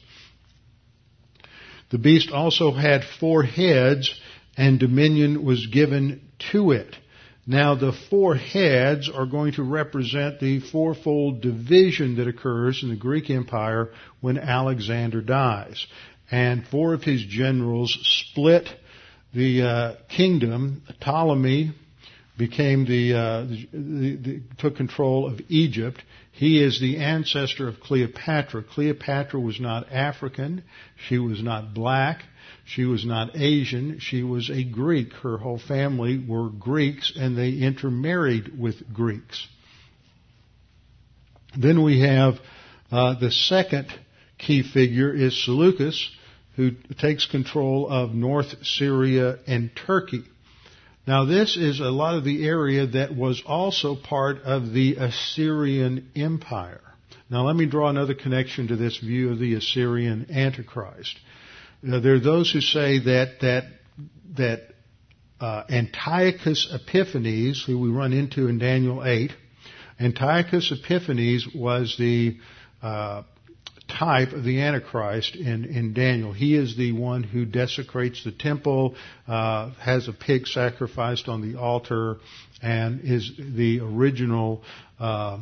The 1.91 1.97
beast 1.97 2.31
also 2.31 2.71
had 2.71 3.03
four 3.03 3.43
heads, 3.43 4.13
and 4.57 4.79
dominion 4.79 5.43
was 5.43 5.67
given 5.67 6.21
to 6.51 6.71
it. 6.71 6.95
Now 7.47 7.73
the 7.73 7.93
four 8.11 8.35
heads 8.35 9.09
are 9.09 9.25
going 9.25 9.53
to 9.53 9.63
represent 9.63 10.39
the 10.39 10.59
fourfold 10.59 11.41
division 11.41 12.17
that 12.17 12.27
occurs 12.27 12.83
in 12.83 12.89
the 12.89 12.95
Greek 12.95 13.31
Empire 13.31 13.89
when 14.21 14.37
Alexander 14.37 15.21
dies. 15.21 15.87
And 16.29 16.67
four 16.67 16.93
of 16.93 17.03
his 17.03 17.23
generals 17.23 17.97
split 18.03 18.69
the 19.33 19.63
uh, 19.63 19.95
kingdom. 20.09 20.83
Ptolemy 20.99 21.71
became 22.39 22.85
the, 22.85 23.13
uh, 23.13 23.41
the, 23.71 24.15
the, 24.15 24.41
took 24.57 24.77
control 24.77 25.27
of 25.27 25.41
Egypt. 25.49 26.01
He 26.31 26.63
is 26.63 26.79
the 26.79 26.97
ancestor 26.97 27.67
of 27.67 27.81
Cleopatra. 27.81 28.63
Cleopatra 28.63 29.39
was 29.39 29.59
not 29.59 29.91
African. 29.91 30.63
She 31.07 31.19
was 31.19 31.43
not 31.43 31.75
black. 31.75 32.23
She 32.65 32.85
was 32.85 33.05
not 33.05 33.35
Asian. 33.35 33.99
She 33.99 34.23
was 34.23 34.49
a 34.49 34.63
Greek. 34.63 35.11
Her 35.13 35.37
whole 35.37 35.59
family 35.59 36.17
were 36.17 36.49
Greeks 36.49 37.13
and 37.15 37.37
they 37.37 37.51
intermarried 37.51 38.57
with 38.57 38.91
Greeks. 38.93 39.45
Then 41.57 41.83
we 41.83 42.01
have 42.01 42.35
uh, 42.91 43.19
the 43.19 43.31
second 43.31 43.87
key 44.37 44.63
figure 44.63 45.13
is 45.13 45.43
Seleucus, 45.43 46.09
who 46.55 46.71
takes 46.99 47.25
control 47.25 47.89
of 47.89 48.13
North 48.13 48.65
Syria 48.65 49.39
and 49.45 49.71
Turkey. 49.75 50.23
Now 51.09 51.25
this 51.25 51.57
is 51.57 51.79
a 51.79 51.89
lot 51.89 52.13
of 52.13 52.23
the 52.23 52.45
area 52.45 52.85
that 52.85 53.15
was 53.15 53.41
also 53.43 53.95
part 53.95 54.43
of 54.43 54.73
the 54.73 54.97
Assyrian 54.97 56.11
Empire. 56.15 56.83
Now 57.31 57.47
let 57.47 57.55
me 57.55 57.65
draw 57.65 57.89
another 57.89 58.13
connection 58.13 58.67
to 58.67 58.75
this 58.75 58.99
view 58.99 59.31
of 59.31 59.39
the 59.39 59.55
Assyrian 59.55 60.27
Antichrist. 60.29 61.17
Now, 61.81 61.99
there 61.99 62.13
are 62.13 62.19
those 62.19 62.51
who 62.51 62.61
say 62.61 62.99
that 62.99 63.39
that 63.41 63.63
that 64.37 64.61
uh, 65.41 65.63
Antiochus 65.67 66.71
Epiphanes, 66.71 67.63
who 67.65 67.79
we 67.79 67.89
run 67.89 68.13
into 68.13 68.47
in 68.47 68.59
Daniel 68.59 69.03
8, 69.03 69.31
Antiochus 69.99 70.71
Epiphanes 70.71 71.47
was 71.55 71.95
the 71.97 72.37
uh, 72.83 73.23
type 73.89 74.31
of 74.33 74.43
the 74.43 74.61
Antichrist 74.61 75.35
in, 75.35 75.65
in 75.65 75.93
Daniel. 75.93 76.31
He 76.31 76.55
is 76.55 76.77
the 76.77 76.91
one 76.93 77.23
who 77.23 77.45
desecrates 77.45 78.23
the 78.23 78.31
temple, 78.31 78.95
uh, 79.27 79.71
has 79.71 80.07
a 80.07 80.13
pig 80.13 80.47
sacrificed 80.47 81.27
on 81.27 81.41
the 81.41 81.59
altar, 81.59 82.17
and 82.61 83.01
is 83.03 83.31
the 83.37 83.79
original 83.81 84.63
uh, 84.99 85.39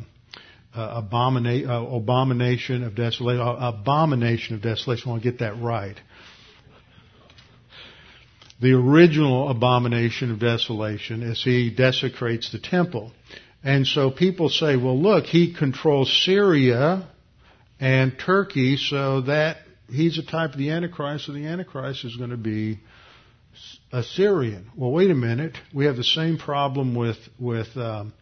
uh, 0.74 0.80
uh, 0.80 1.02
abomination 1.04 2.84
of 2.84 2.94
desolation. 2.94 3.40
abomination 3.40 4.54
of 4.56 4.62
desolation. 4.62 5.08
I 5.08 5.10
want 5.10 5.22
to 5.22 5.30
get 5.30 5.40
that 5.40 5.60
right 5.60 5.96
the 8.60 8.72
original 8.72 9.48
abomination 9.50 10.32
of 10.32 10.40
desolation 10.40 11.22
as 11.22 11.42
he 11.42 11.70
desecrates 11.70 12.50
the 12.50 12.58
temple. 12.58 13.12
And 13.62 13.86
so 13.86 14.10
people 14.10 14.48
say, 14.48 14.76
well 14.76 15.00
look, 15.00 15.24
he 15.26 15.54
controls 15.54 16.12
Syria 16.24 17.08
and 17.80 18.18
Turkey, 18.18 18.76
so 18.76 19.22
that 19.22 19.58
he's 19.90 20.18
a 20.18 20.22
type 20.22 20.52
of 20.52 20.58
the 20.58 20.70
Antichrist, 20.70 21.26
so 21.26 21.32
the 21.32 21.46
Antichrist 21.46 22.04
is 22.04 22.16
going 22.16 22.30
to 22.30 22.36
be 22.36 22.80
Assyrian. 23.92 24.70
Well, 24.76 24.90
wait 24.90 25.10
a 25.10 25.14
minute. 25.14 25.56
We 25.74 25.86
have 25.86 25.96
the 25.96 26.04
same 26.04 26.38
problem 26.38 26.94
with 26.94 27.18
with 27.38 27.76
um, 27.76 28.12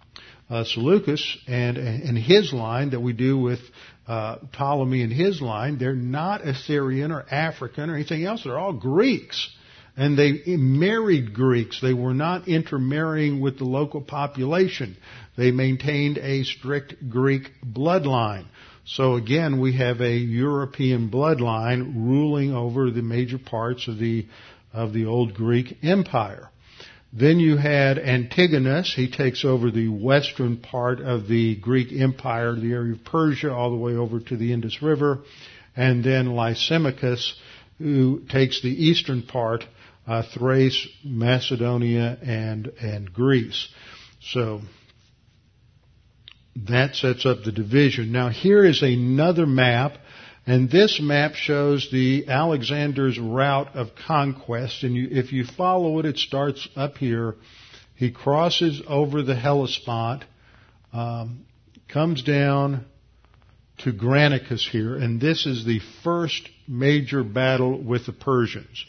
uh, 0.48 0.64
Seleucus 0.64 1.38
and 1.46 1.76
and 1.76 2.16
his 2.16 2.52
line 2.52 2.90
that 2.90 3.00
we 3.00 3.12
do 3.12 3.38
with 3.38 3.60
uh, 4.06 4.36
Ptolemy 4.52 5.02
and 5.02 5.12
his 5.12 5.40
line. 5.40 5.78
They're 5.78 5.94
not 5.94 6.46
Assyrian 6.46 7.10
or 7.10 7.24
African 7.30 7.90
or 7.90 7.94
anything 7.94 8.24
else. 8.24 8.44
They're 8.44 8.58
all 8.58 8.72
Greeks. 8.72 9.50
And 9.98 10.18
they 10.18 10.42
married 10.46 11.32
Greeks. 11.32 11.80
They 11.80 11.94
were 11.94 12.12
not 12.12 12.48
intermarrying 12.48 13.40
with 13.40 13.56
the 13.56 13.64
local 13.64 14.02
population. 14.02 14.96
They 15.38 15.52
maintained 15.52 16.18
a 16.18 16.44
strict 16.44 17.08
Greek 17.08 17.50
bloodline. 17.64 18.44
So 18.86 19.16
again, 19.16 19.60
we 19.60 19.76
have 19.76 20.00
a 20.00 20.16
European 20.16 21.10
bloodline 21.10 21.94
ruling 21.96 22.54
over 22.54 22.90
the 22.90 23.02
major 23.02 23.38
parts 23.38 23.88
of 23.88 23.98
the, 23.98 24.26
of 24.72 24.92
the 24.92 25.06
old 25.06 25.34
Greek 25.34 25.78
empire. 25.82 26.50
Then 27.12 27.40
you 27.40 27.56
had 27.56 27.98
Antigonus. 27.98 28.94
He 28.94 29.10
takes 29.10 29.44
over 29.44 29.72
the 29.72 29.88
western 29.88 30.58
part 30.58 31.00
of 31.00 31.26
the 31.26 31.56
Greek 31.56 31.92
empire, 31.92 32.54
the 32.54 32.72
area 32.72 32.92
of 32.92 33.04
Persia, 33.04 33.52
all 33.52 33.70
the 33.70 33.76
way 33.76 33.94
over 33.96 34.20
to 34.20 34.36
the 34.36 34.52
Indus 34.52 34.80
River. 34.80 35.20
And 35.74 36.04
then 36.04 36.34
Lysimachus, 36.34 37.34
who 37.78 38.20
takes 38.28 38.62
the 38.62 38.70
eastern 38.70 39.22
part 39.22 39.64
uh, 40.06 40.22
Thrace, 40.22 40.86
Macedonia, 41.04 42.16
and 42.22 42.68
and 42.80 43.12
Greece. 43.12 43.68
So 44.20 44.60
that 46.68 46.94
sets 46.96 47.26
up 47.26 47.44
the 47.44 47.52
division. 47.52 48.12
Now 48.12 48.28
here 48.28 48.64
is 48.64 48.82
another 48.82 49.46
map, 49.46 49.98
and 50.46 50.70
this 50.70 51.00
map 51.00 51.34
shows 51.34 51.88
the 51.90 52.28
Alexander's 52.28 53.18
route 53.18 53.74
of 53.74 53.90
conquest. 54.06 54.82
And 54.82 54.94
you, 54.94 55.08
if 55.10 55.32
you 55.32 55.44
follow 55.44 55.98
it, 55.98 56.06
it 56.06 56.18
starts 56.18 56.68
up 56.76 56.96
here. 56.96 57.34
He 57.94 58.10
crosses 58.10 58.82
over 58.86 59.22
the 59.22 59.34
Hellespont, 59.34 60.24
um, 60.92 61.46
comes 61.88 62.22
down 62.22 62.84
to 63.78 63.92
Granicus 63.92 64.68
here, 64.68 64.96
and 64.96 65.20
this 65.20 65.46
is 65.46 65.64
the 65.64 65.80
first 66.02 66.48
major 66.66 67.22
battle 67.22 67.82
with 67.82 68.06
the 68.06 68.12
Persians 68.12 68.86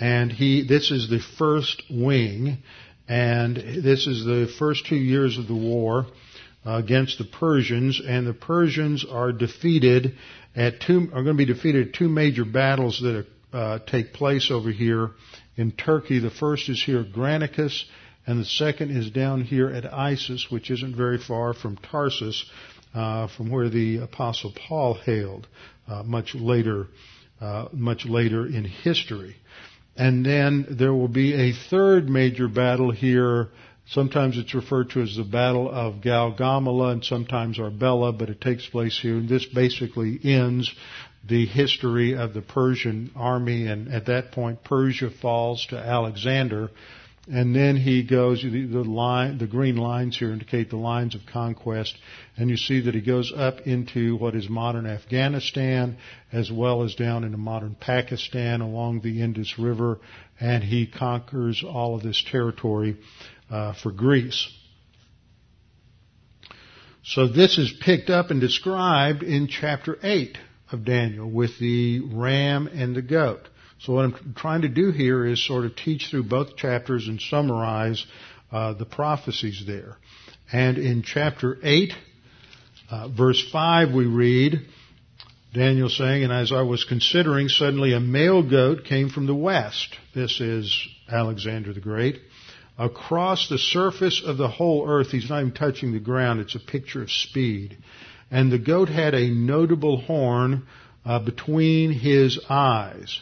and 0.00 0.32
he 0.32 0.66
this 0.66 0.90
is 0.90 1.08
the 1.08 1.20
first 1.38 1.82
wing 1.90 2.58
and 3.08 3.56
this 3.56 4.06
is 4.06 4.24
the 4.24 4.52
first 4.58 4.86
two 4.86 4.96
years 4.96 5.38
of 5.38 5.46
the 5.46 5.54
war 5.54 6.06
against 6.64 7.18
the 7.18 7.24
Persians 7.24 8.00
and 8.04 8.26
the 8.26 8.34
Persians 8.34 9.04
are 9.04 9.32
defeated 9.32 10.14
at 10.56 10.80
two 10.80 11.08
are 11.12 11.22
going 11.22 11.36
to 11.36 11.46
be 11.46 11.52
defeated 11.52 11.88
at 11.88 11.94
two 11.94 12.08
major 12.08 12.44
battles 12.44 13.00
that 13.00 13.26
uh, 13.52 13.78
take 13.86 14.12
place 14.12 14.50
over 14.50 14.70
here 14.70 15.10
in 15.56 15.72
Turkey. 15.72 16.18
The 16.18 16.30
first 16.30 16.68
is 16.68 16.82
here 16.82 17.00
at 17.00 17.12
Granicus 17.12 17.84
and 18.26 18.40
the 18.40 18.44
second 18.44 18.96
is 18.96 19.10
down 19.10 19.42
here 19.42 19.68
at 19.68 19.84
Issus 19.84 20.50
which 20.50 20.70
isn't 20.70 20.96
very 20.96 21.18
far 21.18 21.54
from 21.54 21.76
Tarsus 21.76 22.44
uh, 22.94 23.28
from 23.28 23.50
where 23.50 23.68
the 23.68 23.98
apostle 23.98 24.52
Paul 24.68 24.94
hailed 24.94 25.46
uh, 25.88 26.02
much 26.02 26.34
later 26.34 26.86
uh, 27.40 27.68
much 27.72 28.06
later 28.06 28.46
in 28.46 28.64
history. 28.64 29.36
And 29.96 30.24
then 30.24 30.66
there 30.70 30.94
will 30.94 31.08
be 31.08 31.34
a 31.34 31.52
third 31.52 32.08
major 32.08 32.48
battle 32.48 32.90
here 32.90 33.50
Sometimes 33.86 34.38
it's 34.38 34.54
referred 34.54 34.90
to 34.90 35.02
as 35.02 35.16
the 35.16 35.24
Battle 35.24 35.70
of 35.70 36.00
Gaugamela 36.00 36.92
and 36.92 37.04
sometimes 37.04 37.58
Arbela, 37.58 38.16
but 38.16 38.30
it 38.30 38.40
takes 38.40 38.66
place 38.66 38.98
here. 38.98 39.16
And 39.16 39.28
this 39.28 39.44
basically 39.44 40.18
ends 40.24 40.72
the 41.26 41.44
history 41.46 42.16
of 42.16 42.32
the 42.32 42.42
Persian 42.42 43.10
army, 43.14 43.66
and 43.66 43.88
at 43.88 44.06
that 44.06 44.32
point, 44.32 44.64
Persia 44.64 45.10
falls 45.10 45.66
to 45.66 45.78
Alexander. 45.78 46.70
And 47.30 47.56
then 47.56 47.76
he 47.76 48.02
goes, 48.02 48.42
the, 48.42 48.66
line, 48.66 49.38
the 49.38 49.46
green 49.46 49.76
lines 49.76 50.18
here 50.18 50.30
indicate 50.30 50.68
the 50.68 50.76
lines 50.76 51.14
of 51.14 51.22
conquest, 51.24 51.96
and 52.36 52.50
you 52.50 52.58
see 52.58 52.82
that 52.82 52.94
he 52.94 53.00
goes 53.00 53.32
up 53.34 53.60
into 53.66 54.16
what 54.16 54.34
is 54.34 54.48
modern 54.50 54.86
Afghanistan, 54.86 55.96
as 56.32 56.52
well 56.52 56.82
as 56.82 56.94
down 56.94 57.24
into 57.24 57.38
modern 57.38 57.76
Pakistan 57.80 58.60
along 58.60 59.00
the 59.00 59.22
Indus 59.22 59.58
River, 59.58 60.00
and 60.38 60.62
he 60.62 60.86
conquers 60.86 61.64
all 61.66 61.94
of 61.94 62.02
this 62.02 62.22
territory 62.30 62.98
uh, 63.50 63.74
for 63.74 63.90
Greece. 63.90 64.48
So 67.04 67.28
this 67.28 67.58
is 67.58 67.72
picked 67.80 68.08
up 68.08 68.30
and 68.30 68.40
described 68.40 69.22
in 69.22 69.46
chapter 69.48 69.98
8 70.02 70.38
of 70.72 70.84
Daniel 70.84 71.30
with 71.30 71.58
the 71.58 72.00
ram 72.00 72.66
and 72.66 72.96
the 72.96 73.02
goat. 73.02 73.48
So 73.80 73.92
what 73.92 74.06
I'm 74.06 74.34
trying 74.34 74.62
to 74.62 74.68
do 74.68 74.90
here 74.90 75.26
is 75.26 75.46
sort 75.46 75.66
of 75.66 75.76
teach 75.76 76.08
through 76.10 76.24
both 76.24 76.56
chapters 76.56 77.06
and 77.06 77.20
summarize 77.20 78.06
uh, 78.50 78.72
the 78.72 78.86
prophecies 78.86 79.64
there. 79.66 79.96
And 80.50 80.78
in 80.78 81.02
chapter 81.02 81.58
8, 81.62 81.92
uh, 82.90 83.08
verse 83.08 83.44
5, 83.52 83.92
we 83.92 84.06
read, 84.06 84.66
Daniel 85.52 85.88
saying, 85.88 86.24
And 86.24 86.32
as 86.32 86.52
I 86.52 86.62
was 86.62 86.84
considering, 86.84 87.48
suddenly 87.48 87.92
a 87.92 88.00
male 88.00 88.48
goat 88.48 88.84
came 88.84 89.10
from 89.10 89.26
the 89.26 89.34
west. 89.34 89.96
This 90.14 90.40
is 90.40 90.88
Alexander 91.10 91.72
the 91.72 91.80
Great. 91.80 92.20
Across 92.76 93.48
the 93.48 93.58
surface 93.58 94.22
of 94.24 94.36
the 94.36 94.48
whole 94.48 94.88
earth, 94.88 95.10
he's 95.10 95.30
not 95.30 95.40
even 95.40 95.52
touching 95.52 95.92
the 95.92 96.00
ground, 96.00 96.40
it's 96.40 96.56
a 96.56 96.60
picture 96.60 97.02
of 97.02 97.10
speed. 97.10 97.76
And 98.30 98.50
the 98.50 98.58
goat 98.58 98.88
had 98.88 99.14
a 99.14 99.30
notable 99.30 100.00
horn 100.00 100.66
uh, 101.04 101.20
between 101.20 101.92
his 101.92 102.40
eyes. 102.48 103.20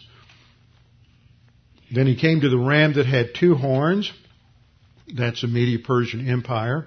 Then 1.94 2.06
he 2.06 2.16
came 2.16 2.40
to 2.40 2.48
the 2.48 2.56
ram 2.56 2.94
that 2.94 3.04
had 3.04 3.34
two 3.34 3.54
horns. 3.54 4.10
That's 5.14 5.42
the 5.42 5.48
Medo-Persian 5.48 6.26
Empire. 6.26 6.86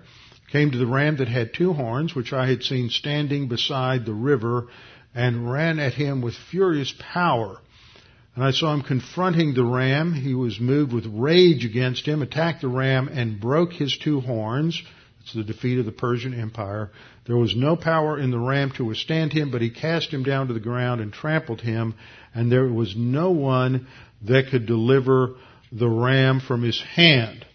Came 0.51 0.71
to 0.71 0.77
the 0.77 0.87
ram 0.87 1.17
that 1.17 1.27
had 1.27 1.53
two 1.53 1.73
horns, 1.73 2.15
which 2.15 2.33
I 2.33 2.47
had 2.47 2.63
seen 2.63 2.89
standing 2.89 3.47
beside 3.47 4.05
the 4.05 4.13
river, 4.13 4.67
and 5.13 5.51
ran 5.51 5.79
at 5.79 5.93
him 5.93 6.21
with 6.21 6.33
furious 6.49 6.93
power. 6.97 7.59
And 8.35 8.43
I 8.43 8.51
saw 8.51 8.73
him 8.73 8.81
confronting 8.81 9.53
the 9.53 9.63
ram. 9.63 10.13
He 10.13 10.33
was 10.33 10.59
moved 10.59 10.91
with 10.91 11.05
rage 11.05 11.63
against 11.63 12.05
him, 12.05 12.21
attacked 12.21 12.61
the 12.61 12.67
ram, 12.67 13.07
and 13.07 13.39
broke 13.39 13.71
his 13.71 13.97
two 13.97 14.19
horns. 14.19 14.81
It's 15.21 15.33
the 15.33 15.43
defeat 15.43 15.79
of 15.79 15.85
the 15.85 15.93
Persian 15.93 16.39
Empire. 16.39 16.91
There 17.25 17.37
was 17.37 17.55
no 17.55 17.75
power 17.77 18.19
in 18.19 18.31
the 18.31 18.39
ram 18.39 18.71
to 18.71 18.85
withstand 18.85 19.31
him, 19.31 19.51
but 19.51 19.61
he 19.61 19.69
cast 19.69 20.11
him 20.11 20.23
down 20.23 20.49
to 20.49 20.53
the 20.53 20.59
ground 20.59 21.01
and 21.01 21.13
trampled 21.13 21.61
him, 21.61 21.95
and 22.33 22.51
there 22.51 22.67
was 22.67 22.93
no 22.95 23.31
one 23.31 23.87
that 24.23 24.49
could 24.51 24.65
deliver 24.65 25.35
the 25.71 25.89
ram 25.89 26.41
from 26.41 26.61
his 26.61 26.79
hand. 26.81 27.45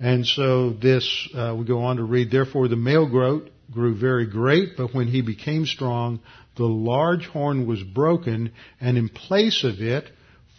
And 0.00 0.26
so 0.26 0.70
this, 0.70 1.28
uh, 1.34 1.54
we 1.56 1.64
go 1.64 1.84
on 1.84 1.96
to 1.96 2.02
read, 2.02 2.30
therefore 2.30 2.66
the 2.66 2.76
male 2.76 3.08
goat 3.08 3.50
grew 3.72 3.94
very 3.94 4.26
great, 4.26 4.76
but 4.76 4.94
when 4.94 5.08
he 5.08 5.22
became 5.22 5.66
strong, 5.66 6.20
the 6.56 6.64
large 6.66 7.26
horn 7.26 7.66
was 7.66 7.82
broken, 7.82 8.52
and 8.80 8.98
in 8.98 9.08
place 9.08 9.64
of 9.64 9.80
it, 9.80 10.10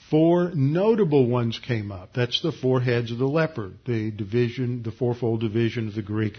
four 0.09 0.51
notable 0.53 1.28
ones 1.28 1.59
came 1.59 1.91
up. 1.91 2.14
That's 2.14 2.41
the 2.41 2.51
four 2.51 2.82
heads 2.82 3.11
of 3.11 3.18
the 3.18 3.28
leopard, 3.28 3.78
the 3.86 4.11
division, 4.11 4.84
the 4.84 4.91
fourfold 4.91 5.41
division 5.41 5.88
of 5.88 5.95
the 5.95 6.01
Greek, 6.01 6.34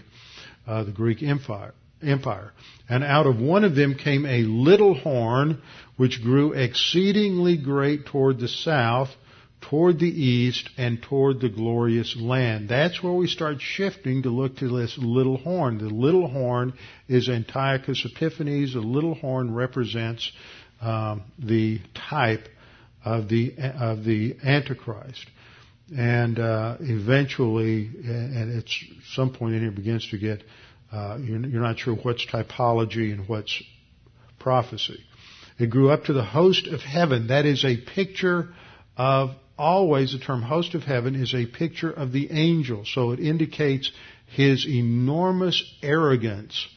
uh, 0.67 0.83
the 0.83 0.91
Greek 0.91 1.23
Empire. 1.23 1.73
Empire. 2.01 2.51
And 2.89 3.03
out 3.03 3.25
of 3.25 3.39
one 3.39 3.63
of 3.63 3.75
them 3.75 3.95
came 3.95 4.25
a 4.25 4.43
little 4.43 4.93
horn, 4.93 5.61
which 5.97 6.21
grew 6.21 6.53
exceedingly 6.53 7.57
great 7.57 8.05
toward 8.05 8.39
the 8.39 8.47
south, 8.47 9.09
toward 9.69 9.99
the 9.99 10.07
east, 10.07 10.69
and 10.77 11.01
toward 11.01 11.41
the 11.41 11.49
glorious 11.49 12.15
land. 12.15 12.69
That's 12.69 13.01
where 13.01 13.13
we 13.13 13.27
start 13.27 13.61
shifting 13.61 14.23
to 14.23 14.29
look 14.29 14.57
to 14.57 14.67
this 14.67 14.97
little 14.97 15.37
horn. 15.37 15.77
The 15.79 15.85
little 15.85 16.27
horn 16.27 16.73
is 17.07 17.29
Antiochus 17.29 18.05
Epiphanes. 18.05 18.73
The 18.73 18.79
little 18.79 19.15
horn 19.15 19.53
represents 19.53 20.31
um, 20.81 21.23
the 21.39 21.79
type 21.93 22.47
of 23.03 23.27
the 23.27 23.55
of 23.57 24.03
the 24.03 24.35
Antichrist. 24.43 25.25
And 25.95 26.39
uh, 26.39 26.77
eventually, 26.79 27.89
and 28.03 28.57
at 28.57 28.65
some 29.13 29.33
point 29.33 29.55
in 29.55 29.61
here 29.61 29.71
begins 29.71 30.09
to 30.09 30.17
get 30.17 30.43
uh, 30.91 31.17
you're, 31.19 31.39
you're 31.39 31.61
not 31.61 31.79
sure 31.79 31.95
what's 31.95 32.25
typology 32.25 33.11
and 33.11 33.27
what's 33.27 33.61
prophecy. 34.39 35.03
It 35.57 35.69
grew 35.69 35.89
up 35.89 36.05
to 36.05 36.13
the 36.13 36.23
host 36.23 36.67
of 36.67 36.81
heaven. 36.81 37.27
That 37.27 37.45
is 37.45 37.65
a 37.65 37.77
picture 37.77 38.49
of 38.97 39.31
always 39.57 40.11
the 40.11 40.19
term 40.19 40.41
host 40.41 40.75
of 40.75 40.83
heaven 40.83 41.15
is 41.15 41.33
a 41.33 41.45
picture 41.45 41.91
of 41.91 42.11
the 42.11 42.31
angel. 42.31 42.83
So 42.85 43.11
it 43.11 43.19
indicates 43.19 43.91
his 44.27 44.67
enormous 44.67 45.63
arrogance, 45.81 46.67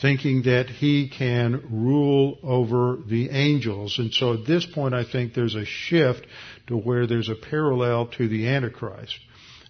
thinking 0.00 0.42
that 0.42 0.68
he 0.68 1.08
can 1.08 1.62
rule 1.70 2.38
over 2.42 2.98
the 3.06 3.30
angels. 3.30 3.98
And 3.98 4.12
so 4.12 4.34
at 4.34 4.46
this 4.46 4.64
point, 4.66 4.94
I 4.94 5.04
think 5.04 5.34
there's 5.34 5.54
a 5.54 5.64
shift 5.64 6.26
to 6.68 6.76
where 6.76 7.06
there's 7.06 7.28
a 7.28 7.34
parallel 7.34 8.06
to 8.18 8.28
the 8.28 8.48
Antichrist. 8.48 9.18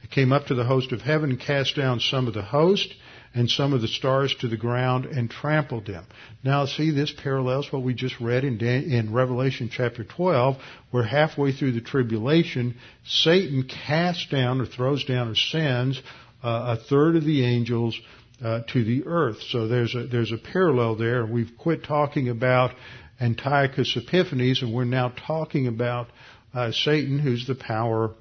It 0.02 0.10
came 0.10 0.32
up 0.32 0.46
to 0.46 0.54
the 0.54 0.64
host 0.64 0.92
of 0.92 1.00
heaven, 1.00 1.36
cast 1.36 1.76
down 1.76 2.00
some 2.00 2.26
of 2.26 2.34
the 2.34 2.42
host, 2.42 2.92
and 3.34 3.50
some 3.50 3.72
of 3.72 3.80
the 3.80 3.88
stars 3.88 4.34
to 4.40 4.48
the 4.48 4.56
ground 4.56 5.06
and 5.06 5.30
trampled 5.30 5.86
them. 5.86 6.04
Now 6.44 6.66
see, 6.66 6.90
this 6.90 7.12
parallels 7.12 7.72
what 7.72 7.82
we 7.82 7.94
just 7.94 8.20
read 8.20 8.44
in, 8.44 8.60
in 8.60 9.12
Revelation 9.12 9.70
chapter 9.72 10.04
12, 10.04 10.56
where 10.90 11.04
halfway 11.04 11.52
through 11.52 11.72
the 11.72 11.80
tribulation, 11.80 12.76
Satan 13.06 13.68
casts 13.86 14.26
down 14.26 14.60
or 14.60 14.66
throws 14.66 15.04
down 15.04 15.28
or 15.28 15.34
sends 15.34 15.98
uh, 16.42 16.76
a 16.78 16.84
third 16.88 17.16
of 17.16 17.24
the 17.24 17.44
angels 17.44 17.98
uh, 18.44 18.60
to 18.72 18.84
the 18.84 19.04
earth. 19.06 19.40
So 19.48 19.68
there's 19.68 19.94
a, 19.94 20.06
there's 20.06 20.32
a 20.32 20.38
parallel 20.38 20.96
there. 20.96 21.24
We've 21.24 21.52
quit 21.58 21.84
talking 21.84 22.28
about 22.28 22.72
Antiochus 23.20 23.96
Epiphanes 23.96 24.62
and 24.62 24.74
we're 24.74 24.84
now 24.84 25.12
talking 25.26 25.68
about 25.68 26.08
uh, 26.52 26.72
Satan, 26.72 27.18
who's 27.18 27.46
the 27.46 27.54
power 27.54 28.14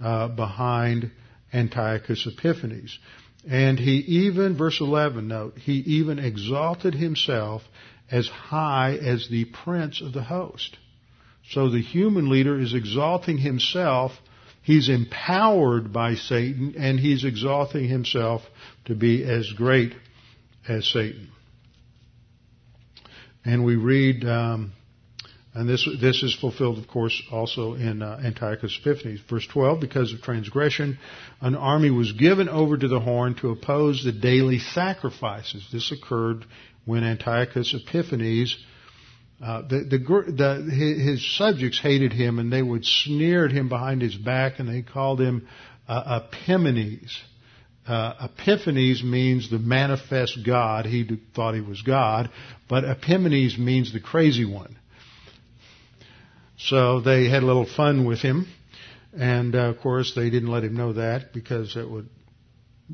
uh, 0.00 0.28
behind 0.28 1.10
Antiochus 1.52 2.26
Epiphanes. 2.26 2.98
And 3.46 3.78
he 3.78 3.98
even, 3.98 4.56
verse 4.56 4.80
11, 4.80 5.28
note, 5.28 5.58
he 5.58 5.74
even 5.74 6.18
exalted 6.18 6.94
himself 6.94 7.62
as 8.10 8.28
high 8.28 8.94
as 8.94 9.28
the 9.28 9.44
prince 9.44 10.00
of 10.00 10.12
the 10.12 10.24
host. 10.24 10.76
So 11.50 11.70
the 11.70 11.80
human 11.80 12.28
leader 12.28 12.58
is 12.58 12.74
exalting 12.74 13.38
himself. 13.38 14.12
He's 14.62 14.88
empowered 14.88 15.92
by 15.92 16.14
Satan 16.14 16.74
and 16.76 16.98
he's 17.00 17.24
exalting 17.24 17.88
himself 17.88 18.42
to 18.86 18.94
be 18.94 19.24
as 19.24 19.50
great 19.52 19.94
as 20.68 20.86
Satan. 20.86 21.30
And 23.44 23.64
we 23.64 23.76
read 23.76 24.24
um, 24.24 24.72
and 25.58 25.68
this, 25.68 25.88
this 26.00 26.22
is 26.22 26.36
fulfilled, 26.36 26.78
of 26.78 26.86
course, 26.86 27.20
also 27.32 27.74
in 27.74 28.00
uh, 28.00 28.20
Antiochus 28.24 28.78
Epiphanes. 28.80 29.18
Verse 29.28 29.44
12, 29.48 29.80
because 29.80 30.12
of 30.12 30.22
transgression, 30.22 31.00
an 31.40 31.56
army 31.56 31.90
was 31.90 32.12
given 32.12 32.48
over 32.48 32.78
to 32.78 32.86
the 32.86 33.00
horn 33.00 33.34
to 33.40 33.50
oppose 33.50 34.04
the 34.04 34.12
daily 34.12 34.60
sacrifices. 34.60 35.68
This 35.72 35.90
occurred 35.90 36.44
when 36.84 37.02
Antiochus 37.02 37.74
Epiphanes, 37.74 38.56
uh, 39.44 39.62
the, 39.62 39.78
the, 39.80 39.98
the, 39.98 40.70
his 40.72 41.36
subjects 41.36 41.80
hated 41.80 42.12
him 42.12 42.38
and 42.38 42.52
they 42.52 42.62
would 42.62 42.84
sneer 42.84 43.44
at 43.44 43.50
him 43.50 43.68
behind 43.68 44.00
his 44.00 44.14
back 44.14 44.60
and 44.60 44.68
they 44.68 44.82
called 44.82 45.20
him 45.20 45.48
uh, 45.88 46.20
Epimanes. 46.20 47.18
Uh, 47.84 48.28
Epiphanes 48.28 49.02
means 49.02 49.50
the 49.50 49.58
manifest 49.58 50.38
God. 50.46 50.86
He 50.86 51.04
thought 51.34 51.56
he 51.56 51.60
was 51.60 51.82
God, 51.82 52.30
but 52.68 52.84
Epimanes 52.84 53.58
means 53.58 53.92
the 53.92 54.00
crazy 54.00 54.44
one. 54.44 54.78
So 56.58 57.00
they 57.00 57.28
had 57.28 57.42
a 57.42 57.46
little 57.46 57.66
fun 57.66 58.06
with 58.06 58.20
him. 58.20 58.46
And 59.16 59.54
uh, 59.54 59.70
of 59.70 59.80
course, 59.80 60.12
they 60.14 60.30
didn't 60.30 60.50
let 60.50 60.64
him 60.64 60.76
know 60.76 60.92
that 60.94 61.32
because 61.32 61.76
it 61.76 61.88
would 61.88 62.08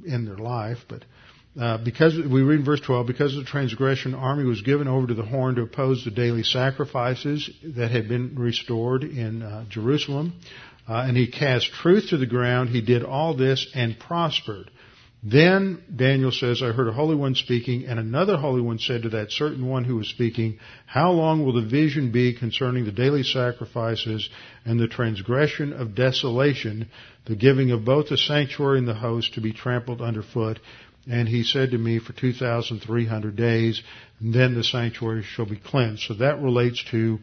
end 0.08 0.28
their 0.28 0.36
life. 0.36 0.78
But 0.88 1.04
uh, 1.60 1.78
because 1.78 2.16
we 2.16 2.42
read 2.42 2.60
in 2.60 2.64
verse 2.64 2.80
12, 2.80 3.06
because 3.06 3.36
of 3.36 3.44
the 3.44 3.50
transgression, 3.50 4.14
army 4.14 4.44
was 4.44 4.62
given 4.62 4.88
over 4.88 5.06
to 5.06 5.14
the 5.14 5.24
horn 5.24 5.54
to 5.56 5.62
oppose 5.62 6.04
the 6.04 6.10
daily 6.10 6.42
sacrifices 6.42 7.48
that 7.76 7.90
had 7.90 8.08
been 8.08 8.34
restored 8.36 9.04
in 9.04 9.42
uh, 9.42 9.64
Jerusalem. 9.68 10.34
Uh, 10.88 11.04
and 11.08 11.16
he 11.16 11.30
cast 11.30 11.72
truth 11.72 12.10
to 12.10 12.18
the 12.18 12.26
ground. 12.26 12.68
He 12.68 12.82
did 12.82 13.04
all 13.04 13.34
this 13.34 13.66
and 13.74 13.98
prospered. 13.98 14.70
Then 15.26 15.82
Daniel 15.94 16.30
says, 16.30 16.62
I 16.62 16.72
heard 16.72 16.88
a 16.88 16.92
holy 16.92 17.16
one 17.16 17.34
speaking, 17.34 17.86
and 17.86 17.98
another 17.98 18.36
holy 18.36 18.60
one 18.60 18.78
said 18.78 19.04
to 19.04 19.08
that 19.10 19.32
certain 19.32 19.66
one 19.66 19.84
who 19.84 19.96
was 19.96 20.08
speaking, 20.08 20.58
How 20.84 21.12
long 21.12 21.42
will 21.42 21.54
the 21.54 21.66
vision 21.66 22.12
be 22.12 22.34
concerning 22.34 22.84
the 22.84 22.92
daily 22.92 23.22
sacrifices 23.22 24.28
and 24.66 24.78
the 24.78 24.86
transgression 24.86 25.72
of 25.72 25.94
desolation, 25.94 26.90
the 27.24 27.36
giving 27.36 27.70
of 27.70 27.86
both 27.86 28.10
the 28.10 28.18
sanctuary 28.18 28.78
and 28.78 28.86
the 28.86 28.92
host 28.92 29.32
to 29.34 29.40
be 29.40 29.54
trampled 29.54 30.02
underfoot? 30.02 30.60
And 31.10 31.26
he 31.26 31.42
said 31.42 31.70
to 31.70 31.78
me, 31.78 32.00
For 32.00 32.12
2,300 32.12 33.34
days, 33.34 33.82
then 34.20 34.54
the 34.54 34.64
sanctuary 34.64 35.22
shall 35.22 35.46
be 35.46 35.56
cleansed. 35.56 36.02
So 36.02 36.14
that 36.14 36.42
relates 36.42 36.84
to 36.90 37.18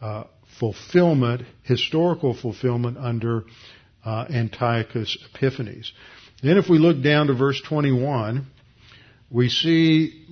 uh, 0.00 0.24
fulfillment, 0.58 1.42
historical 1.62 2.32
fulfillment 2.32 2.96
under 2.96 3.44
uh, 4.02 4.24
Antiochus 4.30 5.18
Epiphanes. 5.34 5.92
Then 6.44 6.58
if 6.58 6.68
we 6.68 6.78
look 6.78 7.02
down 7.02 7.28
to 7.28 7.32
verse 7.32 7.58
21, 7.62 8.46
we 9.30 9.48
see 9.48 10.26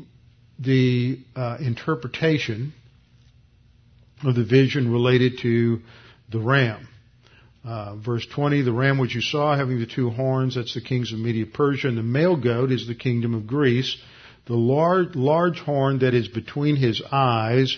the 0.59 1.19
uh, 1.35 1.57
interpretation 1.59 2.75
of 4.23 4.35
the 4.35 4.45
vision 4.45 4.93
related 4.93 5.39
to 5.39 5.81
the 6.31 6.39
ram. 6.39 6.87
Uh, 7.65 7.97
verse 7.97 8.27
20, 8.27 8.61
the 8.61 8.73
ram 8.73 8.99
which 8.99 9.15
you 9.15 9.23
saw 9.23 9.57
having 9.57 9.79
the 9.79 9.87
two 9.87 10.11
horns, 10.11 10.57
that's 10.57 10.75
the 10.75 10.83
kings 10.83 11.15
of 11.15 11.19
Medo 11.19 11.51
Persia, 11.51 11.89
and 11.89 11.97
the 11.97 12.03
male 12.03 12.37
goat 12.37 12.71
is 12.71 12.87
the 12.87 12.95
kingdom 12.95 13.33
of 13.33 13.47
Greece. 13.47 13.97
The 14.45 14.55
large, 14.55 15.15
large 15.15 15.61
horn 15.61 16.01
that 16.01 16.13
is 16.13 16.29
between 16.29 16.77
his 16.77 17.01
eyes 17.11 17.75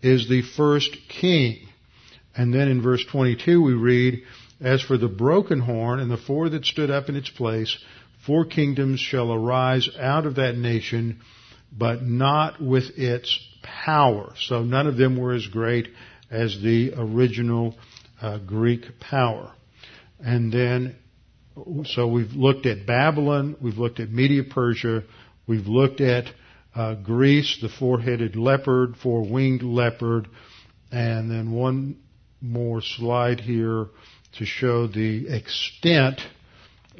is 0.00 0.26
the 0.26 0.40
first 0.40 0.96
king. 1.10 1.68
And 2.34 2.54
then 2.54 2.68
in 2.68 2.80
verse 2.80 3.04
22 3.04 3.62
we 3.62 3.74
read, 3.74 4.22
as 4.60 4.82
for 4.82 4.96
the 4.96 5.08
broken 5.08 5.60
horn 5.60 6.00
and 6.00 6.10
the 6.10 6.16
four 6.16 6.48
that 6.48 6.64
stood 6.64 6.90
up 6.90 7.08
in 7.08 7.16
its 7.16 7.30
place, 7.30 7.76
four 8.26 8.44
kingdoms 8.44 9.00
shall 9.00 9.32
arise 9.32 9.88
out 9.98 10.26
of 10.26 10.36
that 10.36 10.56
nation, 10.56 11.20
but 11.76 12.02
not 12.02 12.60
with 12.60 12.84
its 12.96 13.38
power. 13.62 14.32
So 14.38 14.62
none 14.62 14.86
of 14.86 14.96
them 14.96 15.16
were 15.16 15.34
as 15.34 15.46
great 15.46 15.88
as 16.30 16.60
the 16.62 16.92
original 16.96 17.76
uh, 18.20 18.38
Greek 18.38 19.00
power. 19.00 19.52
And 20.20 20.52
then, 20.52 20.96
so 21.84 22.06
we've 22.06 22.32
looked 22.32 22.66
at 22.66 22.86
Babylon, 22.86 23.56
we've 23.60 23.78
looked 23.78 24.00
at 24.00 24.10
Medo 24.10 24.48
Persia, 24.48 25.04
we've 25.46 25.66
looked 25.66 26.00
at 26.00 26.26
uh, 26.74 26.94
Greece, 26.94 27.58
the 27.60 27.68
four-headed 27.68 28.36
leopard, 28.36 28.96
four-winged 28.96 29.62
leopard, 29.62 30.28
and 30.90 31.30
then 31.30 31.52
one 31.52 31.98
more 32.40 32.80
slide 32.82 33.40
here 33.40 33.86
to 34.38 34.44
show 34.44 34.86
the 34.86 35.28
extent. 35.28 36.20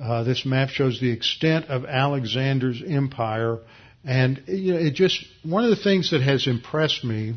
Uh, 0.00 0.24
this 0.24 0.44
map 0.44 0.68
shows 0.68 1.00
the 1.00 1.10
extent 1.10 1.66
of 1.66 1.84
Alexander's 1.84 2.82
empire, 2.86 3.58
and 4.04 4.42
you 4.46 4.74
know, 4.74 4.80
it 4.80 4.94
just 4.94 5.24
one 5.44 5.64
of 5.64 5.70
the 5.70 5.82
things 5.82 6.10
that 6.10 6.20
has 6.20 6.46
impressed 6.46 7.04
me. 7.04 7.34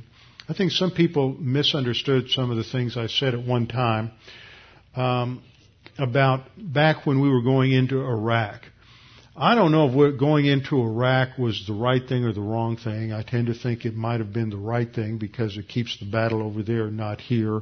I 0.50 0.54
think 0.54 0.72
some 0.72 0.92
people 0.92 1.36
misunderstood 1.38 2.30
some 2.30 2.52
of 2.52 2.58
the 2.58 2.64
things 2.64 2.96
I 2.96 3.08
said 3.08 3.34
at 3.34 3.46
one 3.46 3.68
time 3.68 4.12
um, 4.96 5.44
about 5.98 6.42
back 6.58 7.06
when 7.06 7.20
we 7.20 7.30
were 7.30 7.42
going 7.42 7.72
into 7.72 8.00
Iraq. 8.00 8.62
I 9.40 9.54
don't 9.54 9.72
know 9.72 9.88
if 9.88 10.20
going 10.20 10.48
into 10.48 10.82
Iraq 10.82 11.38
was 11.38 11.64
the 11.68 11.74
right 11.74 12.02
thing 12.08 12.24
or 12.26 12.34
the 12.34 12.42
wrong 12.42 12.76
thing. 12.76 13.14
I 13.14 13.22
tend 13.22 13.48
to 13.48 13.54
think 13.54 13.86
it 13.86 13.96
might 13.96 14.20
have 14.20 14.34
been 14.34 14.50
the 14.50 14.58
right 14.58 14.92
thing 14.92 15.20
because 15.20 15.58
it 15.58 15.68
keeps 15.68 16.00
the 16.00 16.06
battle 16.06 16.42
over 16.42 16.64
there, 16.64 16.90
not 16.90 17.22
here. 17.22 17.62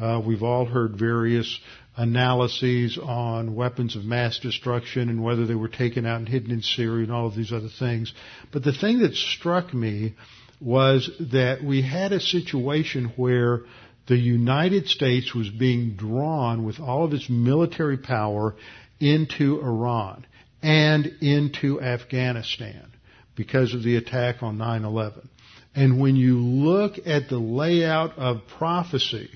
Uh, 0.00 0.20
we've 0.24 0.42
all 0.42 0.64
heard 0.64 0.98
various 0.98 1.60
analyses 1.96 2.98
on 3.00 3.54
weapons 3.54 3.94
of 3.94 4.04
mass 4.04 4.38
destruction 4.40 5.08
and 5.08 5.22
whether 5.22 5.46
they 5.46 5.54
were 5.54 5.68
taken 5.68 6.04
out 6.04 6.18
and 6.18 6.28
hidden 6.28 6.50
in 6.50 6.62
Syria 6.62 7.04
and 7.04 7.12
all 7.12 7.26
of 7.26 7.36
these 7.36 7.52
other 7.52 7.68
things. 7.68 8.12
But 8.52 8.64
the 8.64 8.72
thing 8.72 9.00
that 9.00 9.14
struck 9.14 9.72
me 9.72 10.14
was 10.60 11.10
that 11.32 11.62
we 11.62 11.82
had 11.82 12.12
a 12.12 12.20
situation 12.20 13.12
where 13.16 13.62
the 14.06 14.16
United 14.16 14.88
States 14.88 15.34
was 15.34 15.48
being 15.48 15.94
drawn 15.94 16.64
with 16.64 16.80
all 16.80 17.04
of 17.04 17.12
its 17.12 17.30
military 17.30 17.96
power 17.96 18.56
into 19.00 19.60
Iran 19.60 20.26
and 20.62 21.06
into 21.20 21.80
Afghanistan 21.80 22.90
because 23.36 23.74
of 23.74 23.82
the 23.82 23.96
attack 23.96 24.42
on 24.42 24.58
9-11. 24.58 25.28
And 25.74 26.00
when 26.00 26.16
you 26.16 26.38
look 26.38 26.94
at 27.06 27.28
the 27.28 27.38
layout 27.38 28.18
of 28.18 28.42
prophecy, 28.58 29.30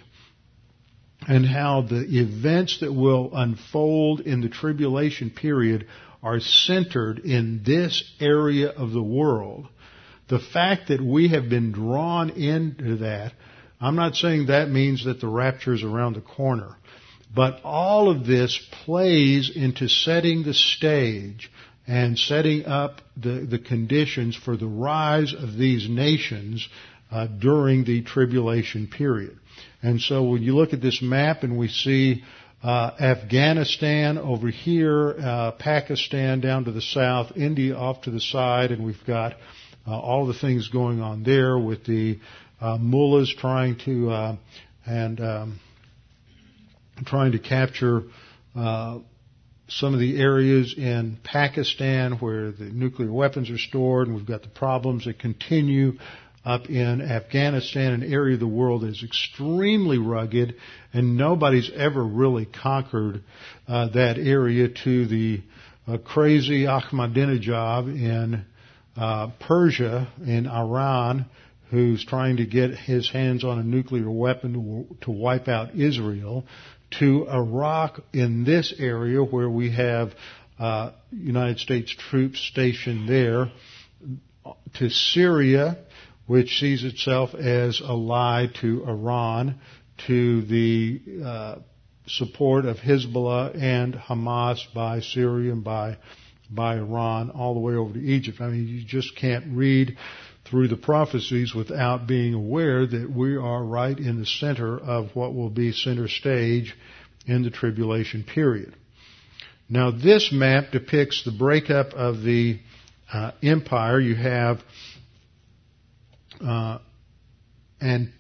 and 1.27 1.45
how 1.45 1.83
the 1.83 2.05
events 2.21 2.81
that 2.81 2.93
will 2.93 3.31
unfold 3.33 4.21
in 4.21 4.41
the 4.41 4.49
tribulation 4.49 5.31
period 5.31 5.87
are 6.23 6.41
centered 6.41 7.19
in 7.21 7.63
this 7.65 8.05
area 8.21 8.69
of 8.69 8.93
the 8.93 9.03
world. 9.03 9.67
The 10.29 10.39
fact 10.39 10.89
that 10.89 11.01
we 11.01 11.29
have 11.29 11.49
been 11.49 11.73
drawn 11.73 12.31
into 12.31 12.97
that, 12.99 13.33
I'm 13.81 13.97
not 13.97 14.15
saying 14.15 14.47
that 14.47 14.69
means 14.69 15.05
that 15.05 15.21
the 15.21 15.29
rapture 15.29 15.73
is 15.73 15.83
around 15.83 16.15
the 16.15 16.21
corner, 16.21 16.77
but 17.35 17.61
all 17.65 18.11
of 18.11 18.27
this 18.27 18.59
plays 18.85 19.51
into 19.55 19.89
setting 19.89 20.43
the 20.43 20.55
stage 20.55 21.51
and 21.87 22.19
setting 22.19 22.67
up 22.67 23.01
the, 23.17 23.47
the 23.49 23.59
conditions 23.59 24.37
for 24.37 24.57
the 24.57 24.67
rise 24.67 25.33
of 25.33 25.57
these 25.57 25.89
nations 25.89 26.69
uh, 27.11 27.27
during 27.27 27.85
the 27.85 28.03
tribulation 28.03 28.87
period. 28.87 29.39
And 29.83 30.01
so 30.01 30.25
when 30.25 30.43
you 30.43 30.57
look 30.57 30.73
at 30.73 30.81
this 30.81 31.01
map 31.03 31.43
and 31.43 31.59
we 31.59 31.69
see 31.69 32.25
uh, 32.63 32.91
Afghanistan 33.01 34.19
over 34.19 34.49
here, 34.49 35.15
uh, 35.19 35.53
Pakistan 35.53 36.41
down 36.41 36.65
to 36.65 36.73
the 36.73 36.83
south, 36.83 37.37
India 37.37 37.77
off 37.77 38.03
to 38.03 38.11
the 38.11 38.21
side, 38.21 38.73
and 38.73 38.85
we've 38.85 39.05
got 39.07 39.35
uh, 39.87 39.99
all 39.99 40.27
the 40.27 40.35
things 40.35 40.69
going 40.69 41.01
on 41.01 41.23
there 41.23 41.59
with 41.59 41.85
the 41.85 42.19
uh, 42.61 42.77
mullahs 42.77 43.33
trying 43.39 43.79
to 43.79 44.11
uh, 44.11 44.37
and 44.85 45.21
um, 45.21 45.61
trying 47.05 47.33
to 47.33 47.39
capture 47.39 48.03
uh, 48.57 48.99
some 49.69 49.95
of 49.95 50.01
the 50.01 50.21
areas 50.21 50.75
in 50.77 51.19
Pakistan 51.23 52.13
where 52.15 52.51
the 52.51 52.65
nuclear 52.65 53.13
weapons 53.13 53.51
are 53.51 53.59
stored, 53.59 54.09
and 54.09 54.17
we've 54.17 54.27
got 54.27 54.43
the 54.43 54.49
problems 54.49 55.05
that 55.05 55.19
continue 55.19 55.93
up 56.49 56.71
in 56.71 57.03
Afghanistan, 57.03 57.93
an 57.93 58.03
area 58.03 58.33
of 58.33 58.41
the 58.41 58.47
world 58.47 58.81
that 58.81 58.89
is 58.89 59.03
extremely 59.05 59.99
rugged, 59.99 60.55
and 60.95 61.15
nobody's 61.15 61.71
ever 61.75 62.03
really 62.03 62.47
conquered 62.47 63.23
uh, 63.69 63.89
that 63.89 64.17
area 64.17 64.69
to 64.69 65.07
the 65.07 65.43
uh, 65.87 65.99
crazy 65.99 66.65
Ahmadinejad 66.65 67.89
in 67.89 68.47
uh, 68.97 69.29
Persia, 69.41 70.09
in 70.25 70.47
Iran, 70.47 71.27
who's 71.71 72.03
trying 72.03 72.39
to 72.39 72.47
get 72.47 72.71
his 72.71 73.11
hands 73.11 73.45
on 73.45 73.59
a 73.59 73.63
nuclear 73.63 74.11
weapon 74.11 74.55
to, 74.55 75.05
to 75.05 75.11
wipe 75.11 75.49
out 75.49 75.75
Israel, 75.75 76.47
to 76.99 77.29
Iraq 77.29 78.01
in 78.15 78.45
this 78.45 78.73
area 78.79 79.23
where 79.23 79.51
we 79.51 79.71
have 79.73 80.15
uh, 80.59 80.93
United 81.13 81.59
States 81.59 81.95
troops 81.95 82.41
stationed 82.41 83.07
there, 83.07 83.53
to 84.75 84.89
Syria, 84.89 85.77
which 86.29 86.61
sees 86.61 86.85
itself 86.85 87.35
as 87.35 87.81
allied 87.81 88.55
to 88.61 88.85
Iran, 88.87 89.57
to 90.07 90.43
the 90.43 91.01
uh, 91.25 91.57
support 92.07 92.67
of 92.67 92.77
Hezbollah 92.77 93.61
and 93.61 93.95
Hamas 93.95 94.61
by 94.73 95.01
Syria 95.01 95.53
and 95.53 95.65
by 95.65 95.97
by 96.51 96.77
Iran 96.77 97.31
all 97.31 97.55
the 97.55 97.61
way 97.61 97.75
over 97.75 97.93
to 97.93 98.01
Egypt. 98.01 98.41
I 98.41 98.49
mean, 98.49 98.69
you 98.69 98.85
just 98.85 99.17
can't 99.17 99.45
read 99.57 99.99
through 100.47 100.69
the 100.69 100.77
prophecies 100.77 101.55
without 101.55 102.07
being 102.07 102.33
aware 102.33 102.87
that 102.87 103.11
we 103.11 103.37
are 103.37 103.63
right 103.63 103.99
in 103.99 104.19
the 104.19 104.25
center 104.25 104.79
of 104.79 105.15
what 105.15 105.35
will 105.35 105.51
be 105.51 105.73
center 105.73 106.09
stage 106.09 106.75
in 107.27 107.43
the 107.43 107.51
tribulation 107.51 108.25
period. 108.25 108.75
Now, 109.69 109.91
this 109.91 110.33
map 110.33 110.71
depicts 110.73 111.25
the 111.25 111.33
breakup 111.33 111.93
of 111.93 112.23
the 112.23 112.61
uh, 113.13 113.33
empire. 113.43 114.01
You 114.01 114.15
have 114.15 114.63
uh, 116.41 116.79
and 117.81 118.13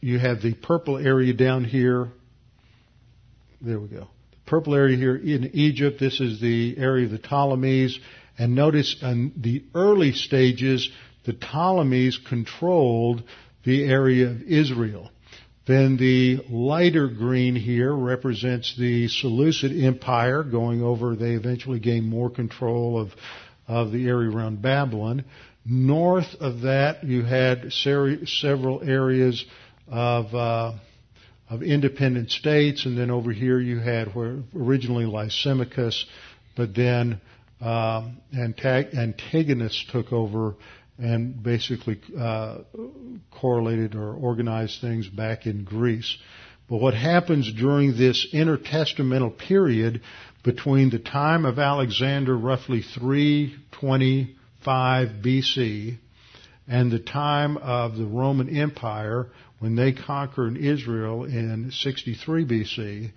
you 0.00 0.18
have 0.18 0.42
the 0.42 0.54
purple 0.54 0.98
area 0.98 1.32
down 1.32 1.64
here. 1.64 2.08
There 3.60 3.80
we 3.80 3.88
go. 3.88 4.08
The 4.30 4.36
purple 4.46 4.74
area 4.74 4.96
here 4.96 5.16
in 5.16 5.50
Egypt. 5.54 5.98
This 5.98 6.20
is 6.20 6.40
the 6.40 6.76
area 6.78 7.06
of 7.06 7.10
the 7.10 7.18
Ptolemies. 7.18 7.98
And 8.38 8.54
notice 8.54 8.96
in 9.02 9.32
the 9.36 9.64
early 9.74 10.12
stages, 10.12 10.90
the 11.24 11.32
Ptolemies 11.32 12.18
controlled 12.28 13.22
the 13.64 13.84
area 13.84 14.28
of 14.28 14.42
Israel. 14.42 15.10
Then 15.66 15.96
the 15.96 16.44
lighter 16.48 17.08
green 17.08 17.56
here 17.56 17.92
represents 17.92 18.76
the 18.78 19.08
Seleucid 19.08 19.72
Empire 19.72 20.44
going 20.44 20.82
over. 20.82 21.16
They 21.16 21.32
eventually 21.32 21.80
gained 21.80 22.08
more 22.08 22.30
control 22.30 23.00
of, 23.00 23.10
of 23.66 23.90
the 23.90 24.06
area 24.06 24.30
around 24.30 24.62
Babylon. 24.62 25.24
North 25.68 26.36
of 26.40 26.60
that, 26.60 27.02
you 27.02 27.24
had 27.24 27.72
several 27.72 28.82
areas 28.82 29.44
of 29.88 30.34
uh, 30.34 30.74
of 31.48 31.62
independent 31.62 32.30
states, 32.30 32.86
and 32.86 32.96
then 32.96 33.10
over 33.10 33.32
here 33.32 33.58
you 33.58 33.78
had 33.78 34.14
where 34.14 34.38
originally 34.54 35.06
Lysimachus, 35.06 36.04
but 36.56 36.74
then 36.74 37.20
um, 37.60 38.18
Antigonus 38.94 39.84
took 39.90 40.12
over 40.12 40.54
and 40.98 41.42
basically 41.42 42.00
uh, 42.18 42.58
correlated 43.30 43.94
or 43.94 44.14
organized 44.14 44.80
things 44.80 45.08
back 45.08 45.46
in 45.46 45.64
Greece. 45.64 46.16
But 46.68 46.78
what 46.78 46.94
happens 46.94 47.52
during 47.52 47.96
this 47.96 48.26
intertestamental 48.32 49.36
period 49.38 50.00
between 50.42 50.90
the 50.90 50.98
time 50.98 51.44
of 51.44 51.58
Alexander, 51.58 52.36
roughly 52.36 52.82
325 54.66 55.22
BC, 55.22 55.98
and 56.66 56.90
the 56.90 56.98
time 56.98 57.56
of 57.56 57.96
the 57.96 58.04
Roman 58.04 58.48
Empire, 58.48 59.28
when 59.60 59.76
they 59.76 59.92
conquered 59.92 60.56
Israel 60.56 61.24
in 61.24 61.70
63 61.70 62.44
BC, 62.44 63.12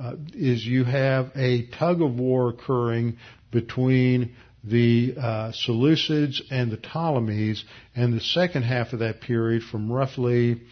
uh, 0.00 0.12
is 0.34 0.64
you 0.64 0.84
have 0.84 1.32
a 1.34 1.66
tug 1.66 2.00
of 2.00 2.14
war 2.14 2.50
occurring 2.50 3.16
between 3.50 4.36
the 4.62 5.14
uh, 5.18 5.52
Seleucids 5.66 6.40
and 6.52 6.70
the 6.70 6.76
Ptolemies, 6.76 7.64
and 7.96 8.14
the 8.14 8.20
second 8.20 8.62
half 8.62 8.92
of 8.92 9.00
that 9.00 9.20
period 9.20 9.64
from 9.64 9.90
roughly 9.90 10.62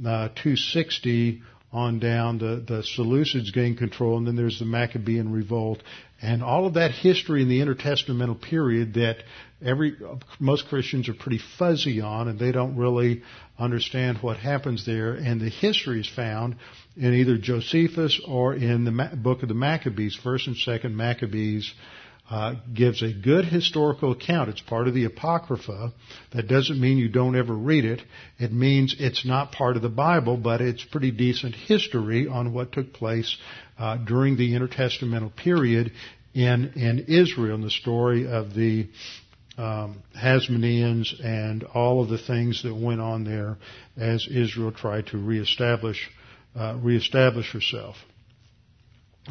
uh, 0.00 0.28
260 0.28 1.40
on 1.72 1.98
down, 1.98 2.36
the, 2.36 2.62
the 2.66 2.82
Seleucids 2.82 3.54
gain 3.54 3.74
control, 3.74 4.18
and 4.18 4.26
then 4.26 4.36
there's 4.36 4.58
the 4.58 4.66
Maccabean 4.66 5.32
revolt, 5.32 5.82
and 6.22 6.42
all 6.42 6.66
of 6.66 6.74
that 6.74 6.92
history 6.92 7.42
in 7.42 7.48
the 7.48 7.60
intertestamental 7.60 8.40
period 8.40 8.94
that 8.94 9.16
every 9.60 9.96
most 10.38 10.68
Christians 10.68 11.08
are 11.08 11.14
pretty 11.14 11.40
fuzzy 11.58 12.00
on, 12.00 12.28
and 12.28 12.38
they 12.38 12.52
don't 12.52 12.76
really 12.76 13.22
understand 13.58 14.18
what 14.18 14.36
happens 14.36 14.86
there. 14.86 15.14
And 15.14 15.40
the 15.40 15.48
history 15.48 16.00
is 16.00 16.08
found 16.08 16.56
in 16.96 17.12
either 17.12 17.36
Josephus 17.38 18.20
or 18.26 18.54
in 18.54 18.84
the 18.84 19.10
book 19.16 19.42
of 19.42 19.48
the 19.48 19.54
Maccabees, 19.54 20.14
First 20.14 20.46
and 20.46 20.56
Second 20.56 20.96
Maccabees, 20.96 21.72
uh, 22.30 22.54
gives 22.72 23.02
a 23.02 23.12
good 23.12 23.44
historical 23.44 24.12
account. 24.12 24.48
It's 24.48 24.60
part 24.60 24.88
of 24.88 24.94
the 24.94 25.04
Apocrypha. 25.04 25.92
That 26.32 26.48
doesn't 26.48 26.80
mean 26.80 26.96
you 26.96 27.08
don't 27.08 27.36
ever 27.36 27.54
read 27.54 27.84
it. 27.84 28.00
It 28.38 28.52
means 28.52 28.94
it's 28.98 29.26
not 29.26 29.52
part 29.52 29.76
of 29.76 29.82
the 29.82 29.88
Bible, 29.88 30.36
but 30.36 30.60
it's 30.60 30.84
pretty 30.84 31.10
decent 31.10 31.54
history 31.54 32.28
on 32.28 32.54
what 32.54 32.72
took 32.72 32.92
place 32.92 33.36
uh, 33.78 33.98
during 33.98 34.36
the 34.36 34.52
intertestamental 34.54 35.36
period 35.36 35.92
in 36.34 36.72
in 36.74 37.04
Israel, 37.08 37.56
and 37.56 37.64
the 37.64 37.70
story 37.70 38.26
of 38.26 38.54
the 38.54 38.88
um, 39.58 40.02
Hasmoneans 40.16 41.22
and 41.22 41.64
all 41.64 42.02
of 42.02 42.08
the 42.08 42.18
things 42.18 42.62
that 42.62 42.74
went 42.74 43.00
on 43.00 43.24
there 43.24 43.58
as 43.96 44.26
Israel 44.26 44.72
tried 44.72 45.08
to 45.08 45.18
reestablish 45.18 46.10
uh, 46.56 46.78
reestablish 46.80 47.52
herself. 47.52 47.96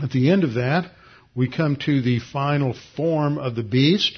At 0.02 0.12
the 0.12 0.30
end 0.30 0.44
of 0.44 0.54
that, 0.54 0.92
we 1.36 1.50
come 1.50 1.78
to 1.78 2.02
the 2.02 2.20
final 2.20 2.76
form 2.96 3.38
of 3.38 3.56
the 3.56 3.64
beast. 3.64 4.18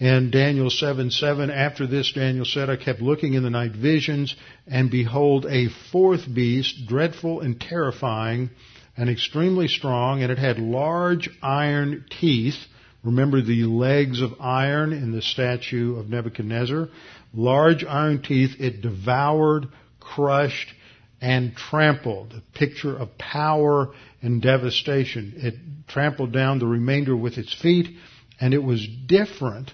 And 0.00 0.32
Daniel 0.32 0.70
7 0.70 1.10
7, 1.10 1.50
after 1.50 1.86
this, 1.86 2.12
Daniel 2.12 2.44
said, 2.44 2.68
I 2.68 2.76
kept 2.76 3.00
looking 3.00 3.34
in 3.34 3.42
the 3.42 3.50
night 3.50 3.72
visions, 3.72 4.34
and 4.66 4.90
behold, 4.90 5.46
a 5.46 5.68
fourth 5.92 6.32
beast, 6.32 6.86
dreadful 6.86 7.40
and 7.40 7.60
terrifying, 7.60 8.50
and 8.96 9.08
extremely 9.08 9.68
strong, 9.68 10.22
and 10.22 10.32
it 10.32 10.38
had 10.38 10.58
large 10.58 11.30
iron 11.42 12.04
teeth. 12.10 12.56
Remember 13.04 13.40
the 13.40 13.64
legs 13.64 14.20
of 14.20 14.40
iron 14.40 14.92
in 14.92 15.12
the 15.12 15.22
statue 15.22 15.96
of 15.96 16.08
Nebuchadnezzar? 16.08 16.88
Large 17.32 17.84
iron 17.84 18.22
teeth, 18.22 18.56
it 18.58 18.80
devoured, 18.80 19.68
crushed, 20.00 20.72
and 21.20 21.54
trampled. 21.56 22.32
A 22.32 22.58
picture 22.58 22.96
of 22.96 23.16
power 23.16 23.92
and 24.22 24.42
devastation. 24.42 25.34
It 25.36 25.54
trampled 25.86 26.32
down 26.32 26.58
the 26.58 26.66
remainder 26.66 27.16
with 27.16 27.38
its 27.38 27.54
feet, 27.54 27.96
and 28.40 28.54
it 28.54 28.62
was 28.62 28.86
different 29.06 29.72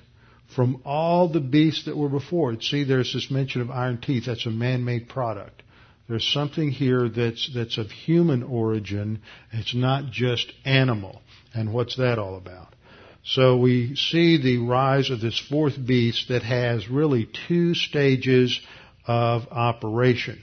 from 0.55 0.83
all 0.85 1.29
the 1.29 1.41
beasts 1.41 1.85
that 1.85 1.97
were 1.97 2.09
before 2.09 2.53
it. 2.53 2.63
See, 2.63 2.85
there's 2.85 3.13
this 3.13 3.31
mention 3.31 3.61
of 3.61 3.71
iron 3.71 4.01
teeth. 4.01 4.25
That's 4.27 4.47
a 4.47 4.51
man-made 4.51 5.09
product. 5.09 5.63
There's 6.09 6.27
something 6.27 6.71
here 6.73 7.09
that's, 7.09 7.49
that's 7.55 7.79
of 7.79 7.91
human 7.91 8.43
origin. 8.43 9.21
It's 9.53 9.75
not 9.75 10.11
just 10.11 10.53
animal. 10.65 11.23
And 11.55 11.73
what's 11.73 11.97
that 11.97 12.19
all 12.19 12.37
about? 12.37 12.75
So 13.23 13.59
we 13.59 13.95
see 13.95 14.43
the 14.43 14.59
rise 14.59 15.11
of 15.11 15.21
this 15.21 15.39
fourth 15.39 15.75
beast 15.85 16.29
that 16.29 16.43
has 16.43 16.89
really 16.89 17.29
two 17.47 17.75
stages 17.75 18.59
of 19.07 19.47
operation. 19.53 20.43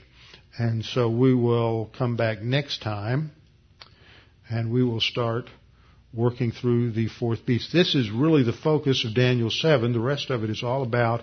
And 0.58 0.84
so 0.84 1.10
we 1.10 1.34
will 1.34 1.90
come 1.98 2.16
back 2.16 2.40
next 2.40 2.80
time 2.80 3.32
and 4.48 4.72
we 4.72 4.82
will 4.82 5.00
start 5.00 5.48
working 6.14 6.52
through 6.52 6.92
the 6.92 7.08
fourth 7.08 7.44
beast. 7.44 7.72
This 7.72 7.94
is 7.94 8.10
really 8.10 8.42
the 8.42 8.52
focus 8.52 9.04
of 9.04 9.14
Daniel 9.14 9.50
7. 9.50 9.92
The 9.92 10.00
rest 10.00 10.30
of 10.30 10.42
it 10.42 10.50
is 10.50 10.62
all 10.62 10.82
about 10.82 11.22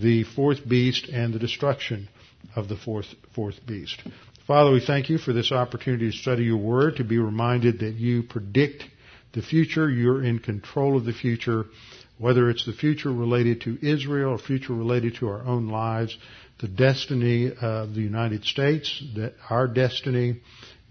the 0.00 0.24
fourth 0.24 0.66
beast 0.66 1.08
and 1.08 1.34
the 1.34 1.38
destruction 1.38 2.08
of 2.56 2.68
the 2.68 2.76
fourth, 2.76 3.06
fourth 3.34 3.64
beast. 3.66 4.02
Father, 4.46 4.72
we 4.72 4.84
thank 4.84 5.08
you 5.08 5.18
for 5.18 5.32
this 5.32 5.52
opportunity 5.52 6.10
to 6.10 6.16
study 6.16 6.44
your 6.44 6.56
word, 6.56 6.96
to 6.96 7.04
be 7.04 7.18
reminded 7.18 7.80
that 7.80 7.94
you 7.94 8.22
predict 8.22 8.84
the 9.34 9.42
future, 9.42 9.88
you're 9.88 10.24
in 10.24 10.38
control 10.38 10.96
of 10.96 11.04
the 11.04 11.12
future, 11.12 11.66
whether 12.18 12.50
it's 12.50 12.66
the 12.66 12.72
future 12.72 13.12
related 13.12 13.62
to 13.62 13.78
Israel 13.86 14.32
or 14.32 14.38
future 14.38 14.74
related 14.74 15.14
to 15.16 15.28
our 15.28 15.42
own 15.42 15.68
lives, 15.68 16.16
the 16.60 16.68
destiny 16.68 17.52
of 17.60 17.94
the 17.94 18.00
United 18.00 18.44
States, 18.44 19.02
that 19.16 19.34
our 19.48 19.66
destiny, 19.66 20.40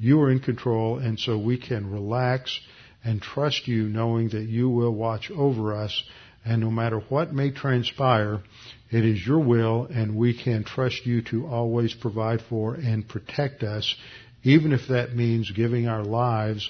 you 0.02 0.20
are 0.22 0.32
in 0.32 0.40
control, 0.40 0.98
and 0.98 1.20
so 1.20 1.38
we 1.38 1.60
can 1.60 1.92
relax 1.92 2.60
and 3.04 3.22
trust 3.22 3.68
you 3.68 3.84
knowing 3.84 4.30
that 4.30 4.48
you 4.50 4.68
will 4.68 4.96
watch 4.96 5.30
over 5.30 5.76
us. 5.76 6.04
And 6.44 6.60
no 6.60 6.72
matter 6.72 7.00
what 7.10 7.36
may 7.36 7.52
transpire, 7.52 8.42
it 8.90 9.06
is 9.06 9.26
your 9.26 9.40
will, 9.40 9.86
and 9.86 10.16
we 10.16 10.36
can 10.36 10.64
trust 10.64 11.06
you 11.06 11.22
to 11.30 11.46
always 11.46 11.94
provide 11.94 12.42
for 12.50 12.74
and 12.74 13.08
protect 13.08 13.62
us, 13.62 13.96
even 14.42 14.72
if 14.72 14.88
that 14.90 15.16
means 15.16 15.52
giving 15.52 15.88
our 15.88 16.04
lives 16.04 16.68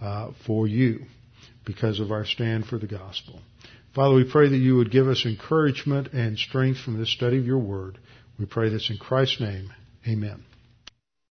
uh, 0.00 0.30
for 0.46 0.66
you 0.66 1.00
because 1.66 2.00
of 2.00 2.10
our 2.10 2.24
stand 2.24 2.64
for 2.64 2.78
the 2.78 2.86
gospel. 2.86 3.40
Father, 3.94 4.14
we 4.14 4.30
pray 4.30 4.48
that 4.48 4.56
you 4.56 4.76
would 4.76 4.90
give 4.90 5.06
us 5.06 5.26
encouragement 5.26 6.14
and 6.14 6.38
strength 6.38 6.80
from 6.80 6.98
the 6.98 7.04
study 7.04 7.36
of 7.36 7.44
your 7.44 7.58
word. 7.58 7.98
We 8.38 8.46
pray 8.46 8.70
this 8.70 8.88
in 8.88 8.96
Christ's 8.96 9.40
name. 9.42 9.70
Amen. 10.08 10.49